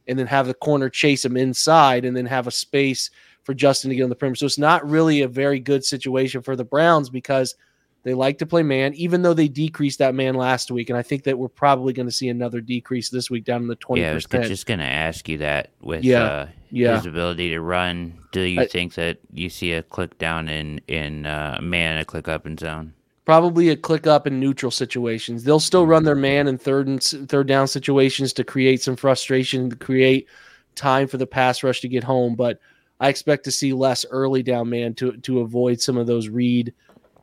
and 0.07 0.17
then 0.19 0.27
have 0.27 0.47
the 0.47 0.53
corner 0.53 0.89
chase 0.89 1.25
him 1.25 1.37
inside 1.37 2.05
and 2.05 2.15
then 2.15 2.25
have 2.25 2.47
a 2.47 2.51
space 2.51 3.09
for 3.45 3.53
Justin 3.53 3.89
to 3.89 3.95
get 3.95 4.03
on 4.03 4.09
the 4.09 4.15
perimeter. 4.15 4.39
So 4.39 4.45
it's 4.47 4.57
not 4.57 4.87
really 4.87 5.21
a 5.21 5.27
very 5.27 5.59
good 5.59 5.85
situation 5.85 6.41
for 6.41 6.55
the 6.57 6.65
Browns 6.65 7.09
because 7.09 7.55
they 8.03 8.13
like 8.13 8.37
to 8.39 8.45
play 8.45 8.61
man, 8.63 8.93
even 8.95 9.21
though 9.21 9.33
they 9.33 9.47
decreased 9.47 9.99
that 9.99 10.13
man 10.13 10.35
last 10.35 10.69
week. 10.69 10.89
And 10.89 10.97
I 10.97 11.01
think 11.01 11.23
that 11.23 11.37
we're 11.39 11.47
probably 11.47 11.93
going 11.93 12.07
to 12.07 12.11
see 12.11 12.29
another 12.29 12.59
decrease 12.59 13.09
this 13.09 13.29
week 13.31 13.45
down 13.45 13.61
in 13.61 13.67
the 13.67 13.75
20%. 13.75 13.97
Yeah, 13.97 14.11
I 14.11 14.13
was 14.13 14.25
just 14.49 14.65
going 14.65 14.79
to 14.79 14.85
ask 14.85 15.29
you 15.29 15.37
that 15.39 15.69
with 15.81 16.03
Yeah, 16.03 16.23
uh, 16.23 16.47
yeah. 16.69 16.97
his 16.97 17.05
ability 17.05 17.49
to 17.51 17.61
run. 17.61 18.19
Do 18.31 18.41
you 18.41 18.61
I- 18.61 18.67
think 18.67 18.95
that 18.95 19.19
you 19.33 19.49
see 19.49 19.71
a 19.71 19.81
click 19.81 20.17
down 20.17 20.49
in 20.49 20.81
in 20.87 21.25
uh, 21.25 21.59
man, 21.61 21.97
a 21.97 22.05
click 22.05 22.27
up 22.27 22.45
in 22.45 22.57
zone? 22.57 22.93
probably 23.25 23.69
a 23.69 23.75
click 23.75 24.05
up 24.05 24.27
in 24.27 24.39
neutral 24.39 24.69
situations. 24.71 25.43
They'll 25.43 25.59
still 25.59 25.87
run 25.87 26.03
their 26.03 26.13
man 26.13 26.47
in 26.47 26.59
third 26.59 26.85
and 26.87 27.01
third 27.01 27.47
down 27.47 27.67
situations 27.67 28.33
to 28.33 28.43
create 28.43 28.83
some 28.83 28.95
frustration, 28.95 29.71
to 29.71 29.75
create 29.75 30.27
time 30.75 31.07
for 31.07 31.17
the 31.17 31.25
pass 31.25 31.63
rush 31.63 31.81
to 31.81 31.87
get 31.87 32.03
home. 32.03 32.35
But 32.35 32.59
I 32.99 33.09
expect 33.09 33.43
to 33.45 33.51
see 33.51 33.73
less 33.73 34.05
early 34.09 34.43
down 34.43 34.69
man 34.69 34.93
to 34.95 35.17
to 35.17 35.41
avoid 35.41 35.81
some 35.81 35.97
of 35.97 36.07
those 36.07 36.29
read 36.29 36.73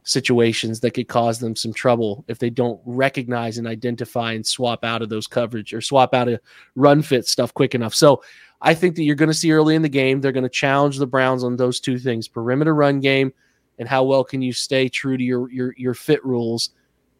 situations 0.04 0.80
that 0.80 0.90
could 0.92 1.08
cause 1.08 1.38
them 1.38 1.54
some 1.54 1.72
trouble 1.72 2.24
if 2.26 2.38
they 2.38 2.50
don't 2.50 2.80
recognize 2.84 3.58
and 3.58 3.68
identify 3.68 4.32
and 4.32 4.44
swap 4.44 4.84
out 4.84 5.00
of 5.00 5.08
those 5.08 5.28
coverage 5.28 5.72
or 5.72 5.80
swap 5.80 6.12
out 6.12 6.28
of 6.28 6.40
run 6.74 7.02
fit 7.02 7.26
stuff 7.26 7.54
quick 7.54 7.74
enough. 7.74 7.94
So 7.94 8.22
I 8.60 8.74
think 8.74 8.96
that 8.96 9.04
you're 9.04 9.14
going 9.14 9.28
to 9.28 9.34
see 9.34 9.52
early 9.52 9.76
in 9.76 9.82
the 9.82 9.88
game 9.88 10.20
they're 10.20 10.32
going 10.32 10.42
to 10.42 10.48
challenge 10.48 10.98
the 10.98 11.06
Browns 11.06 11.44
on 11.44 11.56
those 11.56 11.80
two 11.80 11.98
things: 11.98 12.28
perimeter 12.28 12.74
run 12.74 13.00
game 13.00 13.32
and 13.78 13.88
how 13.88 14.04
well 14.04 14.24
can 14.24 14.42
you 14.42 14.52
stay 14.52 14.88
true 14.88 15.16
to 15.16 15.24
your 15.24 15.50
your 15.50 15.74
your 15.76 15.94
fit 15.94 16.24
rules 16.24 16.70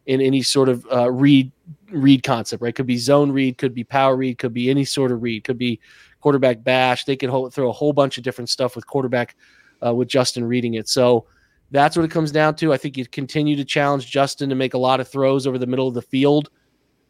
in 0.05 0.21
any 0.21 0.41
sort 0.41 0.69
of 0.69 0.85
uh, 0.91 1.09
read 1.09 1.51
read 1.91 2.23
concept, 2.23 2.61
right? 2.61 2.75
Could 2.75 2.87
be 2.87 2.97
zone 2.97 3.31
read, 3.31 3.57
could 3.57 3.73
be 3.73 3.83
power 3.83 4.15
read, 4.15 4.37
could 4.37 4.53
be 4.53 4.69
any 4.69 4.85
sort 4.85 5.11
of 5.11 5.23
read, 5.23 5.43
could 5.43 5.57
be 5.57 5.79
quarterback 6.23 6.63
bash. 6.63 7.03
They 7.03 7.17
could 7.17 7.29
hold, 7.29 7.53
throw 7.53 7.69
a 7.69 7.73
whole 7.73 7.91
bunch 7.91 8.17
of 8.17 8.23
different 8.23 8.49
stuff 8.49 8.77
with 8.77 8.87
quarterback 8.87 9.35
uh, 9.85 9.93
with 9.93 10.07
Justin 10.07 10.45
reading 10.45 10.75
it. 10.75 10.87
So 10.87 11.25
that's 11.71 11.97
what 11.97 12.05
it 12.05 12.11
comes 12.11 12.31
down 12.31 12.55
to. 12.55 12.71
I 12.71 12.77
think 12.77 12.97
you 12.97 13.05
continue 13.05 13.57
to 13.57 13.65
challenge 13.65 14.09
Justin 14.09 14.47
to 14.49 14.55
make 14.55 14.73
a 14.73 14.77
lot 14.77 15.01
of 15.01 15.07
throws 15.09 15.45
over 15.45 15.57
the 15.57 15.67
middle 15.67 15.87
of 15.87 15.93
the 15.93 16.01
field, 16.01 16.49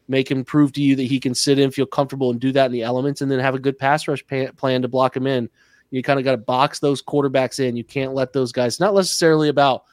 make 0.08 0.28
him 0.28 0.44
prove 0.44 0.72
to 0.72 0.82
you 0.82 0.96
that 0.96 1.04
he 1.04 1.20
can 1.20 1.32
sit 1.32 1.60
in, 1.60 1.70
feel 1.70 1.86
comfortable, 1.86 2.32
and 2.32 2.40
do 2.40 2.50
that 2.50 2.66
in 2.66 2.72
the 2.72 2.82
elements, 2.82 3.20
and 3.20 3.30
then 3.30 3.38
have 3.38 3.54
a 3.54 3.58
good 3.60 3.78
pass 3.78 4.08
rush 4.08 4.26
pa- 4.26 4.50
plan 4.56 4.82
to 4.82 4.88
block 4.88 5.16
him 5.16 5.28
in. 5.28 5.48
You 5.92 6.02
kind 6.02 6.18
of 6.18 6.24
got 6.24 6.32
to 6.32 6.38
box 6.38 6.80
those 6.80 7.00
quarterbacks 7.00 7.60
in. 7.60 7.76
You 7.76 7.84
can't 7.84 8.14
let 8.14 8.32
those 8.32 8.50
guys. 8.50 8.80
Not 8.80 8.94
necessarily 8.94 9.48
about 9.48 9.84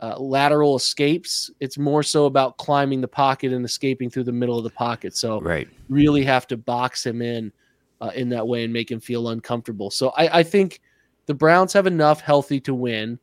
uh, 0.00 0.18
lateral 0.18 0.76
escapes. 0.76 1.50
It's 1.60 1.78
more 1.78 2.02
so 2.02 2.26
about 2.26 2.58
climbing 2.58 3.00
the 3.00 3.08
pocket 3.08 3.52
and 3.52 3.64
escaping 3.64 4.10
through 4.10 4.24
the 4.24 4.32
middle 4.32 4.58
of 4.58 4.64
the 4.64 4.70
pocket. 4.70 5.16
So 5.16 5.40
Right. 5.40 5.68
really 5.88 6.22
have 6.24 6.46
to 6.48 6.58
box 6.58 7.06
him 7.06 7.22
in 7.22 7.50
uh, 8.02 8.10
in 8.14 8.28
that 8.30 8.46
way 8.46 8.64
and 8.64 8.72
make 8.72 8.90
him 8.90 9.00
feel 9.00 9.28
uncomfortable. 9.28 9.90
So 9.90 10.10
I, 10.10 10.40
I 10.40 10.42
think 10.42 10.80
the 11.26 11.34
Browns 11.34 11.72
have 11.72 11.86
enough 11.86 12.20
healthy 12.20 12.60
to 12.62 12.74
win, 12.74 13.18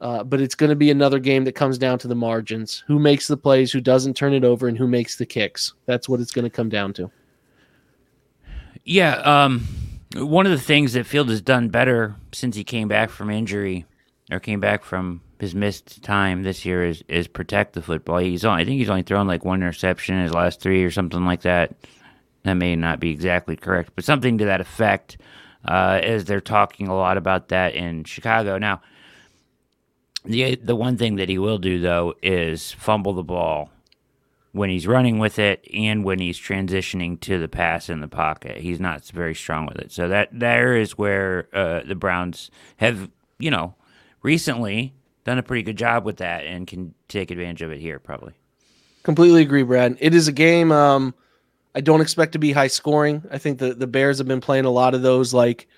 uh, 0.00 0.24
but 0.24 0.40
it's 0.40 0.54
going 0.54 0.70
to 0.70 0.76
be 0.76 0.90
another 0.90 1.18
game 1.18 1.44
that 1.44 1.52
comes 1.52 1.76
down 1.76 1.98
to 2.00 2.08
the 2.08 2.14
margins: 2.14 2.82
who 2.86 2.98
makes 2.98 3.28
the 3.28 3.36
plays, 3.36 3.70
who 3.70 3.80
doesn't 3.80 4.14
turn 4.14 4.32
it 4.32 4.42
over, 4.42 4.66
and 4.68 4.78
who 4.78 4.88
makes 4.88 5.16
the 5.16 5.26
kicks. 5.26 5.74
That's 5.84 6.08
what 6.08 6.18
it's 6.18 6.32
going 6.32 6.46
to 6.46 6.50
come 6.50 6.70
down 6.70 6.94
to. 6.94 7.10
Yeah. 8.84 9.16
Um, 9.16 9.68
one 10.16 10.46
of 10.46 10.52
the 10.52 10.58
things 10.58 10.94
that 10.94 11.04
Fields 11.04 11.30
has 11.30 11.42
done 11.42 11.68
better 11.68 12.16
since 12.32 12.56
he 12.56 12.64
came 12.64 12.88
back 12.88 13.10
from 13.10 13.30
injury 13.30 13.84
or 14.32 14.40
came 14.40 14.60
back 14.60 14.82
from 14.82 15.20
his 15.38 15.54
missed 15.54 16.02
time 16.02 16.42
this 16.42 16.64
year 16.64 16.86
is 16.86 17.04
is 17.06 17.28
protect 17.28 17.74
the 17.74 17.82
football. 17.82 18.18
He's 18.18 18.46
on. 18.46 18.58
I 18.58 18.64
think 18.64 18.78
he's 18.78 18.88
only 18.88 19.02
thrown 19.02 19.26
like 19.26 19.44
one 19.44 19.60
interception 19.60 20.16
in 20.16 20.22
his 20.22 20.32
last 20.32 20.60
three 20.62 20.82
or 20.84 20.90
something 20.90 21.26
like 21.26 21.42
that. 21.42 21.74
That 22.44 22.54
may 22.54 22.74
not 22.76 23.00
be 23.00 23.10
exactly 23.10 23.56
correct, 23.56 23.92
but 23.94 24.04
something 24.04 24.38
to 24.38 24.46
that 24.46 24.60
effect. 24.60 25.18
Uh, 25.62 26.00
as 26.02 26.24
they're 26.24 26.40
talking 26.40 26.88
a 26.88 26.96
lot 26.96 27.18
about 27.18 27.48
that 27.48 27.74
in 27.74 28.02
Chicago 28.04 28.56
now. 28.56 28.80
The 30.24 30.56
the 30.56 30.74
one 30.74 30.96
thing 30.96 31.16
that 31.16 31.28
he 31.28 31.36
will 31.36 31.58
do 31.58 31.78
though 31.80 32.14
is 32.22 32.72
fumble 32.72 33.12
the 33.12 33.22
ball 33.22 33.70
when 34.52 34.70
he's 34.70 34.86
running 34.86 35.18
with 35.18 35.38
it 35.38 35.64
and 35.72 36.04
when 36.04 36.18
he's 36.18 36.38
transitioning 36.38 37.20
to 37.20 37.38
the 37.38 37.48
pass 37.48 37.88
in 37.88 38.00
the 38.00 38.08
pocket. 38.08 38.58
He's 38.58 38.80
not 38.80 39.04
very 39.06 39.34
strong 39.34 39.66
with 39.66 39.78
it. 39.78 39.92
So 39.92 40.08
that 40.08 40.28
there 40.32 40.76
is 40.76 40.98
where 40.98 41.48
uh, 41.52 41.82
the 41.86 41.94
Browns 41.94 42.50
have, 42.78 43.10
you 43.38 43.50
know, 43.50 43.74
recently 44.22 44.94
done 45.24 45.38
a 45.38 45.42
pretty 45.42 45.62
good 45.62 45.76
job 45.76 46.04
with 46.04 46.16
that 46.16 46.44
and 46.44 46.66
can 46.66 46.94
take 47.08 47.30
advantage 47.30 47.62
of 47.62 47.70
it 47.70 47.80
here 47.80 47.98
probably. 47.98 48.32
Completely 49.02 49.42
agree, 49.42 49.62
Brad. 49.62 49.96
It 50.00 50.14
is 50.14 50.28
a 50.28 50.32
game. 50.32 50.72
Um, 50.72 51.14
I 51.74 51.80
don't 51.80 52.00
expect 52.00 52.32
to 52.32 52.38
be 52.38 52.52
high 52.52 52.66
scoring. 52.66 53.22
I 53.30 53.38
think 53.38 53.58
the 53.58 53.74
the 53.74 53.86
Bears 53.86 54.18
have 54.18 54.28
been 54.28 54.40
playing 54.40 54.64
a 54.64 54.70
lot 54.70 54.94
of 54.94 55.02
those 55.02 55.32
like 55.32 55.68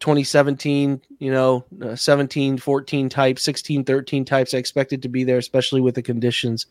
2017, 0.00 1.00
you 1.18 1.30
know, 1.30 1.64
uh, 1.82 1.96
17, 1.96 2.58
14 2.58 3.08
types, 3.08 3.42
16, 3.42 3.84
13 3.84 4.24
types. 4.24 4.54
I 4.54 4.58
expect 4.58 4.92
it 4.92 5.02
to 5.02 5.08
be 5.08 5.24
there, 5.24 5.38
especially 5.38 5.80
with 5.80 5.94
the 5.96 6.02
conditions. 6.02 6.66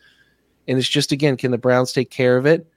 And 0.68 0.78
it's 0.78 0.88
just 0.88 1.12
again, 1.12 1.38
can 1.38 1.52
the 1.52 1.58
Browns 1.58 1.94
take 1.94 2.10
care 2.10 2.38
of 2.38 2.46
it? 2.46 2.68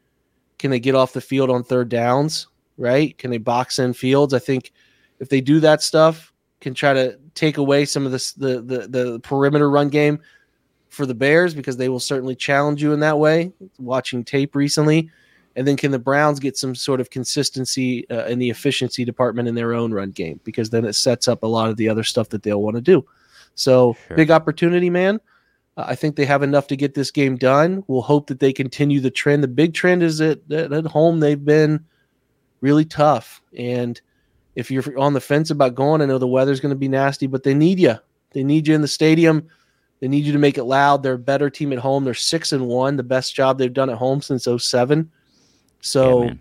Can 0.58 0.70
they 0.70 0.80
get 0.80 0.94
off 0.94 1.12
the 1.12 1.20
field 1.20 1.50
on 1.50 1.64
third 1.64 1.88
downs? 1.88 2.48
Right? 2.76 3.16
Can 3.18 3.30
they 3.30 3.38
box 3.38 3.78
in 3.78 3.92
Fields? 3.92 4.34
I 4.34 4.38
think 4.38 4.72
if 5.18 5.28
they 5.28 5.40
do 5.40 5.60
that 5.60 5.82
stuff, 5.82 6.32
can 6.60 6.74
try 6.74 6.92
to 6.92 7.18
take 7.34 7.56
away 7.56 7.84
some 7.84 8.06
of 8.06 8.12
this 8.12 8.32
the 8.32 8.60
the 8.60 8.86
the 8.88 9.20
perimeter 9.20 9.70
run 9.70 9.88
game 9.88 10.20
for 10.88 11.06
the 11.06 11.14
Bears 11.14 11.54
because 11.54 11.76
they 11.76 11.88
will 11.88 12.00
certainly 12.00 12.34
challenge 12.34 12.82
you 12.82 12.92
in 12.92 13.00
that 13.00 13.18
way. 13.18 13.52
Watching 13.78 14.24
tape 14.24 14.54
recently, 14.54 15.10
and 15.56 15.66
then 15.66 15.76
can 15.76 15.90
the 15.90 15.98
Browns 15.98 16.38
get 16.38 16.56
some 16.56 16.74
sort 16.74 17.00
of 17.00 17.10
consistency 17.10 18.08
uh, 18.10 18.26
in 18.26 18.38
the 18.38 18.50
efficiency 18.50 19.04
department 19.04 19.48
in 19.48 19.54
their 19.54 19.74
own 19.74 19.92
run 19.92 20.10
game 20.10 20.40
because 20.44 20.70
then 20.70 20.84
it 20.84 20.94
sets 20.94 21.28
up 21.28 21.42
a 21.42 21.46
lot 21.46 21.68
of 21.68 21.76
the 21.76 21.88
other 21.88 22.04
stuff 22.04 22.28
that 22.30 22.42
they'll 22.42 22.62
want 22.62 22.76
to 22.76 22.82
do. 22.82 23.04
So 23.54 23.96
Sure. 24.06 24.16
big 24.16 24.30
opportunity, 24.30 24.90
man. 24.90 25.20
Uh, 25.76 25.84
I 25.88 25.94
think 25.94 26.16
they 26.16 26.24
have 26.24 26.42
enough 26.42 26.66
to 26.68 26.76
get 26.76 26.94
this 26.94 27.10
game 27.10 27.36
done. 27.36 27.82
We'll 27.88 28.02
hope 28.02 28.28
that 28.28 28.40
they 28.40 28.52
continue 28.52 29.00
the 29.00 29.10
trend. 29.10 29.42
The 29.42 29.48
big 29.48 29.74
trend 29.74 30.02
is 30.02 30.18
that, 30.18 30.48
that 30.48 30.72
at 30.72 30.86
home 30.86 31.20
they've 31.20 31.44
been 31.44 31.84
really 32.60 32.84
tough. 32.84 33.42
And 33.56 34.00
if 34.54 34.70
you're 34.70 34.98
on 34.98 35.14
the 35.14 35.20
fence 35.20 35.50
about 35.50 35.74
going, 35.74 36.00
I 36.00 36.06
know 36.06 36.18
the 36.18 36.26
weather's 36.26 36.60
going 36.60 36.70
to 36.70 36.76
be 36.76 36.88
nasty, 36.88 37.26
but 37.26 37.42
they 37.42 37.54
need 37.54 37.78
you. 37.80 37.96
They 38.32 38.44
need 38.44 38.68
you 38.68 38.74
in 38.74 38.82
the 38.82 38.88
stadium. 38.88 39.48
They 40.00 40.08
need 40.08 40.24
you 40.24 40.32
to 40.32 40.38
make 40.38 40.58
it 40.58 40.64
loud. 40.64 41.02
They're 41.02 41.14
a 41.14 41.18
better 41.18 41.50
team 41.50 41.72
at 41.72 41.78
home. 41.78 42.04
They're 42.04 42.14
six 42.14 42.52
and 42.52 42.66
one, 42.66 42.96
the 42.96 43.02
best 43.02 43.34
job 43.34 43.58
they've 43.58 43.72
done 43.72 43.90
at 43.90 43.98
home 43.98 44.22
since 44.22 44.46
07. 44.46 45.10
So 45.80 46.24
Yeah, 46.24 46.32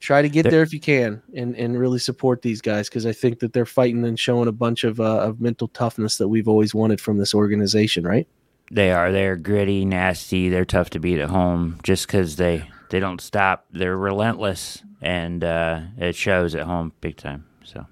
try 0.00 0.22
to 0.22 0.28
get 0.28 0.42
They're- 0.42 0.50
there 0.52 0.62
if 0.62 0.72
you 0.72 0.80
can 0.80 1.22
and, 1.34 1.54
and 1.56 1.78
really 1.78 1.98
support 1.98 2.42
these 2.42 2.60
guys 2.60 2.88
because 2.88 3.06
I 3.06 3.12
think 3.12 3.38
that 3.40 3.52
they're 3.52 3.66
fighting 3.66 4.04
and 4.04 4.18
showing 4.18 4.48
a 4.48 4.52
bunch 4.52 4.84
of, 4.84 5.00
uh, 5.00 5.20
of 5.20 5.40
mental 5.40 5.68
toughness 5.68 6.16
that 6.18 6.28
we've 6.28 6.48
always 6.48 6.74
wanted 6.74 7.00
from 7.00 7.18
this 7.18 7.34
organization, 7.34 8.04
right? 8.04 8.26
They 8.70 8.90
are. 8.90 9.12
They're 9.12 9.36
gritty, 9.36 9.84
nasty. 9.84 10.48
They're 10.48 10.64
tough 10.64 10.90
to 10.90 10.98
beat 10.98 11.18
at 11.20 11.28
home 11.28 11.78
just 11.82 12.06
because 12.06 12.36
they, 12.36 12.68
they 12.90 13.00
don't 13.00 13.20
stop. 13.20 13.66
They're 13.70 13.96
relentless, 13.98 14.82
and 15.02 15.44
uh, 15.44 15.80
it 15.98 16.14
shows 16.16 16.54
at 16.54 16.62
home 16.62 16.92
big 17.02 17.16
time. 17.18 17.44
So 17.64 17.86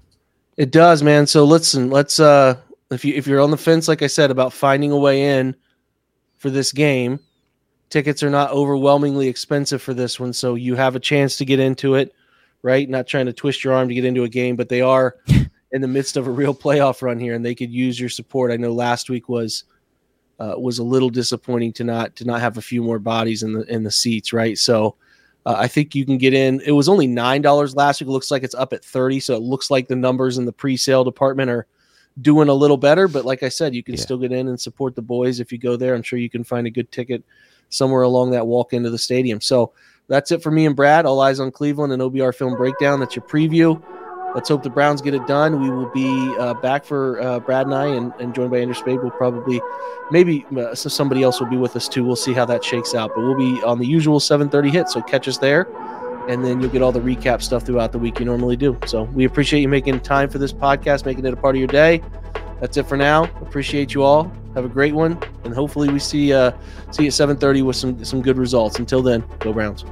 It 0.57 0.71
does, 0.71 1.03
man. 1.03 1.27
So 1.27 1.45
listen, 1.45 1.89
let's 1.91 2.19
uh 2.19 2.55
if 2.89 3.05
you 3.05 3.13
if 3.13 3.27
you're 3.27 3.41
on 3.41 3.51
the 3.51 3.57
fence, 3.57 3.87
like 3.87 4.01
I 4.01 4.07
said, 4.07 4.31
about 4.31 4.53
finding 4.53 4.91
a 4.91 4.97
way 4.97 5.37
in 5.37 5.55
for 6.37 6.49
this 6.49 6.71
game, 6.71 7.19
tickets 7.91 8.23
are 8.23 8.29
not 8.29 8.51
overwhelmingly 8.51 9.27
expensive 9.27 9.81
for 9.81 9.93
this 9.93 10.19
one, 10.19 10.33
so 10.33 10.55
you 10.55 10.75
have 10.75 10.95
a 10.95 10.99
chance 10.99 11.37
to 11.37 11.45
get 11.45 11.59
into 11.59 11.95
it, 11.95 12.13
right? 12.63 12.89
Not 12.89 13.05
trying 13.05 13.27
to 13.27 13.33
twist 13.33 13.63
your 13.63 13.73
arm 13.73 13.87
to 13.89 13.93
get 13.93 14.05
into 14.05 14.23
a 14.23 14.29
game, 14.29 14.55
but 14.55 14.69
they 14.69 14.81
are 14.81 15.17
in 15.71 15.81
the 15.81 15.87
midst 15.87 16.17
of 16.17 16.27
a 16.27 16.31
real 16.31 16.55
playoff 16.55 17.01
run 17.01 17.19
here, 17.19 17.35
and 17.35 17.45
they 17.45 17.53
could 17.55 17.71
use 17.71 17.99
your 17.99 18.09
support. 18.09 18.51
I 18.51 18.57
know 18.57 18.73
last 18.73 19.09
week 19.09 19.29
was 19.29 19.65
uh, 20.39 20.55
was 20.57 20.79
a 20.79 20.83
little 20.83 21.09
disappointing 21.11 21.71
to 21.73 21.83
not 21.83 22.15
to 22.15 22.25
not 22.25 22.41
have 22.41 22.57
a 22.57 22.61
few 22.61 22.81
more 22.81 22.97
bodies 22.97 23.43
in 23.43 23.53
the 23.53 23.61
in 23.71 23.83
the 23.83 23.91
seats, 23.91 24.33
right? 24.33 24.57
So 24.57 24.95
uh, 25.45 25.55
I 25.57 25.67
think 25.67 25.93
you 25.93 26.05
can 26.05 26.17
get 26.17 26.33
in. 26.33 26.61
It 26.65 26.71
was 26.71 26.89
only 26.89 27.05
nine 27.07 27.41
dollars 27.43 27.75
last 27.75 28.01
week. 28.01 28.07
It 28.07 28.11
looks 28.11 28.31
like 28.31 28.43
it's 28.43 28.55
up 28.55 28.73
at 28.73 28.83
thirty, 28.83 29.19
so 29.19 29.35
it 29.35 29.43
looks 29.43 29.69
like 29.69 29.87
the 29.87 29.95
numbers 29.95 30.37
in 30.37 30.45
the 30.45 30.51
pre-sale 30.51 31.03
department 31.03 31.51
are 31.51 31.67
doing 32.21 32.49
a 32.49 32.53
little 32.53 32.77
better. 32.77 33.07
But 33.07 33.25
like 33.25 33.43
I 33.43 33.49
said, 33.49 33.75
you 33.75 33.83
can 33.83 33.95
Yeah. 33.95 34.01
still 34.01 34.17
get 34.17 34.31
in 34.31 34.47
and 34.47 34.59
support 34.59 34.95
the 34.95 35.01
boys 35.01 35.39
if 35.39 35.51
you 35.51 35.57
go 35.57 35.75
there. 35.77 35.93
I'm 35.93 36.03
sure 36.03 36.19
you 36.19 36.29
can 36.29 36.43
find 36.43 36.65
a 36.67 36.71
good 36.71 36.91
ticket 36.91 37.23
somewhere 37.71 38.03
along 38.03 38.31
that 38.31 38.45
walk 38.45 38.73
into 38.73 38.91
the 38.91 38.97
stadium. 38.97 39.41
So 39.41 39.73
that's 40.07 40.31
it 40.31 40.43
for 40.43 40.51
me 40.51 40.65
and 40.65 40.75
Brad. 40.75 41.05
All 41.05 41.19
eyes 41.21 41.39
on 41.39 41.51
Cleveland 41.51 41.91
and 41.93 42.01
OBR 42.01 42.35
film 42.35 42.55
breakdown. 42.55 42.99
That's 42.99 43.15
your 43.15 43.25
preview. 43.25 43.81
Let's 44.35 44.47
hope 44.47 44.63
the 44.63 44.69
Browns 44.69 45.01
get 45.01 45.13
it 45.13 45.27
done. 45.27 45.61
We 45.61 45.69
will 45.69 45.89
be 45.89 46.35
uh, 46.37 46.53
back 46.53 46.85
for 46.85 47.21
uh, 47.21 47.39
Brad 47.39 47.65
and 47.65 47.75
I, 47.75 47.87
and, 47.87 48.13
and 48.19 48.33
joined 48.33 48.51
by 48.51 48.59
Andrew 48.59 48.73
Spade. 48.73 48.99
We'll 49.01 49.11
probably, 49.11 49.61
maybe 50.09 50.45
uh, 50.57 50.73
somebody 50.73 51.21
else 51.21 51.41
will 51.41 51.49
be 51.49 51.57
with 51.57 51.75
us 51.75 51.89
too. 51.89 52.05
We'll 52.05 52.15
see 52.15 52.31
how 52.31 52.45
that 52.45 52.63
shakes 52.63 52.95
out. 52.95 53.11
But 53.13 53.23
we'll 53.23 53.35
be 53.35 53.61
on 53.63 53.77
the 53.77 53.85
usual 53.85 54.19
7:30 54.19 54.71
hit. 54.71 54.89
So 54.89 55.01
catch 55.01 55.27
us 55.27 55.37
there, 55.37 55.67
and 56.29 56.45
then 56.45 56.61
you'll 56.61 56.71
get 56.71 56.81
all 56.81 56.93
the 56.93 57.01
recap 57.01 57.41
stuff 57.41 57.65
throughout 57.65 57.91
the 57.91 57.99
week 57.99 58.19
you 58.19 58.25
normally 58.25 58.55
do. 58.55 58.77
So 58.85 59.03
we 59.03 59.25
appreciate 59.25 59.61
you 59.61 59.67
making 59.67 59.99
time 59.99 60.29
for 60.29 60.37
this 60.37 60.53
podcast, 60.53 61.05
making 61.05 61.25
it 61.25 61.33
a 61.33 61.37
part 61.37 61.55
of 61.55 61.59
your 61.59 61.67
day. 61.67 62.01
That's 62.61 62.77
it 62.77 62.85
for 62.85 62.95
now. 62.95 63.23
Appreciate 63.41 63.93
you 63.95 64.03
all. 64.03 64.31
Have 64.53 64.65
a 64.65 64.69
great 64.69 64.93
one, 64.93 65.17
and 65.43 65.53
hopefully 65.53 65.89
we 65.89 65.97
see 65.97 66.31
uh, 66.31 66.51
see 66.91 67.03
you 67.03 67.07
at 67.07 67.13
7:30 67.13 67.63
with 67.63 67.75
some 67.75 68.05
some 68.05 68.21
good 68.21 68.37
results. 68.37 68.77
Until 68.77 69.01
then, 69.01 69.23
go 69.39 69.51
Browns. 69.51 69.83